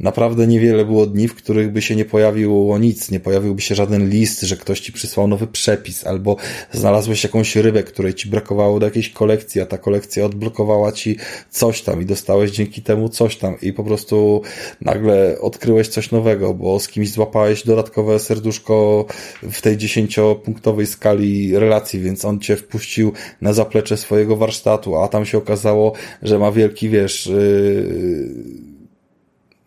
[0.00, 4.10] naprawdę niewiele było dni, w których by się nie pojawiło nic, nie pojawiłby się żaden
[4.10, 6.36] list, że ktoś ci przysłał nowy przepis, albo
[6.72, 11.16] znalazłeś jakąś rybę, której ci brakowało do jakiejś kolekcji, a ta kolekcja odblokowała ci
[11.50, 13.56] coś tam i dostałeś dzięki temu coś tam.
[13.62, 14.42] I po prostu
[14.80, 19.06] nagle odkryłeś coś nowego, bo z kimś złapałeś dodatkowe serduszko
[19.42, 25.26] w tej dziesięciopunktowej skali relacji, więc on cię wpuścił na zaplecze swojego warsztatu, a tam
[25.26, 25.92] się okazało,
[26.22, 28.63] że ma wielki, wiesz, yy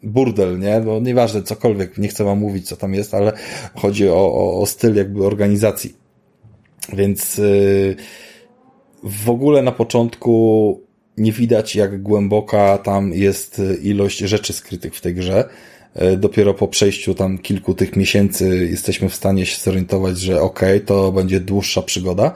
[0.04, 0.80] burdel, nie?
[0.80, 3.34] No nieważne, cokolwiek, nie chcę wam mówić, co tam jest, ale
[3.76, 5.96] chodzi o, o, o styl jakby organizacji.
[6.94, 7.96] Więc yy,
[9.04, 10.82] w ogóle na początku
[11.18, 15.50] nie widać, jak głęboka tam jest ilość rzeczy skrytych w tej grze.
[15.98, 20.76] Yy, dopiero po przejściu tam kilku tych miesięcy jesteśmy w stanie się zorientować, że okej,
[20.76, 22.34] okay, to będzie dłuższa przygoda,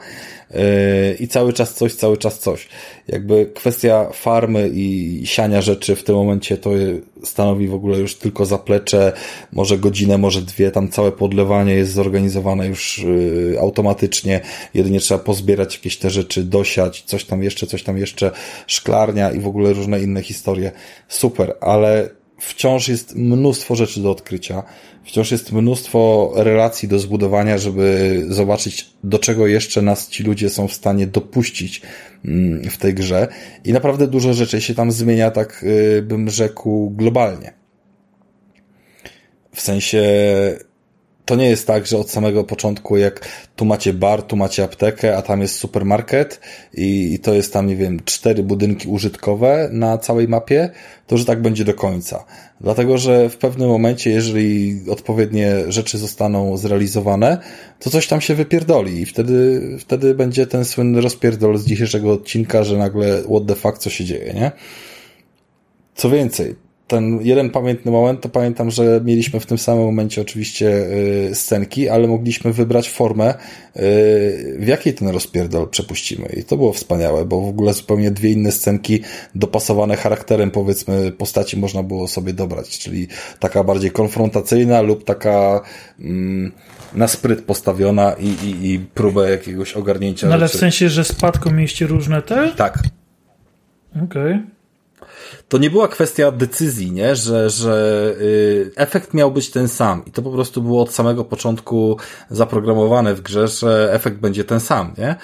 [1.20, 2.68] i cały czas coś, cały czas coś.
[3.08, 6.70] Jakby kwestia farmy i siania rzeczy w tym momencie to
[7.24, 9.12] stanowi w ogóle już tylko zaplecze,
[9.52, 14.40] może godzinę, może dwie, tam całe podlewanie jest zorganizowane już y, automatycznie,
[14.74, 18.30] jedynie trzeba pozbierać jakieś te rzeczy, dosiać, coś tam jeszcze, coś tam jeszcze,
[18.66, 20.72] szklarnia i w ogóle różne inne historie.
[21.08, 24.62] Super, ale wciąż jest mnóstwo rzeczy do odkrycia,
[25.04, 30.68] wciąż jest mnóstwo relacji do zbudowania, żeby zobaczyć, do czego jeszcze nas ci ludzie są
[30.68, 31.82] w stanie dopuścić
[32.24, 33.28] mm, w tej grze.
[33.64, 37.52] I naprawdę dużo rzeczy się tam zmienia, tak y, bym rzekł, globalnie.
[39.54, 40.02] W sensie
[41.24, 45.16] to nie jest tak, że od samego początku, jak tu macie bar, tu macie aptekę,
[45.16, 46.40] a tam jest supermarket
[46.74, 50.70] i, i, to jest tam, nie wiem, cztery budynki użytkowe na całej mapie,
[51.06, 52.24] to że tak będzie do końca.
[52.60, 57.38] Dlatego, że w pewnym momencie, jeżeli odpowiednie rzeczy zostaną zrealizowane,
[57.78, 62.64] to coś tam się wypierdoli i wtedy, wtedy będzie ten słynny rozpierdol z dzisiejszego odcinka,
[62.64, 64.52] że nagle what the fuck, co się dzieje, nie?
[65.94, 66.54] Co więcej,
[66.86, 70.86] ten jeden pamiętny moment, to pamiętam, że mieliśmy w tym samym momencie oczywiście
[71.30, 76.28] y, scenki, ale mogliśmy wybrać formę, y, w jakiej ten rozpierdol przepuścimy.
[76.36, 79.00] I to było wspaniałe, bo w ogóle zupełnie dwie inne scenki
[79.34, 85.60] dopasowane charakterem, powiedzmy, postaci można było sobie dobrać, czyli taka bardziej konfrontacyjna lub taka
[86.00, 86.52] mm,
[86.94, 90.26] na spryt postawiona i, i, i próbę jakiegoś ogarnięcia.
[90.26, 90.58] No ale rzeczy.
[90.58, 92.52] w sensie, że spadką mieliście różne te?
[92.56, 92.78] Tak.
[93.96, 94.04] Okej.
[94.04, 94.61] Okay
[95.48, 97.16] to nie była kwestia decyzji, nie?
[97.16, 100.02] Że, że y, efekt miał być ten sam.
[100.06, 101.96] I to po prostu było od samego początku
[102.30, 105.16] zaprogramowane w grze, że efekt będzie ten sam, nie?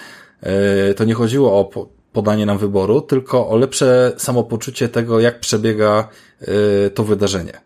[0.91, 6.09] Y, to nie chodziło o podanie nam wyboru, tylko o lepsze samopoczucie tego, jak przebiega
[6.87, 7.61] y, to wydarzenie.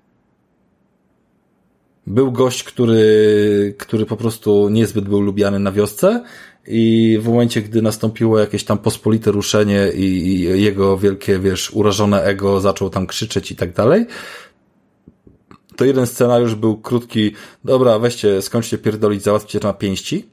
[2.06, 6.24] Był gość, który, który po prostu niezbyt był lubiany na wiosce
[6.66, 12.22] i w momencie, gdy nastąpiło jakieś tam pospolite ruszenie i, i jego wielkie, wiesz, urażone
[12.22, 14.06] ego zaczął tam krzyczeć i tak dalej,
[15.76, 17.32] to jeden scenariusz był krótki,
[17.64, 20.28] dobra, weźcie, skończcie pierdolić, załatwcie na pięści.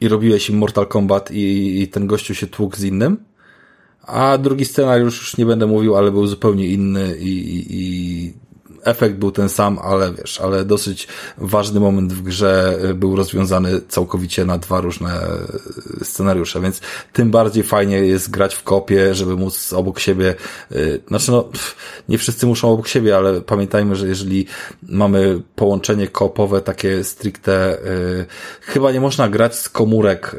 [0.00, 3.16] I robiłeś im Mortal Kombat i, i ten gościu się tłukł z innym,
[4.02, 8.32] a drugi scenariusz już nie będę mówił, ale był zupełnie inny i, i, i
[8.84, 13.80] efekt był ten sam, ale wiesz, ale dosyć ważny moment w grze y, był rozwiązany
[13.88, 15.28] całkowicie na dwa różne
[16.00, 16.80] y, scenariusze, więc
[17.12, 20.34] tym bardziej fajnie jest grać w kopie, żeby móc obok siebie,
[20.72, 21.48] y, znaczy no,
[22.08, 24.46] nie wszyscy muszą obok siebie, ale pamiętajmy, że jeżeli
[24.82, 27.78] mamy połączenie kopowe, takie stricte,
[28.60, 30.36] chyba nie można grać z komórek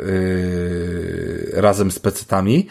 [1.53, 2.67] razem z pecetami,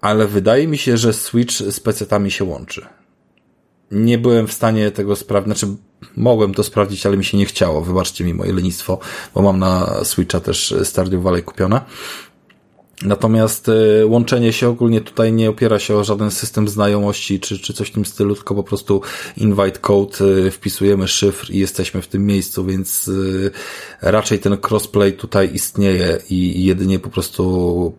[0.00, 2.99] ale wydaje mi się, że Switch z pecetami się łączy
[3.90, 5.76] nie byłem w stanie tego sprawdzić, znaczy
[6.16, 8.98] mogłem to sprawdzić, ale mi się nie chciało, wybaczcie mi moje lenistwo,
[9.34, 11.80] bo mam na Switcha też Stardew Valley kupione.
[13.02, 17.72] Natomiast y, łączenie się ogólnie tutaj nie opiera się o żaden system znajomości czy, czy
[17.74, 19.02] coś w tym stylu, tylko po prostu
[19.36, 23.50] invite code, y, wpisujemy szyfr i jesteśmy w tym miejscu, więc y,
[24.02, 27.94] raczej ten crossplay tutaj istnieje i jedynie po prostu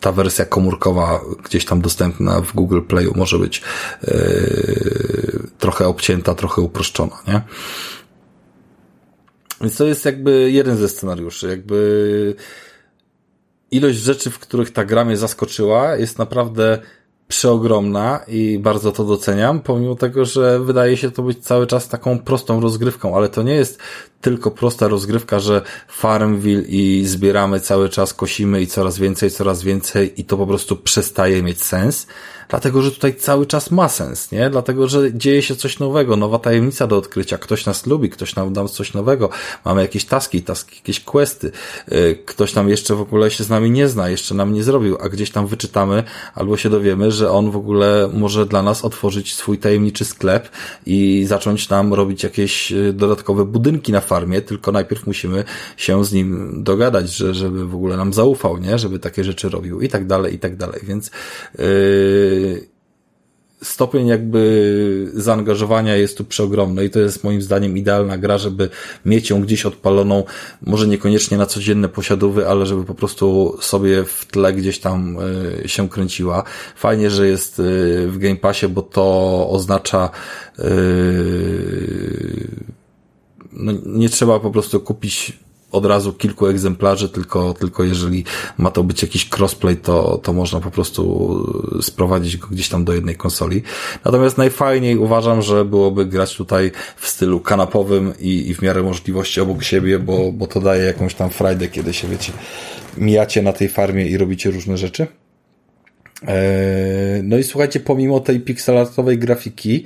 [0.00, 3.62] ta wersja komórkowa gdzieś tam dostępna w Google Playu może być
[4.02, 7.42] yy, trochę obcięta, trochę uproszczona, nie?
[9.60, 12.34] Więc to jest jakby jeden ze scenariuszy, jakby
[13.70, 16.78] ilość rzeczy, w których ta gra mnie zaskoczyła jest naprawdę
[17.28, 22.18] przeogromna i bardzo to doceniam, pomimo tego, że wydaje się to być cały czas taką
[22.18, 23.78] prostą rozgrywką, ale to nie jest
[24.20, 30.20] tylko prosta rozgrywka, że Farmville i zbieramy cały czas, kosimy i coraz więcej, coraz więcej
[30.20, 32.06] i to po prostu przestaje mieć sens
[32.48, 34.50] dlatego że tutaj cały czas ma sens, nie?
[34.50, 38.52] Dlatego, że dzieje się coś nowego, nowa tajemnica do odkrycia, ktoś nas lubi, ktoś nam
[38.52, 39.28] da coś nowego,
[39.64, 41.52] mamy jakieś taski, taski, jakieś questy,
[41.92, 44.96] y, ktoś tam jeszcze w ogóle się z nami nie zna, jeszcze nam nie zrobił,
[45.00, 46.04] a gdzieś tam wyczytamy
[46.34, 50.48] albo się dowiemy, że on w ogóle może dla nas otworzyć swój tajemniczy sklep
[50.86, 55.44] i zacząć nam robić jakieś y, dodatkowe budynki na farmie, tylko najpierw musimy
[55.76, 58.78] się z nim dogadać, że, żeby w ogóle nam zaufał, nie?
[58.78, 61.10] Żeby takie rzeczy robił i tak dalej, i tak dalej, więc
[61.58, 62.35] yy,
[63.62, 68.68] stopień jakby zaangażowania jest tu przeogromny i to jest moim zdaniem idealna gra, żeby
[69.04, 70.24] mieć ją gdzieś odpaloną,
[70.62, 75.16] może niekoniecznie na codzienne posiadówy, ale żeby po prostu sobie w tle gdzieś tam
[75.64, 76.44] y, się kręciła.
[76.76, 77.62] Fajnie, że jest y,
[78.08, 80.10] w Game Passie, bo to oznacza
[80.58, 80.64] y,
[83.52, 88.24] no, nie trzeba po prostu kupić od razu kilku egzemplarzy, tylko, tylko jeżeli
[88.58, 92.92] ma to być jakiś crossplay, to, to można po prostu sprowadzić go gdzieś tam do
[92.92, 93.62] jednej konsoli.
[94.04, 99.40] Natomiast najfajniej uważam, że byłoby grać tutaj w stylu kanapowym i, i w miarę możliwości
[99.40, 102.32] obok siebie, bo, bo to daje jakąś tam frajdę, kiedy się wiecie,
[102.96, 105.06] mijacie na tej farmie i robicie różne rzeczy.
[106.26, 109.84] Eee, no i słuchajcie, pomimo tej pixelartowej grafiki,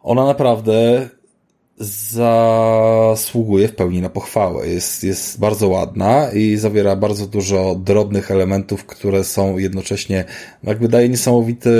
[0.00, 1.08] ona naprawdę
[1.80, 4.68] zasługuje w pełni na pochwałę.
[4.68, 10.24] Jest, jest bardzo ładna i zawiera bardzo dużo drobnych elementów, które są jednocześnie,
[10.64, 11.70] jakby daje niesamowity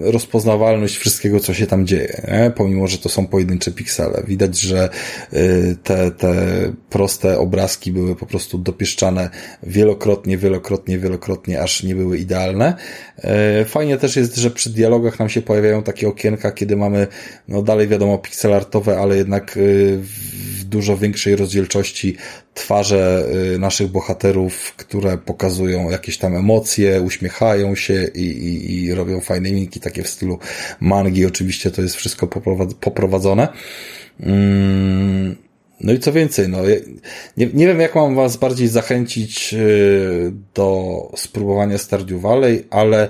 [0.00, 2.50] rozpoznawalność wszystkiego, co się tam dzieje, nie?
[2.50, 4.22] pomimo, że to są pojedyncze piksele.
[4.26, 4.88] Widać, że
[5.32, 6.34] y, te, te
[6.90, 9.30] proste obrazki były po prostu dopieszczane
[9.62, 12.74] wielokrotnie, wielokrotnie, wielokrotnie, aż nie były idealne.
[13.62, 17.06] Y, fajnie też jest, że przy dialogach nam się pojawiają takie okienka, kiedy mamy,
[17.48, 22.16] no dalej wiadomo, pikselartowe, ale jednak y, w dużo większej rozdzielczości
[22.54, 29.20] twarze y, naszych bohaterów, które pokazują jakieś tam emocje, uśmiechają się i, i, i robią
[29.20, 30.38] fajne mimiki, takie w stylu
[30.80, 31.26] mangi.
[31.26, 32.26] Oczywiście to jest wszystko
[32.80, 33.48] poprowadzone.
[34.20, 35.36] Mm,
[35.80, 36.58] no i co więcej, no,
[37.36, 43.08] nie, nie wiem jak mam was bardziej zachęcić y, do spróbowania Stardew Valley, ale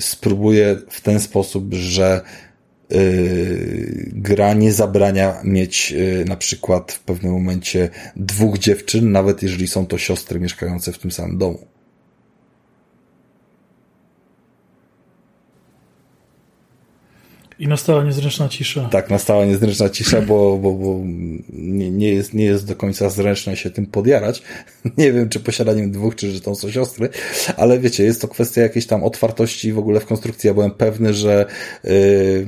[0.00, 2.20] spróbuję w ten sposób, że
[4.12, 9.86] gra nie zabrania mieć yy, na przykład w pewnym momencie dwóch dziewczyn, nawet jeżeli są
[9.86, 11.77] to siostry mieszkające w tym samym domu.
[17.58, 18.88] I nastała niezręczna cisza.
[18.88, 21.00] Tak, nastała niezręczna cisza, bo, bo, bo
[21.52, 24.42] nie, nie, jest, nie jest do końca zręczne się tym podjarać.
[24.98, 27.08] Nie wiem, czy posiadaniem dwóch, czy że to są siostry,
[27.56, 30.48] ale wiecie, jest to kwestia jakiejś tam otwartości w ogóle w konstrukcji.
[30.48, 31.46] Ja byłem pewny, że
[31.84, 32.46] yy,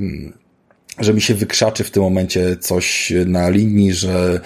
[0.99, 4.41] że mi się wykrzaczy w tym momencie coś na linii, że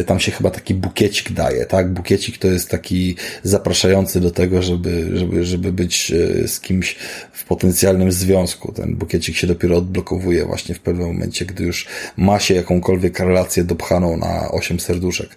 [0.00, 1.92] y, tam się chyba taki bukiecik daje, tak?
[1.92, 6.96] Bukiecik to jest taki zapraszający do tego, żeby, żeby, żeby być y, z kimś
[7.32, 8.72] w potencjalnym związku.
[8.72, 11.86] Ten bukiecik się dopiero odblokowuje właśnie w pewnym momencie, gdy już
[12.16, 15.28] ma się jakąkolwiek relację dopchaną na osiem serduszek.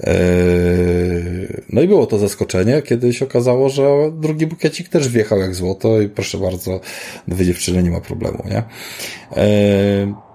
[0.00, 5.54] Y, no i było to zaskoczenie, kiedy się okazało, że drugi bukiecik też wjechał jak
[5.54, 6.80] złoto i proszę bardzo,
[7.28, 8.62] dwie dziewczyny nie ma problemu, nie?
[9.88, 10.27] äh,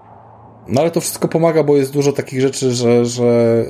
[0.68, 3.64] No ale to wszystko pomaga, bo jest dużo takich rzeczy, że, że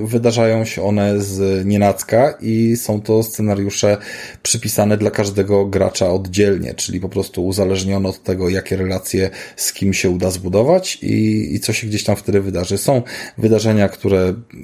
[0.00, 3.96] yy, wydarzają się one z nienacka i są to scenariusze
[4.42, 9.92] przypisane dla każdego gracza oddzielnie, czyli po prostu uzależnione od tego, jakie relacje z kim
[9.92, 12.78] się uda zbudować i, i co się gdzieś tam wtedy wydarzy.
[12.78, 13.02] Są
[13.38, 14.56] wydarzenia, które yy,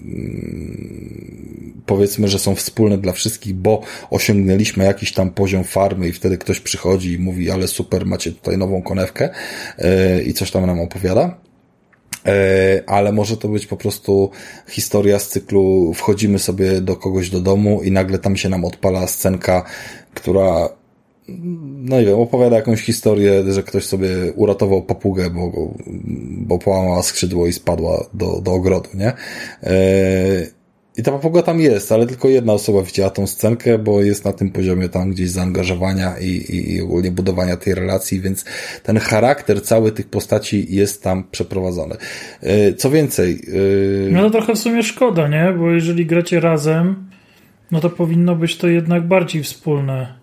[1.87, 6.61] powiedzmy, że są wspólne dla wszystkich, bo osiągnęliśmy jakiś tam poziom farmy i wtedy ktoś
[6.61, 9.29] przychodzi i mówi, ale super, macie tutaj nową konewkę
[9.79, 11.42] yy, i coś tam nam opowiada
[12.87, 14.31] ale może to być po prostu
[14.69, 19.07] historia z cyklu wchodzimy sobie do kogoś do domu i nagle tam się nam odpala
[19.07, 19.65] scenka,
[20.15, 20.69] która
[21.29, 25.73] no nie wiem, opowiada jakąś historię, że ktoś sobie uratował papugę, bo,
[26.31, 29.13] bo połamała skrzydło i spadła do, do ogrodu, nie?
[29.63, 30.62] E,
[30.97, 34.33] i ta papuga tam jest, ale tylko jedna osoba widziała tą scenkę, bo jest na
[34.33, 38.45] tym poziomie tam gdzieś zaangażowania i, i, i ogólnie budowania tej relacji, więc
[38.83, 41.97] ten charakter cały tych postaci jest tam przeprowadzony.
[42.41, 43.41] E, co więcej...
[43.47, 44.09] Yy...
[44.13, 45.55] No to trochę w sumie szkoda, nie?
[45.59, 47.11] Bo jeżeli gracie razem,
[47.71, 50.22] no to powinno być to jednak bardziej wspólne.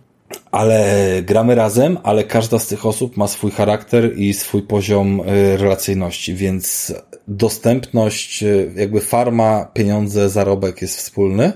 [0.52, 5.58] Ale gramy razem, ale każda z tych osób ma swój charakter i swój poziom e,
[5.58, 6.94] relacyjności, więc
[7.28, 11.52] dostępność, e, jakby farma, pieniądze, zarobek jest wspólny,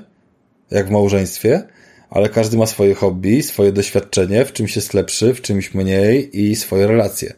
[0.72, 1.64] jak w małżeństwie,
[2.10, 6.56] ale każdy ma swoje hobby, swoje doświadczenie, w czymś jest lepszy, w czymś mniej i
[6.56, 7.34] swoje relacje.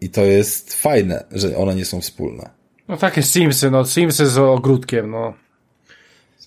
[0.00, 2.50] I to jest fajne, że one nie są wspólne.
[2.88, 5.43] No takie Simsy, no Simsy z ogródkiem, no.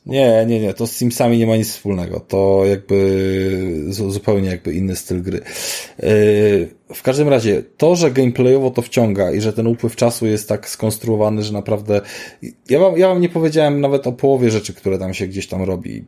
[0.08, 2.20] Nie, nie, nie, to z Simsami nie ma nic wspólnego.
[2.20, 5.42] To jakby zupełnie jakby inny styl gry.
[6.00, 10.50] Yy, w każdym razie, to, że gameplayowo to wciąga i że ten upływ czasu jest
[10.50, 12.02] tak skonstruowany, że naprawdę.
[12.70, 15.64] Ja wam, ja wam nie powiedziałem nawet o połowie rzeczy, które tam się gdzieś tam
[15.64, 16.06] robi.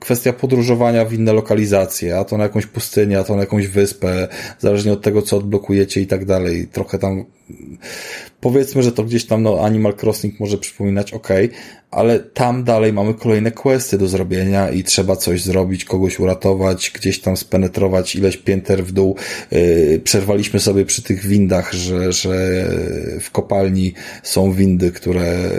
[0.00, 4.28] Kwestia podróżowania w inne lokalizacje, a to na jakąś pustynię, a to na jakąś wyspę,
[4.58, 6.68] zależnie od tego, co odblokujecie i tak dalej.
[6.72, 7.24] Trochę tam
[8.40, 11.28] powiedzmy, że to gdzieś tam no, Animal Crossing może przypominać, ok,
[11.90, 17.20] ale tam dalej mamy kolejne questy do zrobienia i trzeba coś zrobić, kogoś uratować, gdzieś
[17.20, 19.16] tam spenetrować ileś pięter w dół.
[19.50, 22.64] Yy, przerwaliśmy sobie przy tych windach, że, że
[23.20, 25.50] w kopalni są windy, które,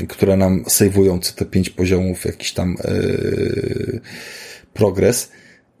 [0.00, 4.00] yy, które nam sejwują co te pięć poziomów jakiś tam yy,
[4.72, 5.30] progres.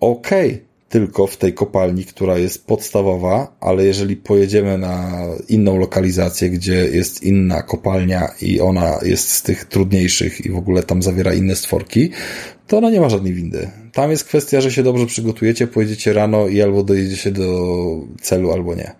[0.00, 6.50] Okej, okay tylko w tej kopalni, która jest podstawowa, ale jeżeli pojedziemy na inną lokalizację,
[6.50, 11.34] gdzie jest inna kopalnia i ona jest z tych trudniejszych i w ogóle tam zawiera
[11.34, 12.10] inne stworki,
[12.72, 13.70] to ona nie ma żadnej windy.
[13.92, 17.76] Tam jest kwestia, że się dobrze przygotujecie, pojedziecie rano i albo dojedziecie do
[18.20, 18.94] celu, albo nie.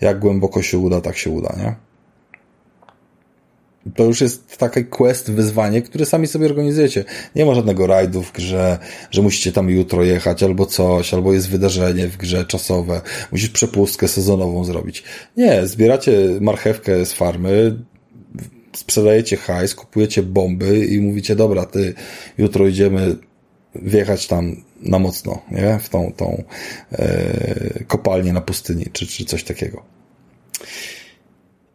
[0.00, 1.74] Jak głęboko się uda, tak się uda, nie?
[3.94, 7.04] To już jest taki quest, wyzwanie, które sami sobie organizujecie.
[7.34, 8.78] Nie ma żadnego rajdu w grze,
[9.10, 13.00] że musicie tam jutro jechać albo coś, albo jest wydarzenie w grze czasowe,
[13.32, 15.04] musisz przepustkę sezonową zrobić.
[15.36, 17.76] Nie, zbieracie marchewkę z farmy,
[18.78, 21.94] sprzedajecie hajs, kupujecie bomby i mówicie, dobra, ty,
[22.38, 23.16] jutro idziemy
[23.74, 25.78] wjechać tam na mocno, nie?
[25.78, 26.42] W tą, tą
[26.92, 29.82] e, kopalnię na pustyni, czy, czy coś takiego.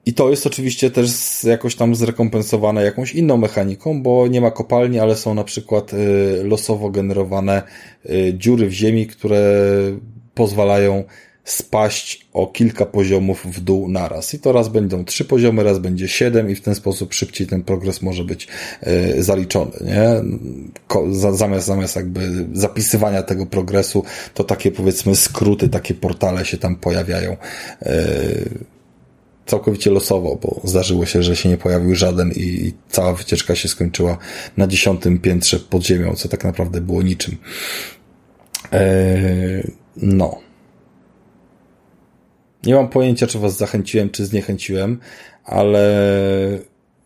[0.06, 1.12] I to jest oczywiście też
[1.44, 6.44] jakoś tam zrekompensowane jakąś inną mechaniką, bo nie ma kopalni, ale są na przykład y,
[6.44, 7.64] losowo generowane
[8.06, 9.42] y, dziury w ziemi, które
[10.34, 11.04] pozwalają
[11.44, 14.34] spaść o kilka poziomów w dół naraz.
[14.34, 17.64] I to raz będą trzy poziomy, raz będzie siedem i w ten sposób szybciej ten
[17.64, 18.48] progres może być
[18.88, 20.24] y, zaliczony, nie?
[21.32, 24.04] Zamiast, zamiast jakby zapisywania tego progresu,
[24.34, 27.38] to takie powiedzmy skróty, takie portale się tam pojawiają
[29.46, 34.18] całkowicie losowo, bo zdarzyło się, że się nie pojawił żaden i cała wycieczka się skończyła
[34.58, 37.38] na dziesiątym piętrze pod ziemią, co tak naprawdę było niczym.
[38.72, 40.51] Eee, no.
[42.66, 45.00] Nie mam pojęcia, czy was zachęciłem, czy zniechęciłem,
[45.46, 45.84] ale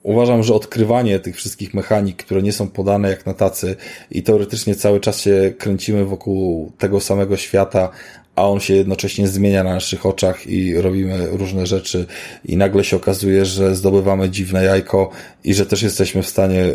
[0.04, 3.76] uważam, że odkrywanie tych wszystkich mechanik, które nie są podane jak na tacy
[4.12, 7.90] i teoretycznie cały czas się kręcimy wokół tego samego świata,
[8.36, 12.06] a on się jednocześnie zmienia na naszych oczach i robimy różne rzeczy
[12.46, 15.10] i nagle się okazuje, że zdobywamy dziwne jajko
[15.44, 16.66] i że też jesteśmy w stanie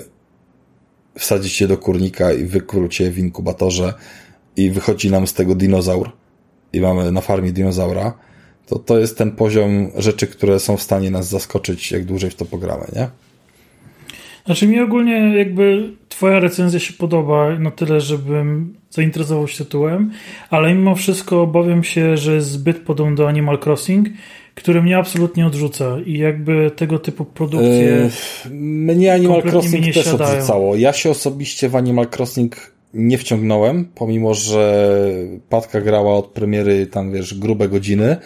[1.19, 3.95] wsadzić je do kurnika i wykróć je w inkubatorze
[4.57, 6.13] i wychodzi nam z tego dinozaur
[6.73, 8.15] i mamy na farmie dinozaura,
[8.71, 12.35] To, to jest ten poziom rzeczy, które są w stanie nas zaskoczyć, jak dłużej w
[12.35, 13.09] to pogramy, nie?
[14.47, 20.11] Znaczy mi ogólnie jakby twoja recenzja się podoba na tyle, żebym zainteresował się tytułem,
[20.51, 24.09] ale mimo wszystko obawiam się, że jest zbyt podobny do Animal Crossing,
[24.55, 28.11] który mnie absolutnie odrzuca i jakby tego typu produkcje
[28.45, 28.51] yy,
[28.95, 30.33] mnie Animal Crossing też siadają.
[30.33, 30.77] odrzucało.
[30.77, 34.95] Ja się osobiście w Animal Crossing nie wciągnąłem, pomimo, że
[35.49, 38.17] Patka grała od premiery tam, wiesz, grube godziny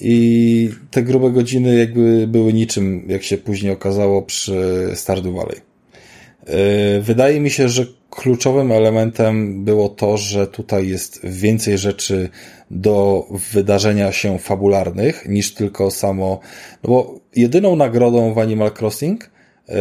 [0.00, 5.56] i te grube godziny jakby były niczym, jak się później okazało przy Stardew Valley.
[5.56, 12.28] Yy, wydaje mi się, że kluczowym elementem było to, że tutaj jest więcej rzeczy
[12.70, 16.40] do wydarzenia się fabularnych niż tylko samo,
[16.84, 19.30] no bo jedyną nagrodą w Animal Crossing
[19.68, 19.74] yy,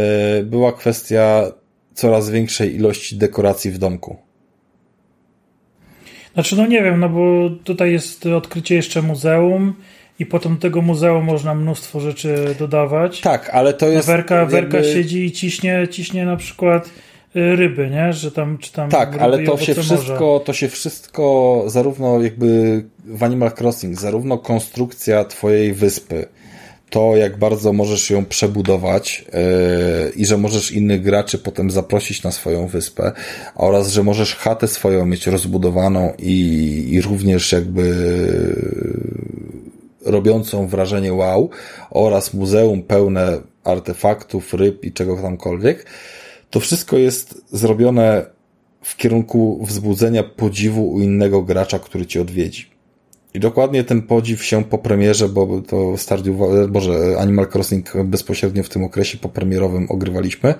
[0.44, 1.52] była kwestia
[1.94, 4.18] coraz większej ilości dekoracji w domku.
[6.34, 9.73] Znaczy, no nie wiem, no bo tutaj jest odkrycie jeszcze muzeum
[10.19, 13.22] i potem do tego muzeum można mnóstwo rzeczy dodawać.
[13.22, 14.07] Tak, ale to jest...
[14.07, 14.94] Werka, werka jakby...
[14.94, 16.89] siedzi i ciśnie, ciśnie na przykład
[17.35, 18.14] y, ryby, nie?
[18.14, 23.23] Że tam, czy tam tak, ale to się wszystko, to się wszystko zarówno jakby w
[23.23, 26.26] Animal Crossing, zarówno konstrukcja twojej wyspy,
[26.89, 32.31] to, jak bardzo możesz ją przebudować yy, i że możesz innych graczy potem zaprosić na
[32.31, 33.11] swoją wyspę
[33.56, 37.84] oraz, że możesz chatę swoją mieć rozbudowaną i, i również jakby
[40.07, 41.49] robiącą wrażenie wow
[41.89, 45.85] oraz muzeum pełne artefaktów, ryb i czego tamkolwiek,
[46.49, 48.25] to wszystko jest zrobione
[48.81, 52.77] w kierunku wzbudzenia podziwu u innego gracza, który ci odwiedzi.
[53.34, 56.35] I dokładnie ten podziw się po premierze, bo to Stardew,
[56.69, 60.53] Boże, Animal Crossing bezpośrednio w tym okresie popremierowym ogrywaliśmy,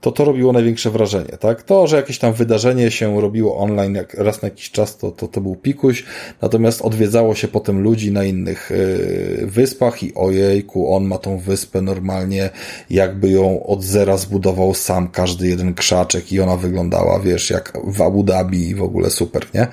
[0.00, 1.62] to to robiło największe wrażenie, tak?
[1.62, 5.28] To, że jakieś tam wydarzenie się robiło online jak raz na jakiś czas, to, to,
[5.28, 6.04] to był pikuś,
[6.42, 8.70] natomiast odwiedzało się potem ludzi na innych
[9.40, 12.50] yy, wyspach i ojejku, on ma tą wyspę normalnie,
[12.90, 18.02] jakby ją od zera zbudował sam każdy jeden krzaczek i ona wyglądała, wiesz, jak w
[18.02, 19.66] Abu Dhabi i w ogóle super, nie?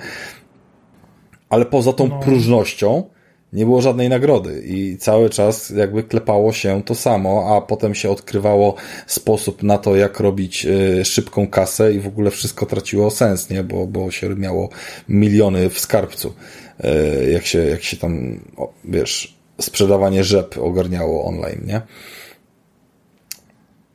[1.48, 2.20] Ale poza tą no.
[2.20, 3.04] próżnością,
[3.52, 8.10] nie było żadnej nagrody i cały czas jakby klepało się to samo, a potem się
[8.10, 8.74] odkrywało
[9.06, 13.62] sposób na to, jak robić y, szybką kasę i w ogóle wszystko traciło sens, nie?
[13.62, 14.68] Bo, bo się miało
[15.08, 16.34] miliony w skarbcu,
[17.24, 18.40] y, jak się, jak się tam,
[18.84, 21.82] wiesz, sprzedawanie rzep ogarniało online, nie?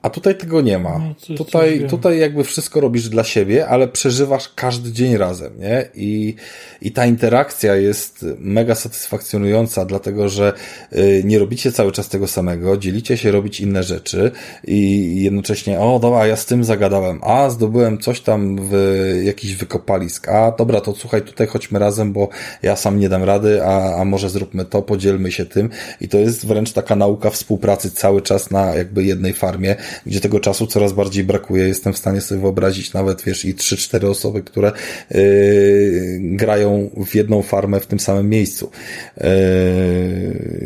[0.03, 0.99] A tutaj tego nie ma.
[0.99, 5.59] No, coś, tutaj, coś tutaj jakby wszystko robisz dla siebie, ale przeżywasz każdy dzień razem,
[5.59, 5.85] nie?
[5.95, 6.35] I,
[6.81, 10.53] i ta interakcja jest mega satysfakcjonująca, dlatego że
[10.93, 14.31] y, nie robicie cały czas tego samego, dzielicie się robić inne rzeczy
[14.67, 18.73] i jednocześnie, o dobra, ja z tym zagadałem, a zdobyłem coś tam w
[19.23, 22.29] jakiś wykopalisk, a dobra, to słuchaj, tutaj chodźmy razem, bo
[22.63, 25.69] ja sam nie dam rady, a, a może zróbmy to, podzielmy się tym
[26.01, 29.75] i to jest wręcz taka nauka współpracy cały czas na jakby jednej farmie,
[30.05, 31.67] gdzie tego czasu coraz bardziej brakuje.
[31.67, 34.71] Jestem w stanie sobie wyobrazić nawet, wiesz, i 3-4 osoby, które
[35.11, 38.71] yy, grają w jedną farmę w tym samym miejscu
[39.17, 39.27] yy,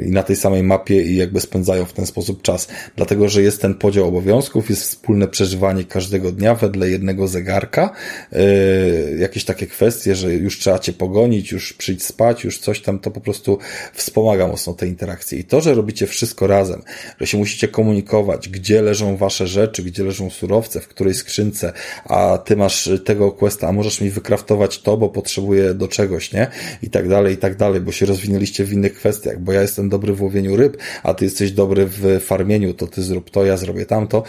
[0.05, 2.67] i na tej samej mapie i jakby spędzają w ten sposób czas.
[2.95, 7.93] Dlatego, że jest ten podział obowiązków, jest wspólne przeżywanie każdego dnia wedle jednego zegarka,
[8.31, 12.99] yy, jakieś takie kwestie, że już trzeba cię pogonić, już przyjść spać, już coś tam,
[12.99, 13.59] to po prostu
[13.93, 15.39] wspomaga mocno te interakcje.
[15.39, 16.81] I to, że robicie wszystko razem,
[17.19, 21.73] że się musicie komunikować, gdzie leżą wasze rzeczy, gdzie leżą surowce, w której skrzynce,
[22.05, 26.47] a ty masz tego questa, a możesz mi wykraftować to, bo potrzebuję do czegoś, nie?
[26.83, 29.89] I tak dalej, i tak dalej, bo się rozwinęliście w innych kwestiach, bo ja jestem
[29.89, 33.57] dobry w łowieniu ryb, a ty jesteś dobry w farmieniu, to ty zrób to, ja
[33.57, 34.23] zrobię tamto.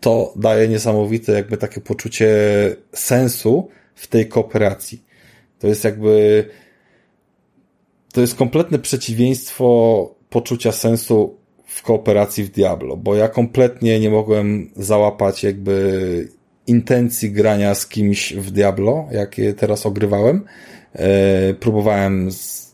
[0.00, 2.28] To daje niesamowite jakby takie poczucie
[2.92, 5.02] sensu w tej kooperacji.
[5.58, 6.44] To jest jakby
[8.12, 11.36] to jest kompletne przeciwieństwo poczucia sensu
[11.76, 16.28] w kooperacji w Diablo, bo ja kompletnie nie mogłem załapać jakby
[16.66, 20.44] intencji grania z kimś w Diablo, jakie teraz ogrywałem.
[20.92, 22.72] E, próbowałem z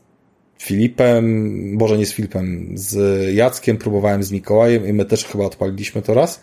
[0.59, 1.24] Filipem,
[1.74, 2.95] może nie z Filipem, z
[3.35, 6.43] Jackiem, próbowałem z Mikołajem i my też chyba odpaliliśmy to raz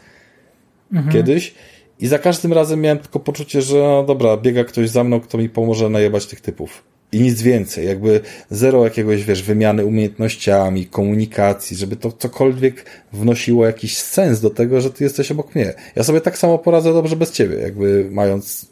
[0.93, 1.13] mhm.
[1.13, 1.55] kiedyś.
[1.99, 5.37] I za każdym razem miałem tylko poczucie, że no dobra, biega ktoś za mną, kto
[5.37, 11.77] mi pomoże najebać tych typów i nic więcej, jakby zero jakiegoś, wiesz, wymiany umiejętnościami, komunikacji,
[11.77, 15.73] żeby to cokolwiek wnosiło jakiś sens do tego, że ty jesteś obok mnie.
[15.95, 18.67] Ja sobie tak samo poradzę dobrze bez ciebie, jakby mając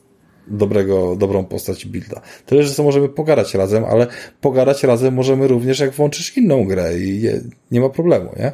[0.48, 2.22] dobrego, dobrą postać builda.
[2.46, 4.08] Tyle, że sobie możemy pogadać razem, ale
[4.42, 7.42] pogadać razem możemy również jak włączysz inną grę i nie,
[7.72, 8.52] nie ma problemu, nie?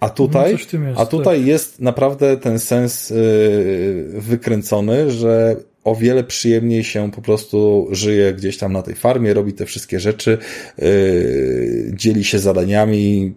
[0.00, 1.46] A tutaj, no jest, a tutaj tak.
[1.46, 8.58] jest naprawdę ten sens yy, wykręcony, że o wiele przyjemniej się po prostu żyje gdzieś
[8.58, 10.38] tam na tej farmie, robi te wszystkie rzeczy,
[10.78, 13.34] yy, dzieli się zadaniami,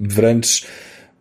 [0.00, 0.66] wręcz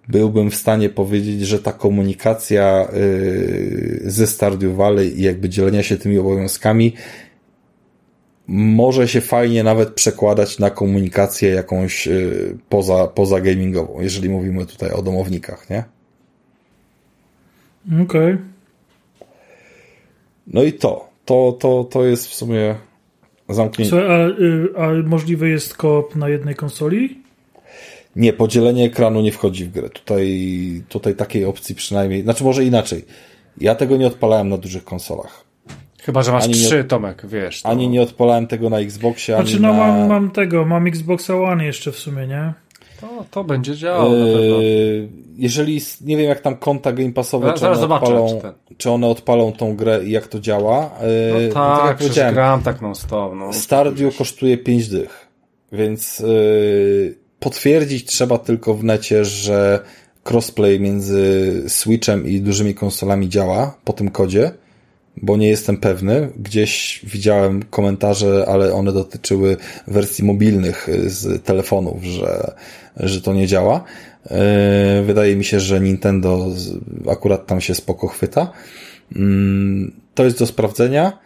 [0.07, 5.97] byłbym w stanie powiedzieć, że ta komunikacja yy, ze Stardew Valley i jakby dzielenia się
[5.97, 6.93] tymi obowiązkami
[8.47, 14.91] może się fajnie nawet przekładać na komunikację jakąś yy, poza, poza gamingową, jeżeli mówimy tutaj
[14.91, 15.83] o domownikach, nie?
[17.85, 18.33] Okej.
[18.33, 18.52] Okay.
[20.47, 21.09] No i to.
[21.25, 22.75] To, to, to jest w sumie
[23.49, 23.89] zamknięcie.
[23.89, 27.23] Słuchaj, a, y, a możliwy jest koop na jednej konsoli?
[28.15, 29.89] Nie, podzielenie ekranu nie wchodzi w grę.
[29.89, 33.05] Tutaj, tutaj takiej opcji przynajmniej, znaczy może inaczej.
[33.57, 35.45] Ja tego nie odpalałem na dużych konsolach.
[36.01, 37.61] Chyba, że masz ani trzy, nie, Tomek, wiesz.
[37.61, 37.69] To...
[37.69, 39.77] Ani nie odpalałem tego na Xboxie, znaczy, ani no na...
[39.77, 42.53] mam, mam tego, mam Xboxa One jeszcze w sumie, nie?
[43.03, 45.07] To, to będzie działało yy,
[45.37, 49.51] Jeżeli, nie wiem jak tam konta Game Passowe, czy, one odpalą, czy, czy, one odpalą
[49.51, 50.91] tą grę i jak to działa.
[51.33, 53.33] Yy, no tak, no tak jak powiedziałem, gram tak non stop.
[53.35, 55.27] No, Stardew kosztuje 5 dych,
[55.71, 59.79] więc yy, potwierdzić trzeba tylko w necie, że
[60.29, 64.51] crossplay między Switchem i dużymi konsolami działa po tym kodzie,
[65.23, 66.29] bo nie jestem pewny.
[66.37, 72.53] Gdzieś widziałem komentarze, ale one dotyczyły wersji mobilnych z telefonów, że,
[72.97, 73.83] że to nie działa.
[74.31, 76.47] E, wydaje mi się, że Nintendo
[77.11, 78.51] akurat tam się spoko chwyta.
[79.15, 81.19] Mm, to jest do sprawdzenia.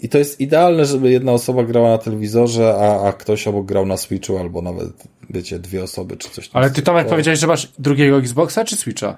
[0.00, 3.86] I to jest idealne, żeby jedna osoba grała na telewizorze, a, a ktoś obok grał
[3.86, 4.88] na Switchu, albo nawet,
[5.30, 6.50] wiecie, dwie osoby, czy coś.
[6.52, 9.16] Ale ty Tomek powiedziałeś, że masz drugiego Xboxa, czy Switcha?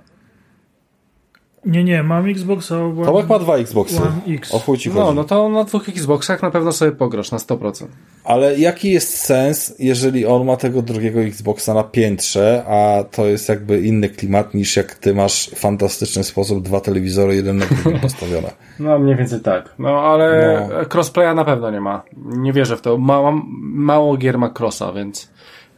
[1.65, 2.85] Nie, nie, mam Xboxa.
[2.85, 4.03] One, Tomek ma dwa Xboxy.
[4.03, 4.55] One X.
[4.55, 7.87] O chuj ci no, no to na dwóch Xboxach na pewno sobie pograsz na 100%.
[8.25, 13.49] Ale jaki jest sens, jeżeli on ma tego drugiego Xboxa na piętrze, a to jest
[13.49, 18.01] jakby inny klimat niż jak ty masz w fantastyczny sposób dwa telewizory, jeden na drugim
[18.09, 18.51] postawione.
[18.79, 19.75] No mniej więcej tak.
[19.79, 20.85] No ale no.
[20.95, 22.03] crossplaya na pewno nie ma.
[22.17, 22.99] Nie wierzę w to.
[22.99, 23.33] Ma,
[23.63, 25.31] mało gier ma crossa, więc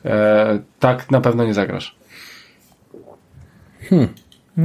[0.04, 1.96] e, tak na pewno nie zagrasz.
[3.88, 4.08] Hmm.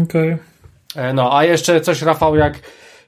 [0.03, 0.33] Okej.
[0.33, 0.56] Okay.
[0.97, 2.59] E, no, a jeszcze coś, Rafał, jak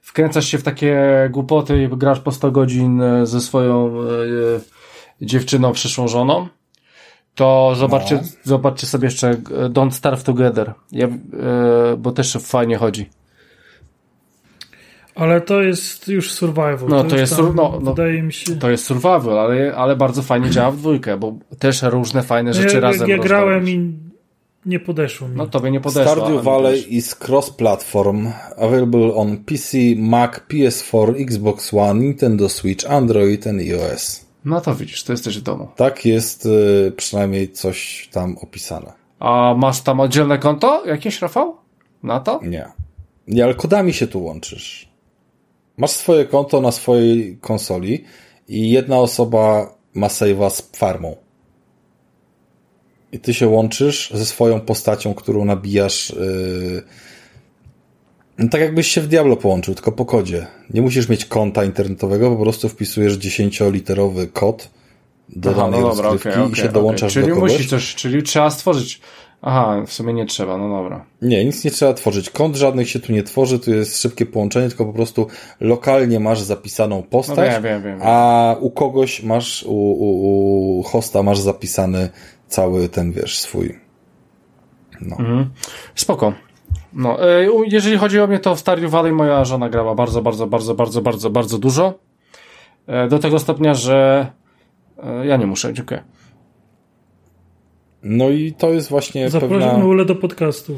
[0.01, 0.97] wkręcasz się w takie
[1.31, 6.47] głupoty i grasz po 100 godzin e, ze swoją e, dziewczyną, przyszłą żoną,
[7.35, 8.21] to zobaczcie, no.
[8.43, 9.33] zobaczcie sobie jeszcze
[9.69, 11.07] Don't Starve Together, ja,
[11.97, 13.09] bo też fajnie chodzi.
[15.15, 16.89] Ale to jest już survival.
[16.89, 18.55] No to, to jest, tam, no, no, wydaje mi się.
[18.55, 22.75] To jest survival, ale, ale bardzo fajnie działa w dwójkę, bo też różne fajne rzeczy
[22.75, 24.08] ja, razem Ja grałem i
[24.65, 25.35] nie podeszło mi.
[25.35, 26.11] No tobie nie podeszło.
[26.11, 33.61] Stardew Valley is cross-platform, available on PC, Mac, PS4, Xbox One, Nintendo Switch, Android and
[33.61, 34.25] iOS.
[34.45, 35.67] No to widzisz, to jesteś w domu.
[35.75, 38.93] Tak jest y, przynajmniej coś tam opisane.
[39.19, 41.55] A masz tam oddzielne konto jakieś, Rafał?
[42.03, 42.39] Na to?
[42.43, 42.65] Nie.
[43.27, 44.89] Nie, ale kodami się tu łączysz.
[45.77, 48.03] Masz swoje konto na swojej konsoli
[48.47, 51.15] i jedna osoba ma save'a z farmą
[53.11, 56.09] i ty się łączysz ze swoją postacią, którą nabijasz.
[56.09, 56.83] Yy...
[58.37, 60.47] No tak jakbyś się w Diablo połączył, tylko po kodzie.
[60.69, 64.69] Nie musisz mieć konta internetowego, po prostu wpisujesz 10-literowy kod
[65.29, 67.23] do Aha, danej no dobra, okay, okay, i się dołączasz okay.
[67.23, 67.53] czyli do kogoś.
[67.53, 69.01] Musi coś, czyli trzeba stworzyć.
[69.41, 71.05] Aha, w sumie nie trzeba, no dobra.
[71.21, 72.29] Nie, nic nie trzeba tworzyć.
[72.29, 75.27] Kont żadnych się tu nie tworzy, tu jest szybkie połączenie, tylko po prostu
[75.59, 80.83] lokalnie masz zapisaną postać, no wiem, wiem, wiem, a u kogoś masz, u, u, u
[80.83, 82.09] hosta masz zapisany
[82.49, 83.79] cały ten, wiesz, swój.
[85.01, 85.15] No.
[85.19, 85.49] Mhm.
[85.95, 86.33] Spoko.
[86.93, 90.47] No, e, jeżeli chodzi o mnie, to w Stardew Valley moja żona grała bardzo, bardzo,
[90.47, 91.93] bardzo, bardzo, bardzo, bardzo dużo.
[92.87, 94.27] E, do tego stopnia, że
[95.03, 96.03] e, ja nie muszę, dziękuję.
[98.03, 99.85] No i to jest właśnie Zapraszam pewna...
[99.85, 100.75] Ule do podcastu.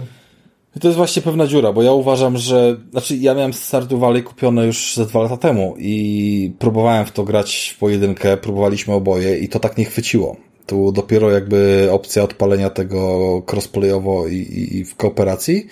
[0.80, 2.78] To jest właśnie pewna dziura, bo ja uważam, że...
[2.92, 7.24] Znaczy, ja miałem Stardew Valley kupione już ze dwa lata temu i próbowałem w to
[7.24, 10.36] grać w pojedynkę, próbowaliśmy oboje i to tak nie chwyciło.
[10.72, 15.68] Tu dopiero jakby opcja odpalenia tego crossplayowo i, i, i w kooperacji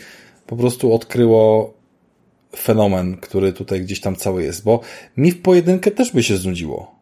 [0.47, 1.73] po prostu odkryło
[2.55, 4.79] fenomen, który tutaj gdzieś tam cały jest, bo
[5.17, 6.98] mi w pojedynkę też by się znudziło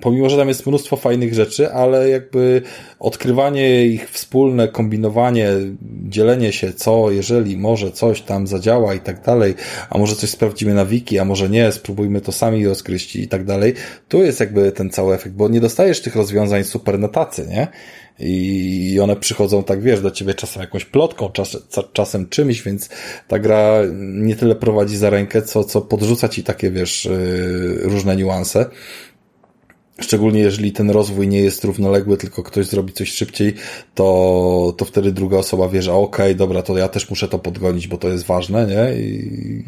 [0.00, 2.62] pomimo, że tam jest mnóstwo fajnych rzeczy, ale jakby
[2.98, 5.48] odkrywanie ich wspólne, kombinowanie,
[6.08, 9.54] dzielenie się, co, jeżeli może coś tam zadziała i tak dalej,
[9.90, 13.44] a może coś sprawdzimy na wiki, a może nie, spróbujmy to sami rozgryźć i tak
[13.44, 13.74] dalej,
[14.08, 17.68] tu jest jakby ten cały efekt, bo nie dostajesz tych rozwiązań super na tacy, nie?
[18.22, 21.56] I one przychodzą, tak wiesz, do ciebie czasem jakąś plotką, czas,
[21.92, 22.88] czasem czymś, więc
[23.28, 28.16] ta gra nie tyle prowadzi za rękę, co, co podrzuca ci takie, wiesz, yy, różne
[28.16, 28.66] niuanse.
[30.00, 33.54] Szczególnie jeżeli ten rozwój nie jest równoległy, tylko ktoś zrobi coś szybciej,
[33.94, 37.38] to, to wtedy druga osoba wie, że okej, okay, dobra, to ja też muszę to
[37.38, 39.02] podgonić, bo to jest ważne, nie?
[39.02, 39.64] I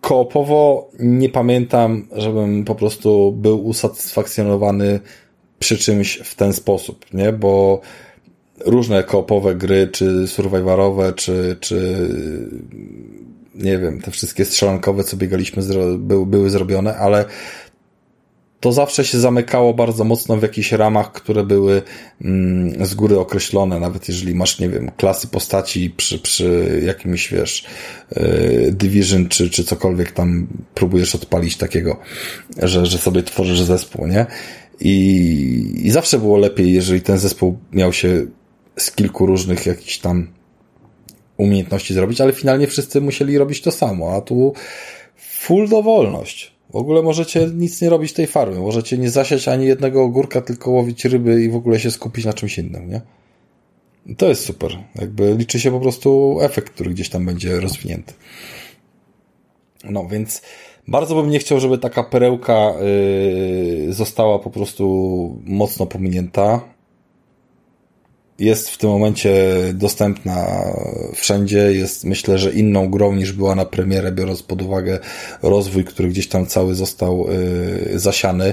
[0.00, 5.00] koopowo nie pamiętam, żebym po prostu był usatysfakcjonowany
[5.58, 7.32] przy czymś w ten sposób, nie?
[7.32, 7.80] Bo
[8.66, 12.08] różne koopowe gry, czy survivorowe, czy, czy
[13.54, 15.62] nie wiem, te wszystkie strzelankowe, co biegaliśmy,
[15.98, 17.24] były, były zrobione, ale
[18.60, 21.82] to zawsze się zamykało bardzo mocno w jakichś ramach, które były
[22.24, 27.64] mm, z góry określone, nawet jeżeli masz, nie wiem, klasy postaci przy, przy jakimś, wiesz,
[28.16, 32.00] yy, Division czy, czy cokolwiek tam próbujesz odpalić takiego,
[32.62, 34.26] że, że sobie tworzysz zespół, nie?
[34.80, 38.26] I, I zawsze było lepiej, jeżeli ten zespół miał się
[38.76, 40.28] z kilku różnych jakichś tam
[41.36, 44.52] umiejętności zrobić, ale finalnie wszyscy musieli robić to samo, a tu
[45.16, 46.57] full dowolność.
[46.70, 48.60] W ogóle możecie nic nie robić tej farmy.
[48.60, 52.32] Możecie nie zasiać ani jednego ogórka, tylko łowić ryby i w ogóle się skupić na
[52.32, 53.00] czymś innym, nie?
[54.16, 54.78] To jest super.
[54.94, 58.14] Jakby liczy się po prostu efekt, który gdzieś tam będzie rozwinięty.
[59.84, 60.42] No więc
[60.88, 62.74] bardzo bym nie chciał, żeby taka perełka
[63.86, 66.60] yy, została po prostu mocno pominięta
[68.38, 70.64] jest w tym momencie dostępna
[71.14, 74.98] wszędzie, jest myślę, że inną grą niż była na premierę, biorąc pod uwagę
[75.42, 78.52] rozwój, który gdzieś tam cały został y, zasiany.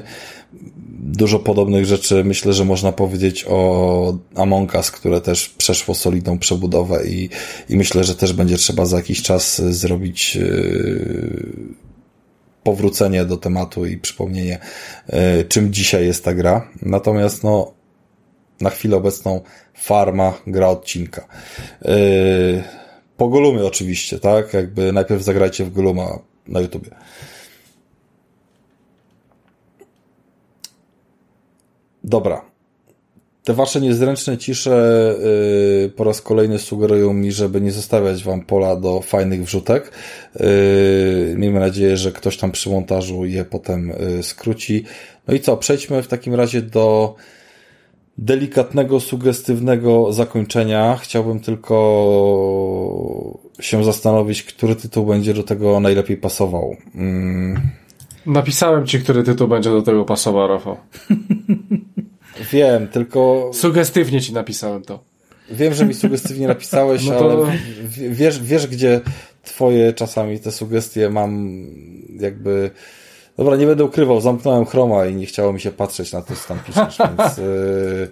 [1.00, 7.08] Dużo podobnych rzeczy myślę, że można powiedzieć o Among Us, które też przeszło solidną przebudowę
[7.08, 7.30] i,
[7.70, 11.76] i myślę, że też będzie trzeba za jakiś czas zrobić y,
[12.64, 14.60] powrócenie do tematu i przypomnienie,
[15.10, 16.70] y, czym dzisiaj jest ta gra.
[16.82, 17.74] Natomiast no,
[18.62, 19.42] na chwilę obecną
[19.74, 21.28] farma gra odcinka.
[21.82, 22.64] Yy,
[23.18, 24.54] po Golumie oczywiście, tak?
[24.54, 26.92] Jakby najpierw zagrajcie w Goluma na YouTubie.
[32.04, 32.46] Dobra.
[33.44, 35.16] Te wasze niezręczne cisze
[35.84, 39.92] yy, po raz kolejny sugerują mi, żeby nie zostawiać wam pola do fajnych wrzutek.
[40.40, 44.84] Yy, miejmy nadzieję, że ktoś tam przy montażu je potem yy, skróci.
[45.28, 45.58] No i co?
[45.58, 47.16] Przejdźmy w takim razie do
[48.18, 50.98] delikatnego, sugestywnego zakończenia.
[51.02, 51.80] Chciałbym tylko
[53.60, 56.76] się zastanowić, który tytuł będzie do tego najlepiej pasował.
[56.96, 57.62] Mm.
[58.26, 60.78] Napisałem ci, który tytuł będzie do tego pasował, Rafał.
[62.52, 63.52] Wiem, tylko.
[63.54, 65.04] Sugestywnie ci napisałem to.
[65.52, 67.32] Wiem, że mi sugestywnie napisałeś, no to...
[67.32, 67.58] ale
[68.10, 69.02] wiesz, wiesz, gdzie
[69.44, 71.62] twoje czasami te sugestie mam
[72.20, 72.72] jakby
[73.38, 76.48] Dobra, nie będę ukrywał, zamknąłem chroma i nie chciało mi się patrzeć na to, co
[76.48, 78.10] tam piszesz, więc yy,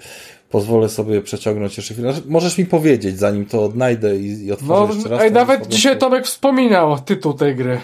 [0.50, 2.14] pozwolę sobie przeciągnąć jeszcze chwilę.
[2.26, 5.22] Możesz mi powiedzieć, zanim to odnajdę i, i otworzę no, jeszcze raz.
[5.22, 7.80] Ej, nawet dzisiaj Tomek wspominał tytuł tej gry.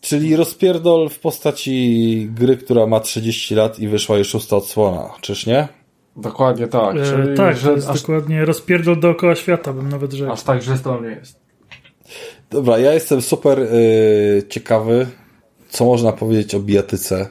[0.00, 5.46] Czyli rozpierdol w postaci gry, która ma 30 lat i wyszła już szósta odsłona, czyż
[5.46, 5.68] nie?
[6.16, 6.96] Dokładnie tak.
[6.96, 8.00] E, Czyli, tak, że to jest aż...
[8.00, 10.32] dokładnie rozpierdol dookoła świata, bym nawet rzekł.
[10.32, 11.40] Aż tak, że to nie jest.
[12.50, 15.06] Dobra, ja jestem super yy, ciekawy
[15.72, 17.28] co można powiedzieć o bijatyce,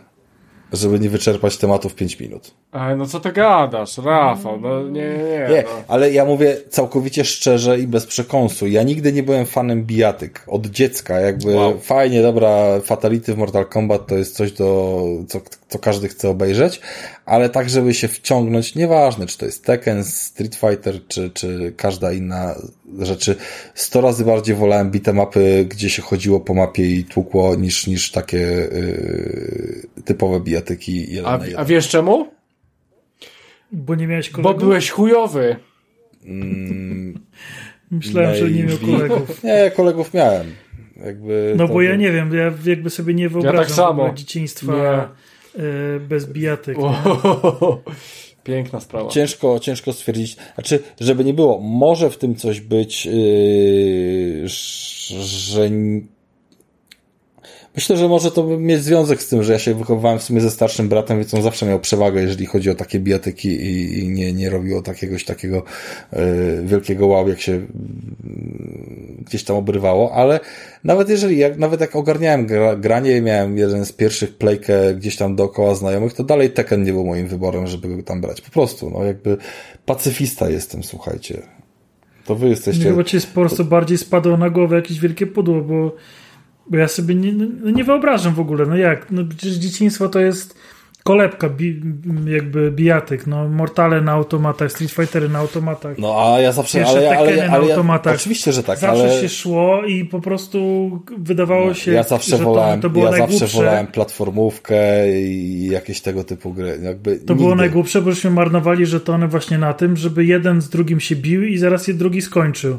[0.74, 2.54] żeby nie wyczerpać tematu w 5 minut?
[2.72, 5.64] Ale no co ty gadasz, Rafał, no nie, nie, nie.
[5.64, 5.84] No.
[5.88, 8.68] ale ja mówię całkowicie szczerze i bez przekąsu.
[8.68, 10.44] Ja nigdy nie byłem fanem bijatyk.
[10.48, 11.80] Od dziecka jakby wow.
[11.80, 16.82] fajnie, dobra, Fatality w Mortal Kombat to jest coś, do, co, co każdy chce obejrzeć,
[17.26, 22.12] ale tak, żeby się wciągnąć, nieważne, czy to jest Tekken, Street Fighter, czy, czy każda
[22.12, 22.56] inna
[23.00, 23.36] rzeczy.
[23.76, 28.12] Sto razy bardziej wolałem bite mapy, gdzie się chodziło po mapie i tłukło, niż, niż
[28.12, 31.20] takie yy, typowe bijatyki.
[31.26, 32.41] A, a wiesz czemu?
[33.72, 34.54] Bo nie miałeś kolegów?
[34.54, 35.56] Bo byłeś chujowy.
[36.26, 37.20] Mm,
[37.92, 39.44] Myślałem, że nie miał kolegów.
[39.44, 40.48] Nie, kolegów miałem.
[41.06, 44.14] Jakby no bo ja nie wiem, ja jakby sobie nie wyobrażam ja tak samo.
[44.14, 45.12] dzieciństwa
[45.56, 46.00] nie.
[46.00, 46.78] bez bijatyk.
[48.44, 49.10] Piękna sprawa.
[49.10, 50.38] Ciężko, ciężko stwierdzić.
[50.56, 55.70] Znaczy, żeby nie było, może w tym coś być, yy, że
[57.76, 60.52] Myślę, że może to mieć związek z tym, że ja się wychowywałem w sumie ze
[60.52, 63.50] starszym bratem, więc on zawsze miał przewagę, jeżeli chodzi o takie bijatyki
[64.00, 65.64] i, nie, nie robiło takiegoś takiego
[66.14, 66.18] y,
[66.66, 67.68] wielkiego wow, jak się y,
[69.26, 70.40] gdzieś tam obrywało, ale
[70.84, 75.36] nawet jeżeli, jak, nawet jak ogarniałem gra, granie, miałem jeden z pierwszych playkę gdzieś tam
[75.36, 78.42] dookoła znajomych, to dalej Tekken nie był moim wyborem, żeby go tam brać.
[78.42, 79.38] Po prostu, no jakby
[79.86, 81.42] pacyfista jestem, słuchajcie.
[82.26, 82.84] To wy jesteście...
[82.84, 85.96] Chyba ci po prostu bardziej spadło na głowę jakieś wielkie pudło, bo
[86.68, 90.10] bo ja sobie nie, no, no nie wyobrażam w ogóle, no jak, no przecież dzieciństwo
[90.10, 90.56] to jest
[91.04, 91.82] kolebka, bi,
[92.26, 95.98] jakby bijatyk, no Mortale na automatach, Street Fightery na automatach.
[95.98, 98.16] No a ja zawsze, ale, ale, ale, na automatach.
[98.16, 99.22] oczywiście, że tak, Zawsze ale...
[99.22, 103.06] się szło i po prostu wydawało no, się, ja zawsze że wolałem, to, to było
[103.06, 103.40] ja najgłupsze.
[103.40, 106.80] zawsze wolałem platformówkę i jakieś tego typu gry.
[106.84, 107.36] Jakby to nigdy.
[107.36, 111.44] było najgłupsze, bo żeśmy marnowali żetony właśnie na tym, żeby jeden z drugim się bił
[111.44, 112.78] i zaraz je drugi skończył.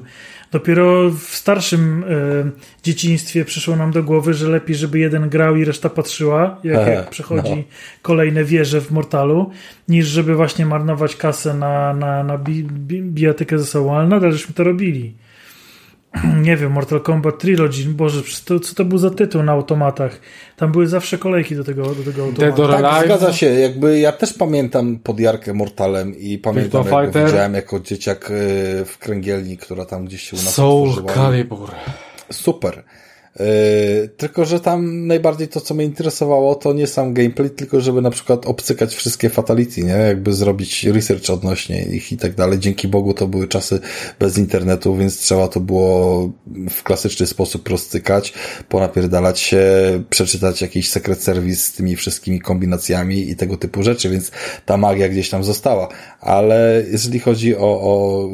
[0.53, 2.51] Dopiero w starszym e,
[2.83, 7.11] dzieciństwie przyszło nam do głowy, że lepiej, żeby jeden grał i reszta patrzyła, jak, jak
[7.11, 7.63] przechodzi no.
[8.03, 9.51] kolejne wieże w Mortalu,
[9.89, 14.33] niż żeby właśnie marnować kasę na, na, na bi, bi, bijatykę ze sobą, ale nadal
[14.33, 15.15] żeśmy to robili.
[16.47, 20.21] nie wiem, Mortal Kombat Trilogy, Boże, to, co to był za tytuł na automatach?
[20.57, 22.83] Tam były zawsze kolejki do tego, do tego automatu.
[22.83, 27.81] Tak, zgadza się, jakby ja też pamiętam podjarkę Mortalem i pamiętam, jak go widziałem jako
[27.81, 31.71] dzieciak y, w kręgielni, która tam gdzieś się u nas Soul Calibur.
[32.31, 32.83] Super.
[33.41, 38.03] Yy, tylko, że tam najbardziej to, co mnie interesowało, to nie sam gameplay, tylko żeby
[38.03, 39.93] na przykład obcykać wszystkie fatality, nie?
[39.93, 42.59] Jakby zrobić research odnośnie ich i tak dalej.
[42.59, 43.81] Dzięki Bogu to były czasy
[44.19, 46.31] bez internetu, więc trzeba to było
[46.71, 48.33] w klasyczny sposób rozcykać,
[48.69, 49.63] ponapierdalać się,
[50.11, 54.31] przeczytać jakiś secret service z tymi wszystkimi kombinacjami i tego typu rzeczy, więc
[54.67, 55.89] ta magia gdzieś tam została.
[56.21, 58.29] Ale jeżeli chodzi o, o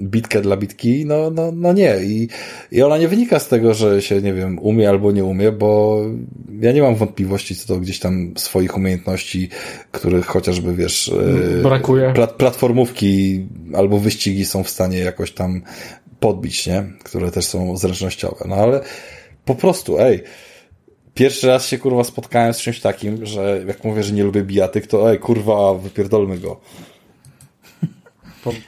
[0.00, 1.96] bitkę dla bitki, no, no, no nie.
[2.02, 2.28] I,
[2.72, 6.00] I ona nie wynika z tego, że się, nie wiem, umie albo nie umie, bo
[6.60, 9.48] ja nie mam wątpliwości co do gdzieś tam swoich umiejętności,
[9.92, 11.12] których chociażby, wiesz,
[11.58, 12.12] e, brakuje.
[12.14, 15.62] Plat, platformówki albo wyścigi są w stanie jakoś tam
[16.20, 16.84] podbić, nie?
[17.04, 18.44] Które też są zręcznościowe.
[18.48, 18.80] No ale
[19.44, 20.22] po prostu, ej,
[21.14, 24.86] pierwszy raz się kurwa spotkałem z czymś takim, że jak mówię, że nie lubię bijatyk,
[24.86, 26.60] to ej, kurwa, wypierdolmy go.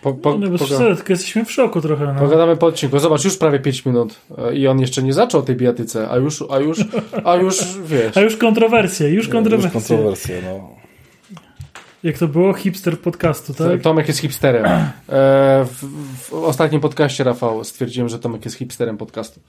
[0.02, 2.06] Po, po, po, no, bez przesady, tylko jesteśmy w szoku trochę.
[2.06, 2.20] No.
[2.20, 2.98] Pogadamy po odcinku.
[2.98, 6.44] Zobacz, już prawie 5 minut e, i on jeszcze nie zaczął tej bijatyce, a już,
[6.50, 6.78] a już,
[7.24, 8.16] a już, wiesz.
[8.20, 9.80] A już kontrowersje, już kontrowersje.
[9.80, 10.80] Już kontrowersje, no.
[12.02, 12.52] Jak to było?
[12.52, 13.82] Hipster podcastu, tak?
[13.82, 14.64] Tomek jest hipsterem.
[14.64, 14.90] E,
[15.64, 15.84] w,
[16.16, 19.40] w ostatnim podcaście, Rafał, stwierdziłem, że Tomek jest hipsterem podcastu.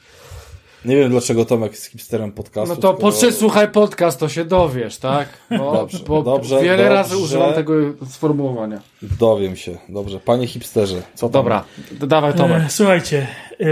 [0.85, 2.75] Nie wiem, dlaczego Tomek jest hipsterem podcastu.
[2.75, 3.01] No to tylko...
[3.01, 5.27] posłuchaj podcast, to się dowiesz, tak?
[5.57, 6.89] Bo, dobrze, bo dobrze, wiele dobrze.
[6.89, 7.73] razy używam tego
[8.09, 8.81] sformułowania.
[9.01, 9.77] Dowiem się.
[9.89, 10.19] Dobrze.
[10.19, 11.31] Panie hipsterze, co tam?
[11.31, 12.63] Dobra, dawaj Tomek.
[12.63, 13.27] E, słuchajcie,
[13.59, 13.65] e,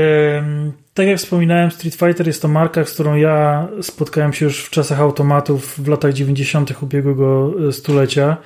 [0.94, 4.70] tak jak wspominałem, Street Fighter jest to marka, z którą ja spotkałem się już w
[4.70, 6.84] czasach automatów w latach 90.
[6.84, 8.38] ubiegłego e, stulecia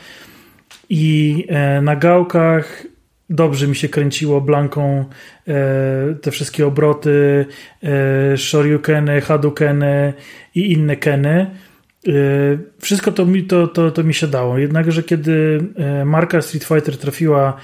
[0.89, 2.83] i e, na gałkach
[3.29, 5.05] dobrze mi się kręciło blanką
[5.47, 7.45] e, te wszystkie obroty,
[7.83, 10.13] e, shoryukeny, hadukeny
[10.55, 11.51] i inne keny.
[12.07, 12.11] E,
[12.79, 14.57] wszystko to mi, to, to, to mi się dało.
[14.57, 17.57] Jednakże kiedy e, marka Street Fighter trafiła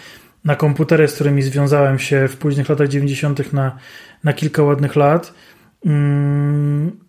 [0.45, 3.53] na komputery, z którymi związałem się w późnych latach 90.
[3.53, 3.77] na,
[4.23, 5.34] na kilka ładnych lat,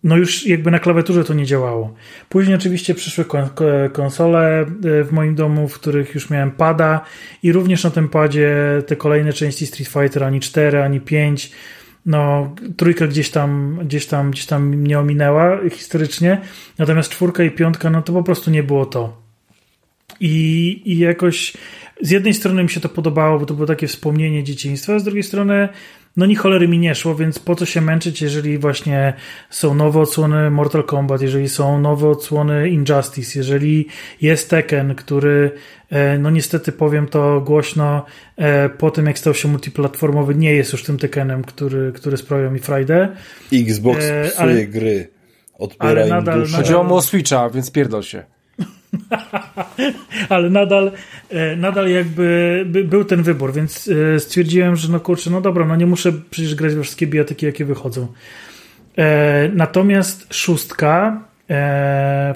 [0.03, 1.93] no już jakby na klawiaturze to nie działało.
[2.29, 3.25] Później oczywiście przyszły
[3.93, 7.01] konsole e, w moim domu, w których już miałem pada
[7.43, 8.55] i również na tym padzie
[8.87, 11.51] te kolejne części Street Fighter ani 4, ani 5
[12.05, 16.41] no, trójka gdzieś tam, gdzieś tam, gdzieś tam mnie ominęła historycznie,
[16.77, 19.21] natomiast czwórka i piątka, no to po prostu nie było to.
[20.19, 21.53] I, i jakoś
[22.01, 25.23] z jednej strony mi się to podobało, bo to było takie wspomnienie dzieciństwa, z drugiej
[25.23, 25.69] strony
[26.17, 29.13] no ni cholery mi nie szło, więc po co się męczyć, jeżeli właśnie
[29.49, 33.87] są nowe odsłony Mortal Kombat, jeżeli są nowe odsłony Injustice, jeżeli
[34.21, 35.51] jest Tekken, który,
[35.89, 38.05] e, no niestety powiem to głośno,
[38.37, 42.51] e, po tym jak stał się multiplatformowy, nie jest już tym Tekkenem, który, który sprawiał
[42.51, 43.15] mi frajdę.
[43.53, 45.07] Xbox e, psuje ale, gry,
[45.53, 46.57] odbiera ale nadal, im duszę.
[46.57, 48.23] Chodziło o Switcha, więc pierdol się.
[50.29, 50.91] Ale nadal,
[51.29, 55.75] e, nadal jakby był ten wybór, więc e, stwierdziłem, że no kurczę, no dobra, no
[55.75, 58.07] nie muszę przecież grać we wszystkie biotyki, jakie wychodzą.
[58.97, 61.21] E, natomiast szóstka,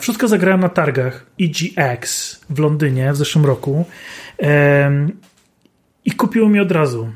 [0.02, 3.86] szóstka zagrałem na targach EGX w Londynie w zeszłym roku
[6.06, 7.10] i kupiło mi od razu.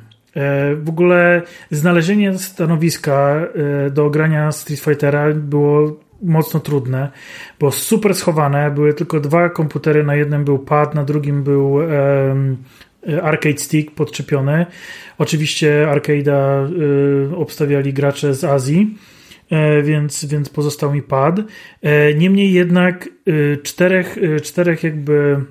[0.76, 1.41] W ogóle
[1.72, 3.48] znalezienie stanowiska
[3.91, 7.11] do grania Street Fightera było mocno trudne,
[7.59, 12.57] bo super schowane, były tylko dwa komputery, na jednym był pad, na drugim był um,
[13.23, 14.65] arcade stick podczepiony.
[15.17, 16.69] Oczywiście arcade'a
[17.31, 18.97] y, obstawiali gracze z Azji,
[19.51, 21.39] y, więc, więc pozostał mi pad.
[21.39, 21.45] Y,
[22.17, 23.09] niemniej jednak
[23.63, 25.45] czterech, czterech jakby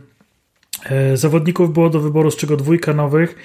[1.15, 3.37] zawodników było do wyboru, z czego dwójka nowych.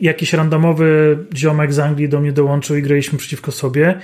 [0.00, 4.00] Jakiś randomowy ziomek z Anglii do mnie dołączył i graliśmy przeciwko sobie.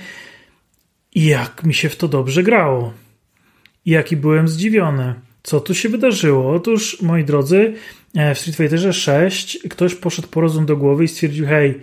[1.17, 2.93] I jak mi się w to dobrze grało.
[3.85, 5.13] I jaki byłem zdziwiony.
[5.43, 6.53] Co tu się wydarzyło?
[6.53, 7.73] Otóż, moi drodzy,
[8.15, 11.81] e, w Street Fighterze 6 ktoś poszedł po rozum do głowy i stwierdził, hej,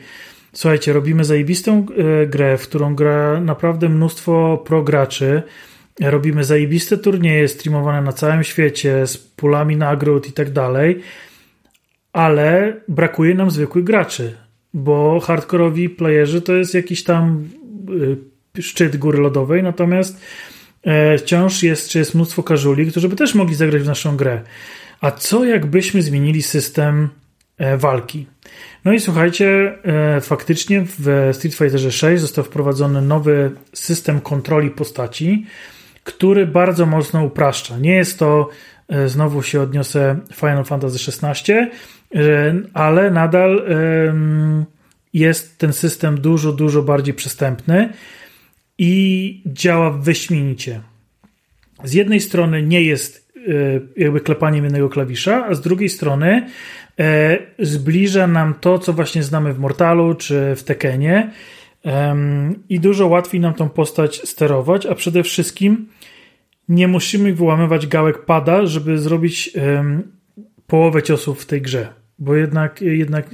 [0.52, 1.86] słuchajcie, robimy zajebistą
[2.23, 5.43] e, grę, w którą gra naprawdę mnóstwo prograczy,
[6.01, 11.01] robimy zajebiste turnieje streamowane na całym świecie z pulami nagród i tak dalej,
[12.12, 14.36] ale brakuje nam zwykłych graczy,
[14.74, 17.48] bo hardkorowi playerzy to jest jakiś tam
[17.90, 20.20] y, szczyt góry lodowej, natomiast
[20.82, 24.40] e, wciąż jest, czy jest mnóstwo każuli, którzy by też mogli zagrać w naszą grę.
[25.01, 27.09] A co jakbyśmy zmienili system
[27.59, 28.26] e, walki?
[28.85, 35.47] No i słuchajcie, e, faktycznie w Street Fighterze 6 został wprowadzony nowy system kontroli postaci,
[36.05, 37.78] który bardzo mocno upraszcza.
[37.78, 38.48] Nie jest to,
[39.06, 41.55] znowu się odniosę Final Fantasy XVI,
[42.74, 43.66] ale nadal
[45.14, 47.93] jest ten system dużo, dużo bardziej przystępny
[48.78, 50.80] i działa wyśmienicie.
[51.84, 53.32] Z jednej strony nie jest
[53.96, 56.46] jakby klepaniem jednego klawisza, a z drugiej strony
[57.59, 61.30] zbliża nam to, co właśnie znamy w Mortalu czy w Tekenie
[62.68, 65.88] i dużo łatwiej nam tą postać sterować, a przede wszystkim
[66.68, 69.51] nie musimy wyłamywać gałek pada, żeby zrobić
[70.66, 71.88] połowę ciosów w tej grze,
[72.18, 73.26] bo jednak, jednak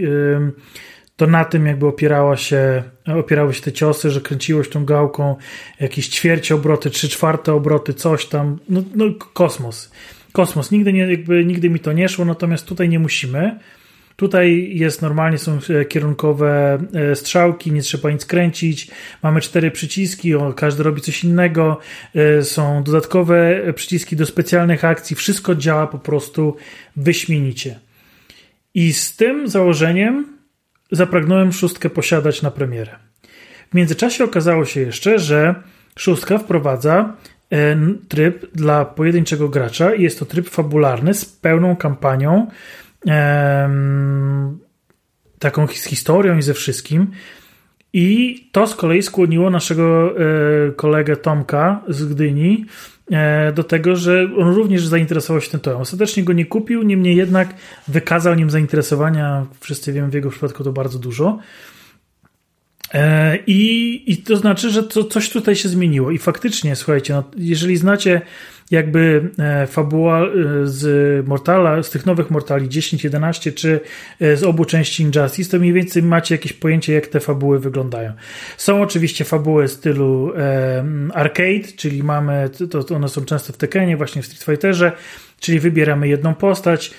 [1.20, 5.36] to na tym jakby opierała się, opierały się te ciosy, że kręciłeś tą gałką
[5.80, 9.90] jakieś ćwierć obroty, trzy czwarte obroty, coś tam, no, no kosmos.
[10.32, 10.70] Kosmos.
[10.70, 13.58] Nigdy, nie, jakby, nigdy mi to nie szło, natomiast tutaj nie musimy.
[14.16, 18.90] Tutaj jest normalnie, są e, kierunkowe e, strzałki, nie trzeba nic kręcić.
[19.22, 21.78] Mamy cztery przyciski, każdy robi coś innego.
[22.14, 25.16] E, są dodatkowe przyciski do specjalnych akcji.
[25.16, 26.56] Wszystko działa po prostu
[26.96, 27.78] wyśmienicie.
[28.74, 30.39] I z tym założeniem
[30.92, 32.96] zapragnąłem szóstkę posiadać na premierę.
[33.70, 35.54] W międzyczasie okazało się jeszcze, że
[35.98, 37.16] szóstka wprowadza
[38.08, 42.46] tryb dla pojedynczego gracza i jest to tryb fabularny z pełną kampanią
[45.38, 47.10] taką z historią i ze wszystkim.
[47.92, 52.99] I to z kolei skłoniło naszego e, kolegę Tomka z Gdyni e,
[53.54, 55.80] do tego, że on również zainteresował się tym torem.
[55.80, 57.54] Ostatecznie go nie kupił, niemniej jednak
[57.88, 59.46] wykazał nim zainteresowania.
[59.60, 61.38] Wszyscy wiemy, w jego przypadku to bardzo dużo.
[62.94, 66.10] E, I, I to znaczy, że to, coś tutaj się zmieniło.
[66.10, 68.20] I faktycznie, słuchajcie, no, jeżeli znacie
[68.70, 70.30] jakby e, fabuła e,
[70.64, 73.80] z Mortala, z tych nowych Mortali 10, 11 czy
[74.20, 78.12] z obu części Injustice, to mniej więcej macie jakieś pojęcie, jak te fabuły wyglądają.
[78.56, 80.32] Są oczywiście fabuły stylu
[81.14, 84.92] arcade, czyli mamy, to one są często w Tekkenie, właśnie w Street Fighterze,
[85.40, 86.94] czyli wybieramy jedną postać,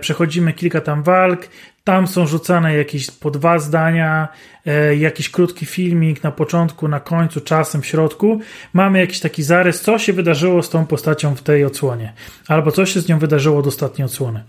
[0.00, 1.48] przechodzimy kilka tam walk,
[1.88, 4.28] tam są rzucane jakieś po dwa zdania,
[4.66, 8.40] e, jakiś krótki filmik na początku, na końcu, czasem w środku.
[8.72, 12.12] Mamy jakiś taki zarys, co się wydarzyło z tą postacią w tej odsłonie,
[12.48, 14.44] albo co się z nią wydarzyło od ostatniej odsłony.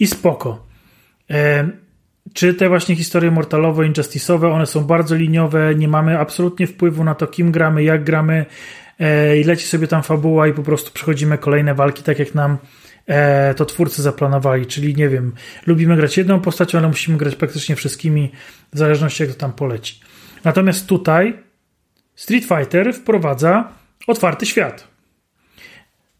[0.00, 0.66] I spoko.
[1.30, 1.68] E,
[2.34, 7.14] czy te właśnie historie mortalowe, injustice'owe, one są bardzo liniowe, nie mamy absolutnie wpływu na
[7.14, 8.46] to, kim gramy, jak gramy,
[9.00, 12.58] e, i leci sobie tam fabuła i po prostu przechodzimy kolejne walki, tak jak nam
[13.56, 15.32] to twórcy zaplanowali, czyli nie wiem,
[15.66, 18.32] lubimy grać jedną postacią, ale musimy grać praktycznie wszystkimi,
[18.72, 20.00] w zależności jak to tam poleci.
[20.44, 21.38] Natomiast tutaj
[22.14, 23.72] Street Fighter wprowadza
[24.06, 24.88] otwarty świat.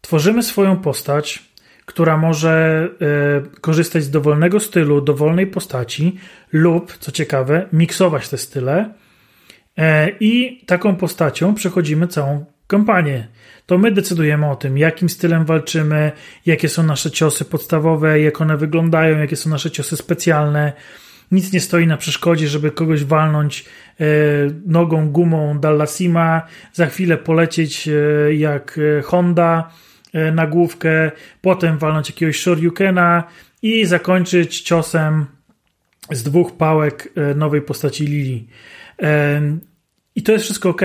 [0.01, 1.51] Tworzymy swoją postać,
[1.85, 6.19] która może e, korzystać z dowolnego stylu, dowolnej postaci
[6.51, 8.93] lub, co ciekawe, miksować te style.
[9.77, 13.27] E, I taką postacią przechodzimy całą kampanię
[13.71, 16.11] to my decydujemy o tym, jakim stylem walczymy,
[16.45, 20.73] jakie są nasze ciosy podstawowe, jak one wyglądają, jakie są nasze ciosy specjalne.
[21.31, 23.65] Nic nie stoi na przeszkodzie, żeby kogoś walnąć
[23.99, 24.05] e,
[24.65, 26.41] nogą, gumą Dallasima,
[26.73, 29.71] za chwilę polecieć e, jak e, Honda
[30.33, 31.11] na główkę,
[31.41, 33.23] potem walnąć jakiegoś Shoryukena
[33.61, 35.25] i zakończyć ciosem
[36.11, 38.47] z dwóch pałek nowej postaci Lili.
[40.15, 40.81] I to jest wszystko ok.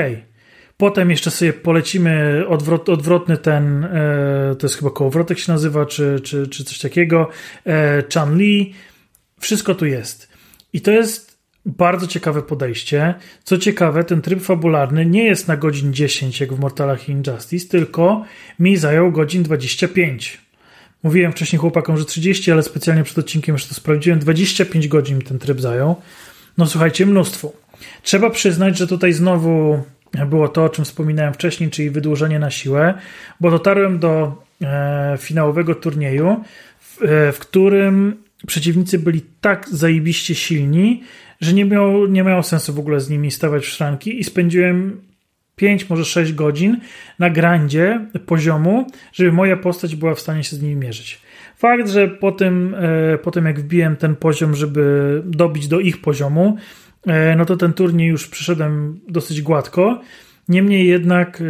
[0.77, 6.21] Potem jeszcze sobie polecimy odwrot, odwrotny ten, e, to jest chyba kołowrotek się nazywa, czy,
[6.21, 7.29] czy, czy coś takiego,
[7.67, 8.75] e, Chan Li.
[9.41, 10.29] Wszystko tu jest.
[10.73, 13.15] I to jest bardzo ciekawe podejście.
[13.45, 17.69] Co ciekawe, ten tryb fabularny nie jest na godzin 10 jak w Mortalach i Injustice,
[17.69, 18.25] tylko
[18.59, 20.41] mi zajął godzin 25.
[21.03, 24.19] Mówiłem wcześniej chłopakom, że 30, ale specjalnie przed odcinkiem już to sprawdziłem.
[24.19, 25.97] 25 godzin ten tryb zajął.
[26.59, 27.53] No słuchajcie, mnóstwo.
[28.03, 29.83] Trzeba przyznać, że tutaj znowu
[30.27, 32.95] było to, o czym wspominałem wcześniej, czyli wydłużenie na siłę,
[33.41, 36.45] bo dotarłem do e, finałowego turnieju,
[36.81, 38.17] w, e, w, którym
[38.47, 41.03] przeciwnicy byli tak zajebiście silni,
[41.41, 45.01] że nie miało, nie miało sensu w ogóle z nimi stawać w szranki i spędziłem
[45.57, 46.81] 5, może 6 godzin
[47.19, 51.21] na grandzie poziomu, żeby moja postać była w stanie się z nimi mierzyć.
[51.57, 52.75] Fakt, że po tym,
[53.15, 56.57] e, po tym jak wbiłem ten poziom, żeby dobić do ich poziomu,
[57.37, 60.01] no to ten turniej już przyszedłem dosyć gładko.
[60.49, 61.43] Niemniej jednak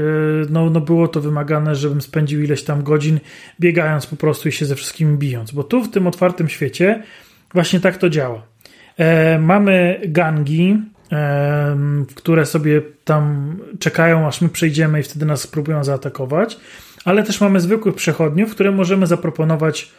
[0.51, 3.21] no, no było to wymagane, żebym spędził ileś tam godzin
[3.61, 7.03] biegając po prostu i się ze wszystkim bijąc, bo tu w tym otwartym świecie
[7.55, 8.43] właśnie tak to działa.
[8.97, 11.77] E, mamy gangi, e,
[12.15, 16.59] które sobie tam czekają, aż my przejdziemy i wtedy nas spróbują zaatakować,
[17.05, 19.93] ale też mamy zwykłych przechodniów, które możemy zaproponować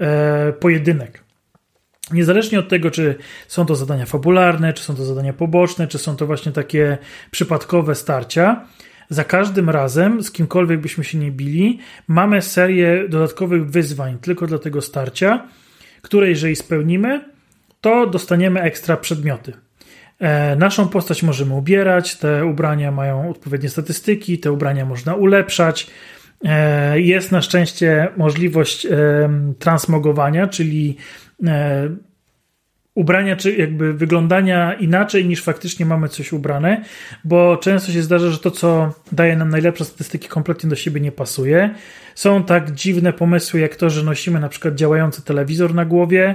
[0.00, 1.25] e, pojedynek.
[2.12, 3.14] Niezależnie od tego, czy
[3.48, 6.98] są to zadania fabularne, czy są to zadania poboczne, czy są to właśnie takie
[7.30, 8.66] przypadkowe starcia,
[9.10, 11.78] za każdym razem, z kimkolwiek byśmy się nie bili,
[12.08, 15.48] mamy serię dodatkowych wyzwań tylko dla tego starcia,
[16.02, 17.24] które jeżeli spełnimy,
[17.80, 19.52] to dostaniemy ekstra przedmioty.
[20.18, 25.90] E, naszą postać możemy ubierać, te ubrania mają odpowiednie statystyki, te ubrania można ulepszać.
[26.44, 28.86] E, jest na szczęście możliwość
[29.58, 30.96] transmogowania, czyli
[32.94, 36.84] ubrania, czy jakby wyglądania inaczej niż faktycznie mamy coś ubrane,
[37.24, 41.12] bo często się zdarza, że to, co daje nam najlepsze statystyki, kompletnie do siebie nie
[41.12, 41.74] pasuje.
[42.14, 46.34] Są tak dziwne pomysły, jak to, że nosimy na przykład działający telewizor na głowie,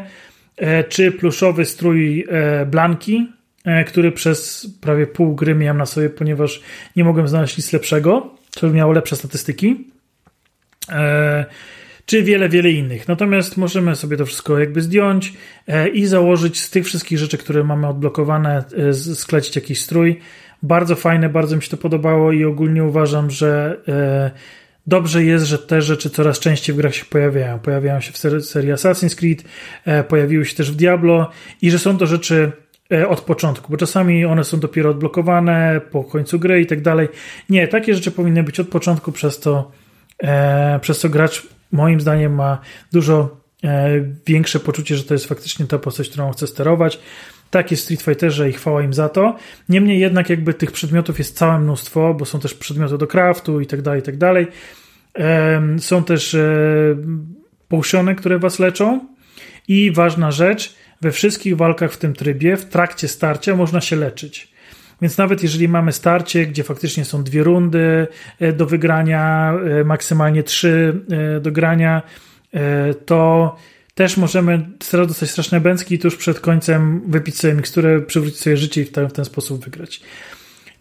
[0.57, 3.31] E, czy pluszowy strój e, Blanki,
[3.65, 6.61] e, który przez prawie pół gry miałem na sobie, ponieważ
[6.95, 9.91] nie mogłem znaleźć nic lepszego, co by miało lepsze statystyki.
[12.05, 13.07] Czy wiele, wiele innych.
[13.07, 15.33] Natomiast możemy sobie to wszystko jakby zdjąć
[15.93, 18.63] i założyć z tych wszystkich rzeczy, które mamy odblokowane,
[18.93, 20.19] sklecić jakiś strój.
[20.63, 23.77] Bardzo fajne, bardzo mi się to podobało i ogólnie uważam, że
[24.87, 27.59] Dobrze jest, że te rzeczy coraz częściej w grach się pojawiają.
[27.59, 29.43] Pojawiają się w serii Assassin's Creed,
[29.85, 31.29] e, pojawiły się też w Diablo
[31.61, 32.51] i że są to rzeczy
[32.91, 37.07] e, od początku, bo czasami one są dopiero odblokowane po końcu gry i tak dalej.
[37.49, 39.80] Nie, takie rzeczy powinny być od początku, przez to, e,
[40.81, 42.59] przez to gracz moim zdaniem ma
[42.91, 43.41] dużo
[44.25, 46.99] większe poczucie, że to jest faktycznie ta postać, którą chce sterować.
[47.49, 49.35] Tak jest Street Fighterze i chwała im za to.
[49.69, 53.65] Niemniej jednak jakby tych przedmiotów jest całe mnóstwo, bo są też przedmioty do craftu i
[53.65, 54.47] tak dalej, i tak dalej.
[55.79, 56.55] Są też e,
[57.67, 59.07] potiony, które was leczą
[59.67, 64.50] i ważna rzecz, we wszystkich walkach w tym trybie, w trakcie starcia można się leczyć.
[65.01, 68.07] Więc nawet jeżeli mamy starcie, gdzie faktycznie są dwie rundy
[68.39, 71.01] e, do wygrania, e, maksymalnie trzy
[71.41, 72.01] do grania,
[73.05, 73.55] to
[73.95, 78.57] też możemy teraz dostać straszne bęcki i tuż przed końcem wypić sobie miksturę, przywrócić sobie
[78.57, 80.01] życie i w ten, w ten sposób wygrać.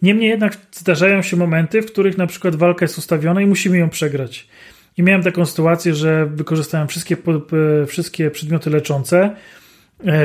[0.01, 3.89] Niemniej jednak zdarzają się momenty, w których na przykład walka jest ustawiona i musimy ją
[3.89, 4.47] przegrać.
[4.97, 7.17] I miałem taką sytuację, że wykorzystałem wszystkie,
[7.87, 9.35] wszystkie przedmioty leczące, e,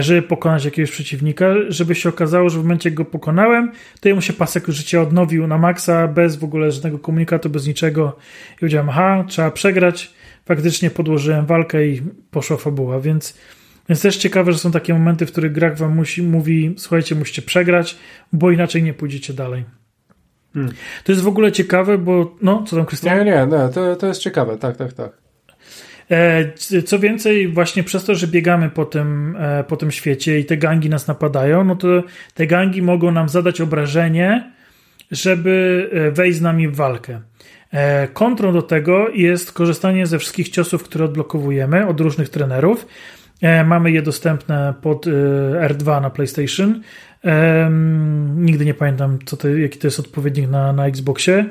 [0.01, 4.21] żeby pokonać jakiegoś przeciwnika, żeby się okazało, że w momencie, jak go pokonałem, to jemu
[4.21, 8.17] się pasek życia odnowił na maksa, bez w ogóle żadnego komunikatu, bez niczego.
[8.57, 13.39] I powiedziałem, aha, trzeba przegrać faktycznie podłożyłem walkę i poszła fabuła, więc,
[13.89, 17.43] więc też ciekawe, że są takie momenty, w których grach wam musi, mówi, słuchajcie, musicie
[17.43, 17.97] przegrać,
[18.33, 19.65] bo inaczej nie pójdziecie dalej.
[20.55, 20.73] Hmm.
[21.05, 23.19] To jest w ogóle ciekawe, bo no, co tam Krystian?
[23.19, 25.26] Nie, nie, nie to, to jest ciekawe, tak, tak, tak.
[26.11, 30.45] E, co więcej, właśnie przez to, że biegamy po tym, e, po tym świecie i
[30.45, 32.03] te gangi nas napadają, no to
[32.35, 34.53] te gangi mogą nam zadać obrażenie,
[35.11, 37.21] żeby e, wejść z nami w walkę.
[38.13, 42.87] Kontrą do tego jest korzystanie ze wszystkich ciosów, które odblokowujemy od różnych trenerów.
[43.67, 45.11] Mamy je dostępne pod e,
[45.69, 46.83] R2 na PlayStation.
[48.37, 51.45] Nigdy nie pamiętam, co to, jaki to jest odpowiednik na, na Xboxie.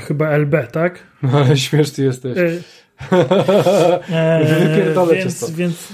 [0.00, 0.98] Chyba LB, tak?
[1.32, 2.38] Ale śmieszny jesteś.
[4.60, 5.88] Wypierdolę więc, więc,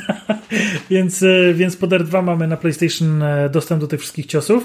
[0.90, 1.24] więc,
[1.54, 4.64] więc pod R2 mamy na PlayStation dostęp do tych wszystkich ciosów.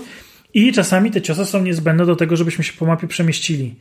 [0.53, 3.75] I czasami te ciosy są niezbędne do tego, żebyśmy się po mapie przemieścili.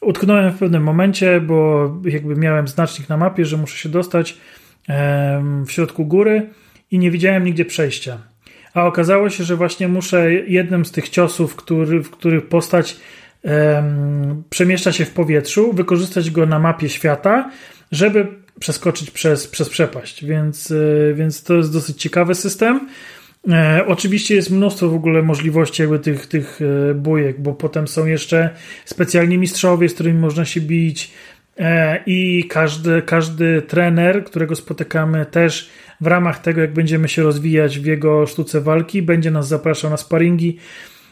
[0.00, 4.38] Utknąłem w pewnym momencie, bo jakby miałem znacznik na mapie, że muszę się dostać
[5.66, 6.50] w środku góry
[6.90, 8.18] i nie widziałem nigdzie przejścia.
[8.74, 12.96] A okazało się, że właśnie muszę jednym z tych ciosów, który, w których postać
[14.50, 17.50] przemieszcza się w powietrzu, wykorzystać go na mapie świata,
[17.92, 18.26] żeby
[18.60, 20.24] przeskoczyć przez, przez przepaść.
[20.24, 22.88] Więc, e, więc to jest dosyć ciekawy system.
[23.50, 26.60] E, oczywiście jest mnóstwo w ogóle możliwości jakby tych, tych
[26.90, 28.50] e, bujek, bo potem są jeszcze
[28.84, 31.12] specjalni mistrzowie, z którymi można się bić
[32.06, 35.70] i każdy, każdy trener, którego spotykamy też
[36.00, 39.96] w ramach tego, jak będziemy się rozwijać w jego sztuce walki, będzie nas zapraszał na
[39.96, 40.58] sparingi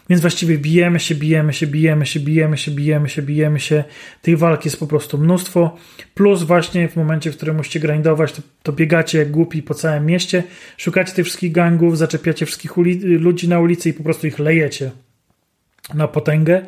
[0.09, 3.85] więc właściwie bijemy się, bijemy się, bijemy się, bijemy się, bijemy się, bijemy się.
[4.22, 5.76] Tych walk jest po prostu mnóstwo.
[6.14, 10.06] Plus właśnie w momencie, w którym musicie grindować, to, to biegacie jak głupi po całym
[10.06, 10.43] mieście,
[10.76, 14.90] szukacie tych wszystkich gangów, zaczepiacie wszystkich ludzi na ulicy i po prostu ich lejecie
[15.94, 16.66] na potęgę.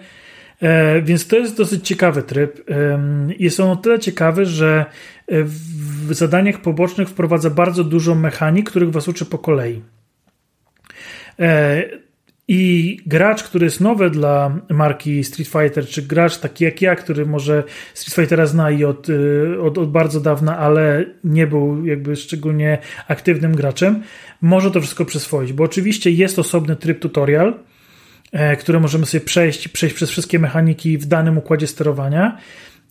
[0.63, 2.71] E, więc to jest dosyć ciekawy tryb.
[2.71, 2.99] E,
[3.39, 4.87] jest on o tyle ciekawy, że
[5.29, 9.83] w zadaniach pobocznych wprowadza bardzo dużo mechanik, których was uczy po kolei.
[11.41, 11.83] E,
[12.49, 17.27] I gracz, który jest nowy dla marki Street Fighter, czy gracz taki jak ja, który
[17.27, 17.65] może
[17.95, 22.79] Street Fightera zna i od, y, od, od bardzo dawna, ale nie był jakby szczególnie
[23.09, 24.03] aktywnym graczem,
[24.41, 27.55] może to wszystko przyswoić, bo oczywiście jest osobny tryb tutorial,
[28.33, 32.39] e, który możemy sobie przejść, przejść przez wszystkie mechaniki w danym układzie sterowania,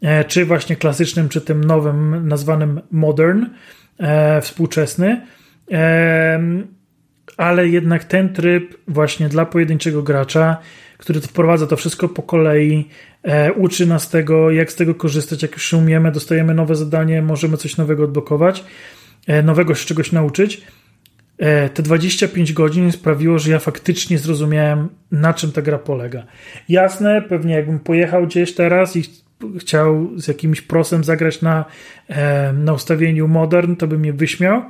[0.01, 3.45] e, czy właśnie klasycznym, czy tym nowym, nazwanym modern,
[3.99, 5.21] e, współczesny
[7.37, 10.57] ale jednak ten tryb właśnie dla pojedynczego gracza,
[10.97, 12.89] który wprowadza to wszystko po kolei,
[13.23, 17.57] e, uczy nas tego, jak z tego korzystać, jak już umiemy, dostajemy nowe zadanie, możemy
[17.57, 18.63] coś nowego odblokować,
[19.27, 20.61] e, nowego się czegoś nauczyć.
[21.37, 26.23] E, te 25 godzin sprawiło, że ja faktycznie zrozumiałem, na czym ta gra polega.
[26.69, 29.03] Jasne, pewnie jakbym pojechał gdzieś teraz i
[29.59, 31.65] chciał z jakimś prosem zagrać na,
[32.07, 34.61] e, na ustawieniu modern, to by mnie wyśmiał.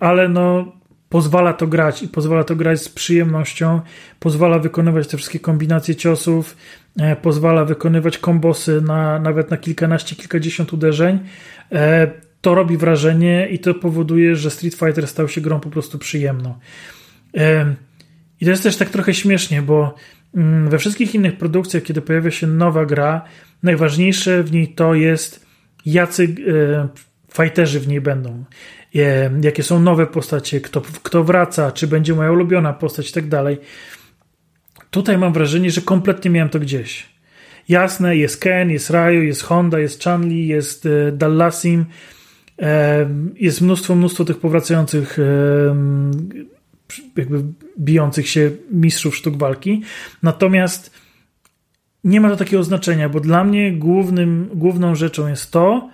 [0.00, 0.77] Ale no,
[1.08, 3.80] pozwala to grać i pozwala to grać z przyjemnością,
[4.20, 6.56] pozwala wykonywać te wszystkie kombinacje ciosów,
[7.00, 11.18] e, pozwala wykonywać kombosy na nawet na kilkanaście, kilkadziesiąt uderzeń.
[11.72, 12.10] E,
[12.40, 16.54] to robi wrażenie i to powoduje, że Street Fighter stał się grą po prostu przyjemną.
[17.36, 17.74] E,
[18.40, 19.94] I to jest też tak trochę śmiesznie, bo
[20.34, 23.24] mm, we wszystkich innych produkcjach, kiedy pojawia się nowa gra,
[23.62, 25.46] najważniejsze w niej to jest,
[25.86, 26.34] jacy
[27.32, 28.44] fighterzy w niej będą
[29.42, 33.58] jakie są nowe postacie, kto, kto wraca, czy będzie moja ulubiona postać i tak dalej.
[34.90, 37.06] Tutaj mam wrażenie, że kompletnie miałem to gdzieś.
[37.68, 41.84] Jasne, jest Ken, jest Ryu, jest Honda, jest Chanli, jest e, Dallasim,
[42.62, 45.22] e, jest mnóstwo, mnóstwo tych powracających e,
[47.16, 47.42] jakby
[47.78, 49.82] bijących się mistrzów sztuk walki.
[50.22, 50.90] Natomiast
[52.04, 55.90] nie ma to takiego znaczenia, bo dla mnie głównym, główną rzeczą jest to,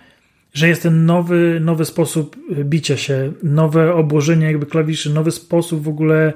[0.55, 5.89] że jest ten nowy, nowy sposób bicia się, nowe obłożenie jakby klawiszy, nowy sposób w
[5.89, 6.32] ogóle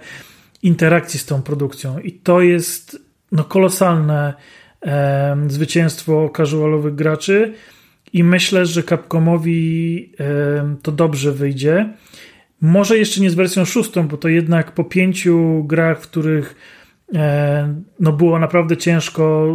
[0.63, 1.99] interakcji z tą produkcją.
[1.99, 2.99] I to jest
[3.33, 4.35] no, kolosalne
[4.83, 7.55] e, zwycięstwo casualowych graczy
[8.13, 11.93] i myślę, że Capcomowi e, to dobrze wyjdzie.
[12.61, 16.55] Może jeszcze nie z wersją szóstą, bo to jednak po pięciu grach, w których
[17.15, 19.55] e, no, było naprawdę ciężko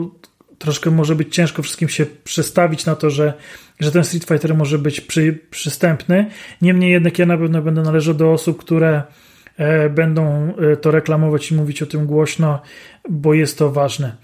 [0.59, 3.33] troszkę może być ciężko wszystkim się przestawić na to, że,
[3.79, 6.25] że ten Street Fighter może być przy, przystępny.
[6.61, 9.03] Niemniej jednak ja na pewno będę należał do osób, które
[9.57, 12.61] e, będą e, to reklamować i mówić o tym głośno,
[13.09, 14.15] bo jest to ważne.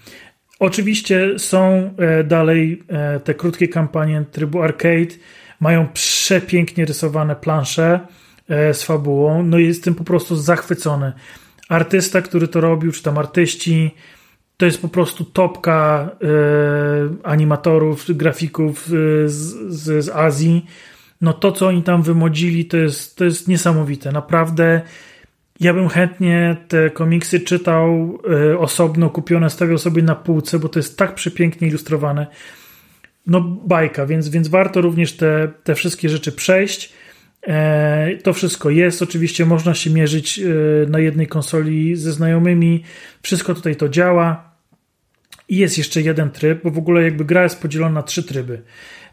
[0.58, 2.82] Oczywiście są e, dalej
[3.24, 5.14] te krótkie kampanie trybu arcade,
[5.60, 8.00] mają przepięknie rysowane plansze
[8.48, 11.12] z fabułą, no i jestem po prostu zachwycony.
[11.68, 13.94] Artysta, który to robił, czy tam artyści,
[14.60, 16.26] to jest po prostu topka e,
[17.22, 20.66] animatorów, grafików e, z, z, z, Azji.
[21.20, 24.12] No to, co oni tam wymodzili, to jest, to jest niesamowite.
[24.12, 24.80] Naprawdę
[25.60, 28.18] ja bym chętnie te komiksy czytał
[28.52, 32.26] e, osobno, kupione, stawiał sobie na półce, bo to jest tak przepięknie ilustrowane.
[33.26, 36.92] No bajka, więc, więc warto również te, te wszystkie rzeczy przejść.
[37.46, 39.02] E, to wszystko jest.
[39.02, 40.40] Oczywiście można się mierzyć
[40.88, 42.84] na jednej konsoli ze znajomymi.
[43.22, 44.49] Wszystko tutaj to działa.
[45.50, 48.62] I jest jeszcze jeden tryb, bo w ogóle jakby gra jest podzielona na trzy tryby.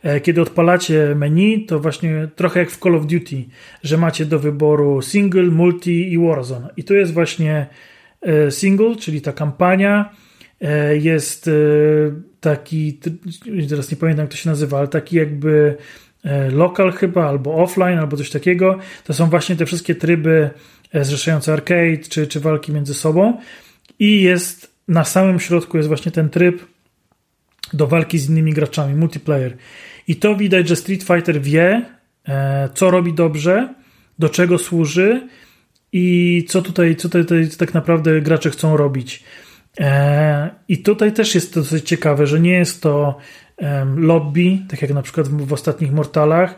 [0.03, 3.45] E, kiedy odpalacie menu, to właśnie trochę jak w Call of Duty,
[3.83, 6.69] że macie do wyboru single, multi i Warzone.
[6.77, 7.67] I tu jest właśnie
[8.21, 10.15] e, single, czyli ta kampania.
[10.61, 11.49] E, jest
[12.39, 12.99] taki,
[13.69, 15.75] teraz nie pamiętam jak to się nazywa, ale taki jakby
[16.51, 18.79] lokal chyba, albo offline, albo coś takiego.
[19.03, 20.49] To są właśnie te wszystkie tryby
[20.93, 23.37] zrzeszające arcade, czy, czy walki między sobą.
[23.99, 26.65] I jest na samym środku jest właśnie ten tryb
[27.73, 29.57] do walki z innymi graczami, multiplayer.
[30.07, 31.85] I to widać, że Street Fighter wie,
[32.27, 33.73] e, co robi dobrze,
[34.19, 35.27] do czego służy
[35.91, 39.23] i co tutaj, co tutaj, tak naprawdę gracze chcą robić.
[39.79, 43.17] E, I tutaj też jest to dosyć ciekawe, że nie jest to
[43.95, 46.55] lobby, tak jak na przykład w, ostatnich Mortalach,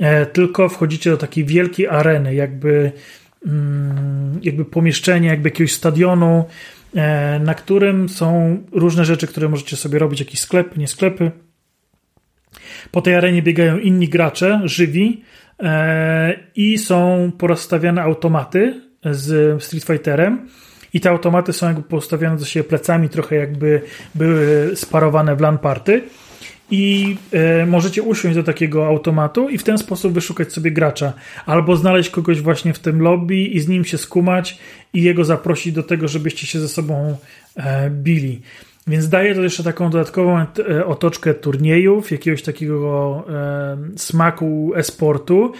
[0.00, 2.92] e, tylko wchodzicie do takiej wielkiej areny, jakby,
[3.46, 6.44] mm, jakby pomieszczenia, jakby jakiegoś stadionu,
[7.40, 11.30] na którym są różne rzeczy, które możecie sobie robić, jakieś sklepy, nie sklepy.
[12.90, 15.22] Po tej arenie biegają inni gracze, żywi
[15.62, 20.48] e, i są porozstawiane automaty z Street Fighterem.
[20.92, 23.80] I te automaty są jakby postawione do siebie plecami, trochę jakby
[24.14, 26.02] były sparowane w LAN party
[26.74, 31.12] i e, możecie usiąść do takiego automatu i w ten sposób wyszukać sobie gracza.
[31.46, 34.58] Albo znaleźć kogoś właśnie w tym lobby i z nim się skumać
[34.94, 37.16] i jego zaprosić do tego, żebyście się ze sobą
[37.56, 38.40] e, bili.
[38.86, 45.52] Więc daje to jeszcze taką dodatkową e, otoczkę turniejów, jakiegoś takiego e, smaku esportu.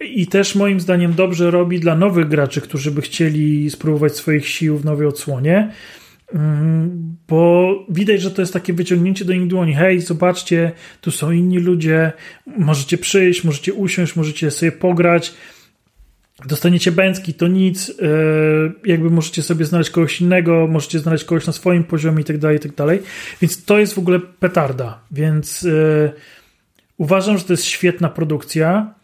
[0.00, 4.78] i też moim zdaniem dobrze robi dla nowych graczy, którzy by chcieli spróbować swoich sił
[4.78, 5.72] w nowej odsłonie,
[7.28, 9.74] bo widać, że to jest takie wyciągnięcie do nich dłoni.
[9.74, 12.12] Hej, zobaczcie, tu są inni ludzie,
[12.46, 15.34] możecie przyjść, możecie usiąść, możecie sobie pograć.
[16.46, 17.92] Dostaniecie bęcki, to nic, e,
[18.84, 22.56] jakby możecie sobie znaleźć kogoś innego, możecie znaleźć kogoś na swoim poziomie i tak dalej,
[22.56, 23.02] i tak dalej.
[23.40, 25.00] Więc to jest w ogóle petarda.
[25.10, 26.12] Więc e,
[26.98, 28.94] uważam, że to jest świetna produkcja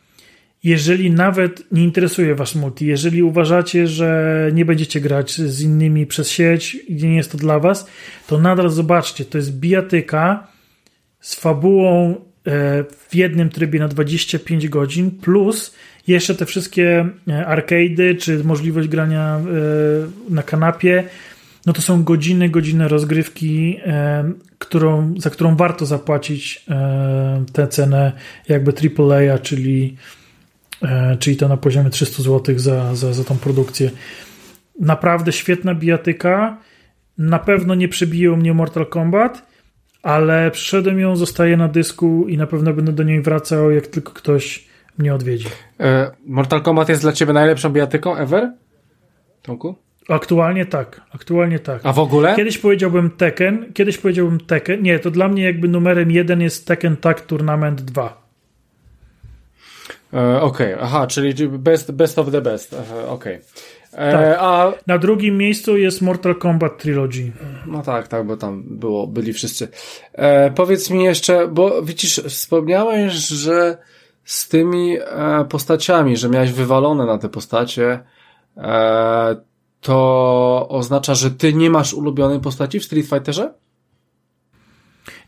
[0.64, 6.30] jeżeli nawet nie interesuje Was multi, jeżeli uważacie, że nie będziecie grać z innymi przez
[6.30, 7.86] sieć i nie jest to dla Was,
[8.26, 10.46] to nadal zobaczcie, to jest bijatyka
[11.20, 12.14] z fabułą e,
[13.08, 15.74] w jednym trybie na 25 godzin, plus
[16.06, 21.04] jeszcze te wszystkie e, arcady, czy możliwość grania e, na kanapie,
[21.66, 23.80] no to są godziny, godziny rozgrywki,
[24.58, 26.64] którą, za którą warto zapłacić
[27.52, 28.12] tę cenę
[28.48, 29.96] jakby AAA, czyli
[31.18, 33.90] czyli to na poziomie 300 zł za, za, za tą produkcję.
[34.80, 36.58] Naprawdę świetna bijatyka.
[37.18, 39.46] Na pewno nie przebiją mnie Mortal Kombat,
[40.02, 44.12] ale przyszedłem ją, zostaje na dysku i na pewno będę do niej wracał, jak tylko
[44.12, 44.68] ktoś
[44.98, 45.48] mnie odwiedzi.
[45.80, 48.52] E, Mortal Kombat jest dla ciebie najlepszą bijatyką ever?
[49.42, 49.74] Tomku?
[50.08, 51.80] Aktualnie tak, aktualnie tak.
[51.84, 52.36] A w ogóle?
[52.36, 54.82] Kiedyś powiedziałbym Tekken, kiedyś powiedziałbym Tekken.
[54.82, 58.27] Nie, to dla mnie jakby numerem jeden jest Tekken Tag Tournament 2.
[60.14, 60.84] E, okej, okay.
[60.84, 62.76] aha, czyli best, best of the best.
[63.08, 63.08] Okej.
[63.08, 63.40] Okay.
[63.92, 64.38] E, tak.
[64.40, 64.72] A...
[64.86, 67.32] Na drugim miejscu jest Mortal Kombat Trilogy.
[67.66, 69.68] No tak, tak, bo tam było, byli wszyscy.
[70.12, 73.78] E, powiedz mi jeszcze, bo widzisz, wspomniałeś, że
[74.24, 78.00] z tymi e, postaciami, że miałeś wywalone na te postacie,
[78.56, 79.36] e,
[79.80, 83.54] to oznacza, że ty nie masz ulubionej postaci w Street Fighterze?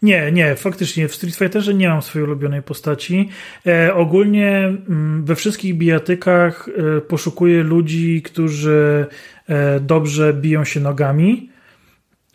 [0.03, 3.29] Nie, nie, faktycznie w Street Fighterze nie mam swojej ulubionej postaci.
[3.67, 9.07] E, ogólnie mm, we wszystkich bijatykach e, poszukuję ludzi, którzy
[9.49, 11.51] e, dobrze biją się nogami.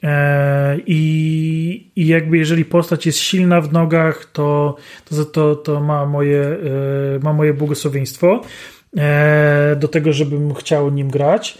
[0.03, 4.75] E, I, I jakby jeżeli postać jest silna w nogach, to,
[5.05, 8.41] to, to, to ma, moje, e, ma moje błogosławieństwo
[8.97, 11.57] e, do tego, żebym chciał nim grać.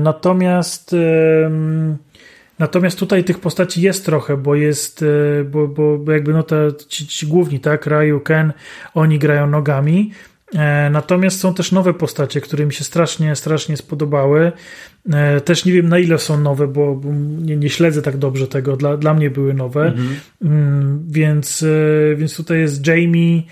[0.00, 0.96] Natomiast
[2.58, 5.02] Natomiast tutaj tych postaci jest trochę, bo jest,
[5.40, 8.52] e, bo, bo, jakby no te, ci, ci główni, tak, Ryu, Ken,
[8.94, 10.10] oni grają nogami.
[10.54, 14.52] E, natomiast są też nowe postacie, które mi się strasznie, strasznie spodobały.
[15.12, 17.08] E, też nie wiem na ile są nowe, bo, bo
[17.42, 18.76] nie, nie, śledzę tak dobrze tego.
[18.76, 19.86] Dla, dla mnie były nowe.
[19.86, 20.16] Mhm.
[20.42, 21.64] Mm, więc,
[22.16, 23.42] więc tutaj jest Jamie,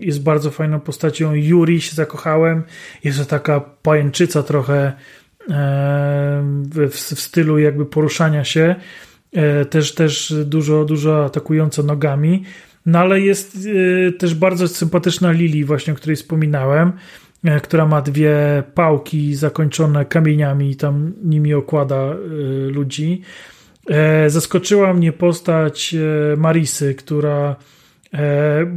[0.00, 1.34] jest bardzo fajną postacią.
[1.34, 2.62] Yuri się zakochałem.
[3.04, 4.92] Jest to taka pajęczyca trochę
[5.48, 8.74] w, w stylu jakby poruszania się,
[9.32, 12.44] e, też, też dużo, dużo atakująco nogami.
[12.86, 13.58] No ale jest
[14.08, 16.92] e, też bardzo sympatyczna Lili, właśnie o której wspominałem,
[17.44, 22.16] e, która ma dwie pałki zakończone kamieniami i tam nimi okłada
[22.68, 23.22] ludzi.
[24.26, 25.94] Zaskoczyła mnie postać
[26.36, 27.56] Marisy, która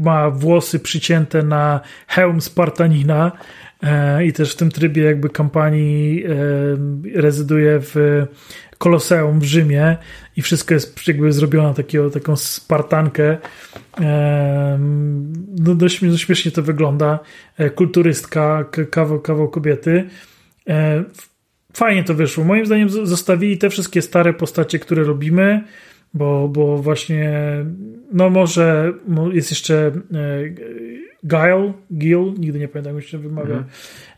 [0.02, 3.32] ma włosy przycięte na hełm Spartanina
[3.84, 6.30] E, i też w tym trybie jakby kampanii e,
[7.22, 8.26] rezyduje w
[8.78, 9.98] Koloseum w Rzymie
[10.38, 13.38] i wszystko jest jakby zrobione takiego, taką spartankę.
[14.02, 14.80] E,
[15.60, 17.20] no dość, dość śmiesznie to wygląda.
[17.76, 20.10] Kulturystka, kawał, kawał kobiety.
[21.74, 22.44] Fajnie to wyszło.
[22.44, 25.64] Moim zdaniem zostawili te wszystkie stare postacie, które robimy,
[26.14, 27.32] bo, bo właśnie
[28.12, 28.94] no może
[29.32, 29.92] jest jeszcze
[31.24, 33.64] Guile, Gil, nigdy nie pamiętam jak się wymawia.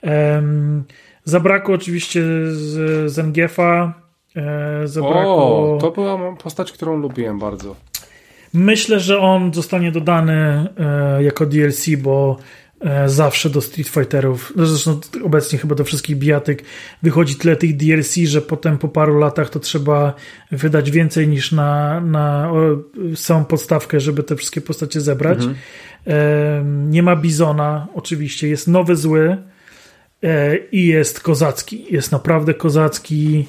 [0.01, 0.83] Um,
[1.23, 3.93] zabrakło oczywiście z Zengiefa.
[4.35, 5.75] E, zabrakło...
[5.75, 7.75] O, to była postać, którą lubiłem bardzo.
[8.53, 12.37] Myślę, że on zostanie dodany e, jako DLC, bo
[13.05, 16.63] zawsze do Street Fighterów, no zresztą obecnie chyba do wszystkich bijatyk
[17.03, 20.13] wychodzi tyle tych DLC, że potem po paru latach to trzeba
[20.51, 22.51] wydać więcej niż na, na
[23.15, 25.37] samą podstawkę, żeby te wszystkie postacie zebrać.
[25.37, 25.55] Mhm.
[26.91, 28.47] Nie ma Bizona, oczywiście.
[28.47, 29.37] Jest nowy zły
[30.23, 31.93] e, i jest kozacki.
[31.93, 33.47] Jest naprawdę kozacki.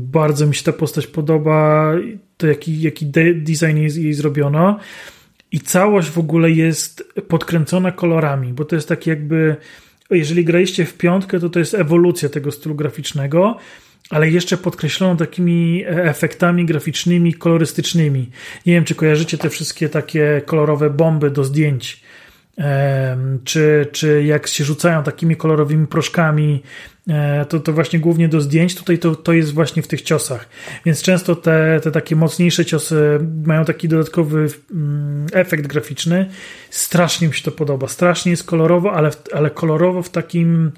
[0.00, 1.92] Bardzo mi się ta postać podoba.
[2.36, 4.78] To jaki, jaki design jej zrobiono.
[5.52, 9.56] I całość w ogóle jest podkręcona kolorami, bo to jest tak jakby.
[10.10, 13.56] Jeżeli graliście w piątkę, to to jest ewolucja tego stylu graficznego
[14.10, 18.30] ale jeszcze podkreślono takimi efektami graficznymi, kolorystycznymi.
[18.66, 22.02] Nie wiem, czy kojarzycie te wszystkie takie kolorowe bomby do zdjęć
[23.44, 26.62] czy, czy jak się rzucają takimi kolorowymi proszkami,
[27.08, 30.48] e, to, to właśnie głównie do zdjęć, tutaj to, to jest właśnie w tych ciosach.
[30.86, 36.30] Więc często te, te takie mocniejsze ciosy mają taki dodatkowy mm, efekt graficzny.
[36.70, 37.88] Strasznie mi się to podoba.
[37.88, 40.72] Strasznie jest kolorowo, ale, ale kolorowo w takim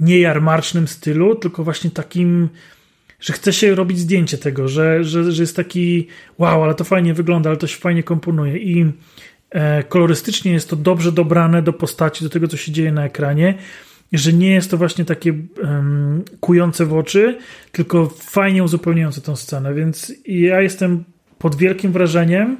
[0.00, 2.48] niejarmarcznym stylu, tylko właśnie takim
[3.20, 6.06] że chce się robić zdjęcie tego, że, że, że jest taki
[6.38, 8.92] wow, ale to fajnie wygląda, ale to się fajnie komponuje i
[9.88, 13.54] kolorystycznie jest to dobrze dobrane do postaci, do tego, co się dzieje na ekranie,
[14.12, 17.38] że nie jest to właśnie takie um, kujące w oczy,
[17.72, 21.04] tylko fajnie uzupełniające tę scenę, więc ja jestem
[21.38, 22.56] pod wielkim wrażeniem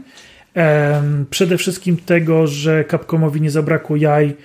[0.54, 4.36] um, przede wszystkim tego, że Capcomowi nie zabrakło jaj,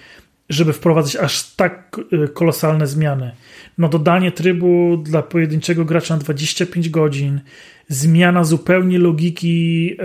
[0.49, 3.31] żeby wprowadzać aż tak e, kolosalne zmiany
[3.77, 7.41] no dodanie trybu dla pojedynczego gracza na 25 godzin,
[7.87, 9.97] zmiana zupełnie logiki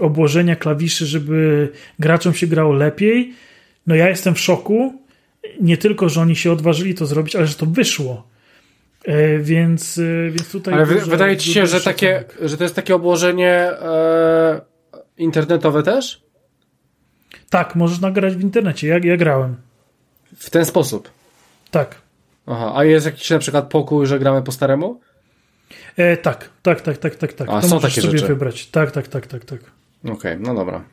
[0.00, 1.68] obłożenia klawiszy, żeby
[1.98, 3.32] graczom się grało lepiej.
[3.86, 5.02] No ja jestem w szoku.
[5.60, 8.28] Nie tylko, że oni się odważyli to zrobić, ale że to wyszło.
[9.04, 10.74] E, więc, e, więc tutaj.
[10.74, 14.60] Ale wydaje ci się, że, takie, że to jest takie obłożenie e,
[15.18, 16.22] internetowe też?
[17.50, 18.88] Tak, możesz nagrać w internecie.
[18.88, 19.56] Ja, ja grałem.
[20.36, 21.10] W ten sposób.
[21.70, 22.07] Tak.
[22.50, 25.00] Aha, a jest jakiś na przykład pokój, że gramy po staremu?
[25.96, 27.48] E, tak, tak, tak, tak, tak, tak.
[27.50, 28.28] A, to są takie sobie rzeczy.
[28.28, 28.66] wybrać.
[28.66, 29.60] Tak, tak, tak, tak, tak.
[30.04, 30.84] Okej, okay, no dobra.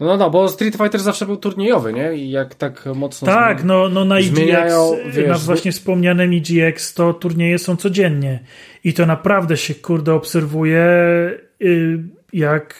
[0.00, 2.14] No, no, no, bo Street Fighter zawsze był turniejowy, nie?
[2.14, 4.74] I jak tak mocno Tak, no, no na EGX,
[5.06, 8.40] wiesz, na właśnie wspomnianym EGX to turnieje są codziennie.
[8.84, 10.84] I to naprawdę się, kurde, obserwuje
[11.62, 11.98] y,
[12.32, 12.74] jak,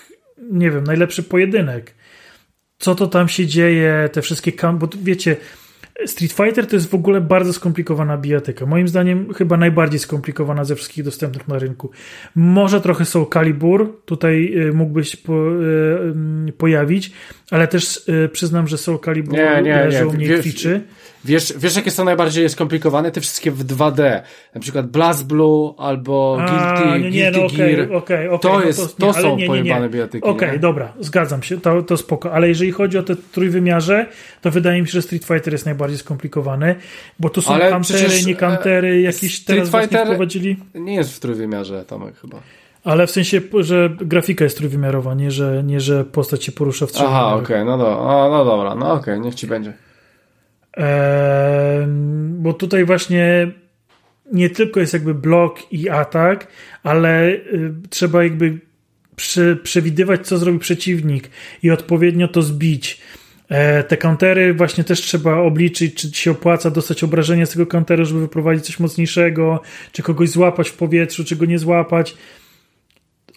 [0.51, 1.95] nie wiem, najlepszy pojedynek.
[2.79, 5.37] Co to tam się dzieje, te wszystkie, bo wiecie,
[6.07, 8.67] Street Fighter to jest w ogóle bardzo skomplikowana bijatyka.
[8.67, 11.91] Moim zdaniem chyba najbardziej skomplikowana ze wszystkich dostępnych na rynku.
[12.35, 15.33] Może trochę Soul Calibur tutaj y, mógłbyś po,
[16.49, 17.13] y, pojawić,
[17.51, 20.81] ale też y, przyznam, że Soul Calibur nie, nie, leży u mnie kwiczy.
[21.25, 23.11] Wiesz, wiesz, jakie są najbardziej skomplikowane?
[23.11, 24.21] Te wszystkie w 2D.
[24.55, 27.93] Na przykład Blast Blue albo Guilty, A, nie, nie, Guilty no, okay, Gear.
[27.93, 30.25] Okay, okay, to, no jest, to, nie, to są nie, pojebane bijatyki.
[30.25, 32.33] Okej, okay, dobra, zgadzam się, to, to spoko.
[32.33, 34.07] Ale jeżeli chodzi o te trójwymiarze,
[34.43, 36.75] to wydaje mi się, że Street Fighter jest najbardziej skomplikowany,
[37.19, 40.57] bo to są Ale kantery, nie kantery, e, jakieś Street teraz Fighter wprowadzili.
[40.75, 42.41] nie jest w trójwymiarze, Tomek, chyba.
[42.87, 46.93] Ale w sensie, że grafika jest trójwymiarowa, nie że, nie, że postać się porusza w
[46.93, 49.73] trzech Aha, okej, okay, no, do, no dobra, no okej, okay, niech ci będzie
[52.29, 53.53] bo tutaj właśnie
[54.33, 56.47] nie tylko jest jakby blok i atak,
[56.83, 58.59] ale y, trzeba jakby
[59.63, 61.31] przewidywać, co zrobi przeciwnik
[61.63, 63.01] i odpowiednio to zbić.
[63.49, 67.67] E, te countery właśnie też trzeba obliczyć, czy ci się opłaca dostać obrażenia z tego
[67.67, 69.61] counteru, żeby wyprowadzić coś mocniejszego,
[69.93, 72.17] czy kogoś złapać w powietrzu, czy go nie złapać.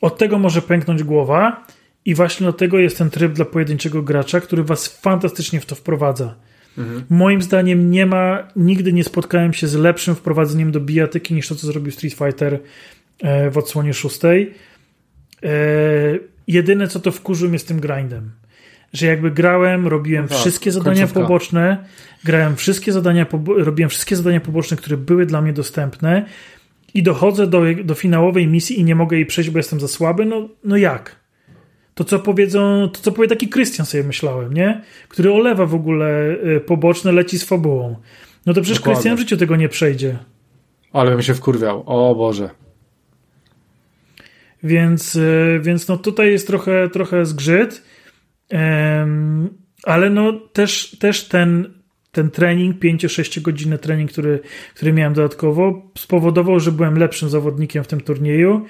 [0.01, 1.65] Od tego może pęknąć głowa
[2.05, 5.75] i właśnie do tego jest ten tryb dla pojedynczego gracza, który was fantastycznie w to
[5.75, 6.35] wprowadza.
[6.77, 7.03] Mhm.
[7.09, 11.55] Moim zdaniem nie ma, nigdy nie spotkałem się z lepszym wprowadzeniem do bijatyki niż to,
[11.55, 12.59] co zrobił Street Fighter
[13.21, 14.53] e, w odsłonie szóstej.
[15.43, 15.49] E,
[16.47, 18.31] jedyne, co to wkurzył z tym grindem.
[18.93, 21.21] Że jakby grałem, robiłem no tak, wszystkie zadania końcówka.
[21.21, 21.85] poboczne,
[22.23, 23.25] grałem wszystkie zadania,
[23.57, 26.25] robiłem wszystkie zadania poboczne, które były dla mnie dostępne
[26.93, 30.25] i dochodzę do, do finałowej misji i nie mogę jej przejść, bo jestem za słaby,
[30.25, 31.19] no, no jak?
[31.99, 34.81] to co powiedzą, to co powie taki Krystian sobie myślałem, nie?
[35.07, 37.95] Który olewa w ogóle y, poboczne, leci z fabułą.
[38.45, 40.17] No to przecież Krystian w życiu tego nie przejdzie.
[40.93, 41.83] Ale bym się wkurwiał.
[41.85, 42.49] O Boże.
[44.63, 47.83] Więc, y, więc no tutaj jest trochę, trochę zgrzyt.
[49.83, 51.73] Ale no też, też ten,
[52.11, 54.39] ten trening, 5-6 godziny trening, który,
[54.75, 58.65] który miałem dodatkowo, spowodował, że byłem lepszym zawodnikiem w tym turnieju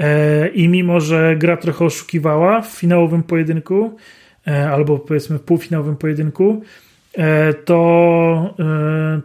[0.00, 3.96] E, I mimo, że gra trochę oszukiwała w finałowym pojedynku,
[4.46, 6.62] e, albo powiedzmy w półfinałowym pojedynku,
[7.18, 8.54] e, to,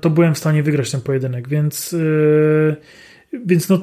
[0.01, 1.95] to byłem w stanie wygrać ten pojedynek, więc,
[3.45, 3.79] więc no,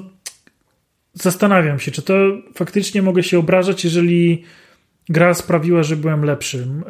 [1.15, 2.15] zastanawiam się, czy to
[2.55, 4.45] faktycznie mogę się obrażać, jeżeli
[5.09, 6.85] gra sprawiła, że byłem lepszym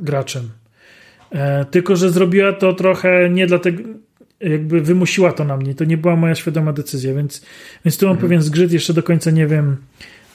[0.00, 0.50] graczem.
[1.70, 3.82] Tylko, że zrobiła to trochę nie dlatego,
[4.40, 5.74] jakby wymusiła to na mnie.
[5.74, 7.42] To nie była moja świadoma decyzja, więc,
[7.84, 8.28] więc tu mam mhm.
[8.28, 8.72] pewien zgrzyt.
[8.72, 9.76] Jeszcze do końca nie wiem,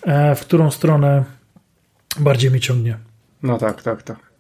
[0.04, 1.24] e, w którą stronę
[2.20, 2.98] bardziej mi ciągnie.
[3.44, 4.34] No tak, tak, tak.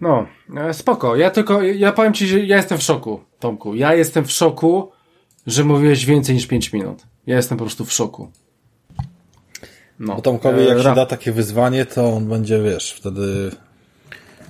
[0.00, 0.26] No,
[0.56, 1.16] e, spoko.
[1.16, 3.74] Ja tylko, ja powiem ci, że ja jestem w szoku, Tomku.
[3.74, 4.92] Ja jestem w szoku,
[5.46, 7.02] że mówiłeś więcej niż 5 minut.
[7.26, 8.30] Ja jestem po prostu w szoku.
[9.98, 10.14] No.
[10.14, 13.50] Bo Tomkowi jak e, się da takie wyzwanie, to on będzie, wiesz, wtedy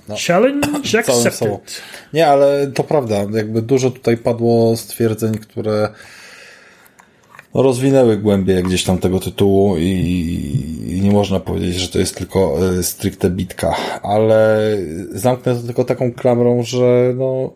[0.07, 0.67] no, Challenge
[0.99, 1.81] accepted.
[2.13, 3.15] Nie, ale to prawda.
[3.33, 5.89] Jakby dużo tutaj padło stwierdzeń, które
[7.53, 9.83] rozwinęły głębiej gdzieś tam tego tytułu i,
[10.87, 14.59] i, nie można powiedzieć, że to jest tylko e, stricte bitka, ale
[15.11, 17.53] zamknę to tylko taką klamrą, że no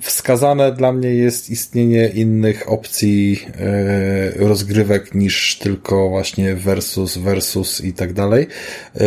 [0.00, 7.92] wskazane dla mnie jest istnienie innych opcji e, rozgrywek niż tylko właśnie versus, versus i
[7.92, 8.46] tak dalej,
[8.94, 9.06] e,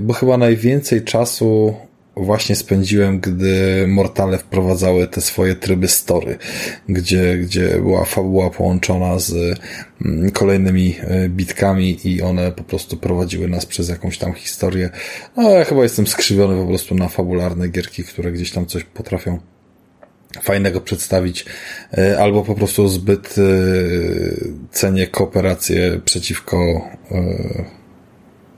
[0.00, 1.74] bo chyba najwięcej czasu
[2.16, 6.38] właśnie spędziłem, gdy Mortale wprowadzały te swoje tryby story,
[6.88, 9.58] gdzie, gdzie była fabuła połączona z
[10.04, 14.90] mm, kolejnymi e, bitkami i one po prostu prowadziły nas przez jakąś tam historię.
[15.36, 19.38] No ja chyba jestem skrzywiony po prostu na fabularne gierki, które gdzieś tam coś potrafią
[20.42, 21.44] fajnego przedstawić,
[21.98, 23.42] e, albo po prostu zbyt e,
[24.70, 26.80] cenię kooperację przeciwko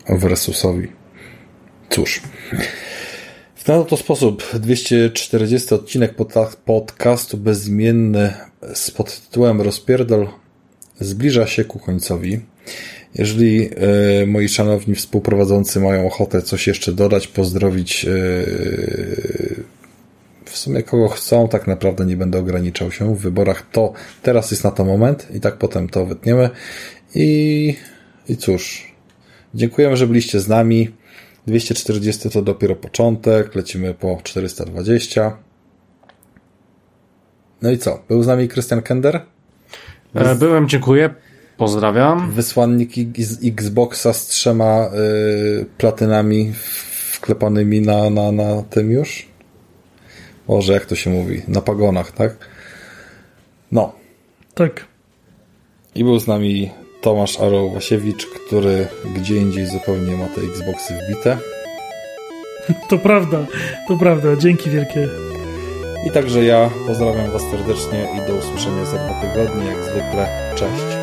[0.09, 0.89] versusowi.
[1.91, 2.23] Cóż.
[3.55, 6.15] W ten oto sposób 240 odcinek
[6.65, 8.35] podcastu bezimienny
[8.75, 10.29] z podtytułem Rozpierdol
[11.01, 12.41] zbliża się ku końcowi.
[13.15, 13.69] Jeżeli
[14.23, 18.11] e, moi szanowni współprowadzący mają ochotę coś jeszcze dodać, pozdrowić e,
[20.57, 24.65] w sumie kogo chcą, tak naprawdę nie będę ograniczał się w wyborach, to teraz jest
[24.65, 26.51] na to moment i tak potem to wytniemy.
[27.15, 27.77] I,
[28.29, 28.93] i cóż,
[29.55, 30.91] dziękujemy, że byliście z nami.
[31.47, 35.37] 240 to dopiero początek, lecimy po 420.
[37.63, 38.03] No i co?
[38.09, 39.21] Był z nami Christian Kender?
[40.15, 41.15] E, byłem, dziękuję.
[41.57, 42.31] Pozdrawiam.
[42.33, 44.91] Wysłannik z Xboxa z trzema
[45.61, 46.53] y, platynami
[47.13, 49.36] wklepanymi na, na, na tym już?
[50.49, 51.43] Może jak to się mówi?
[51.49, 52.37] Na pagonach, tak?
[53.73, 53.93] No.
[54.55, 54.85] Tak.
[55.95, 61.39] I był z nami Tomasz Arowasiewicz, który gdzie indziej zupełnie ma te Xboxy wbite.
[62.89, 63.47] To prawda,
[63.89, 64.37] to prawda.
[64.37, 65.09] Dzięki wielkie.
[66.07, 70.53] I także ja pozdrawiam Was serdecznie i do usłyszenia za dwa tygodnie, jak zwykle.
[70.57, 70.96] Cześć.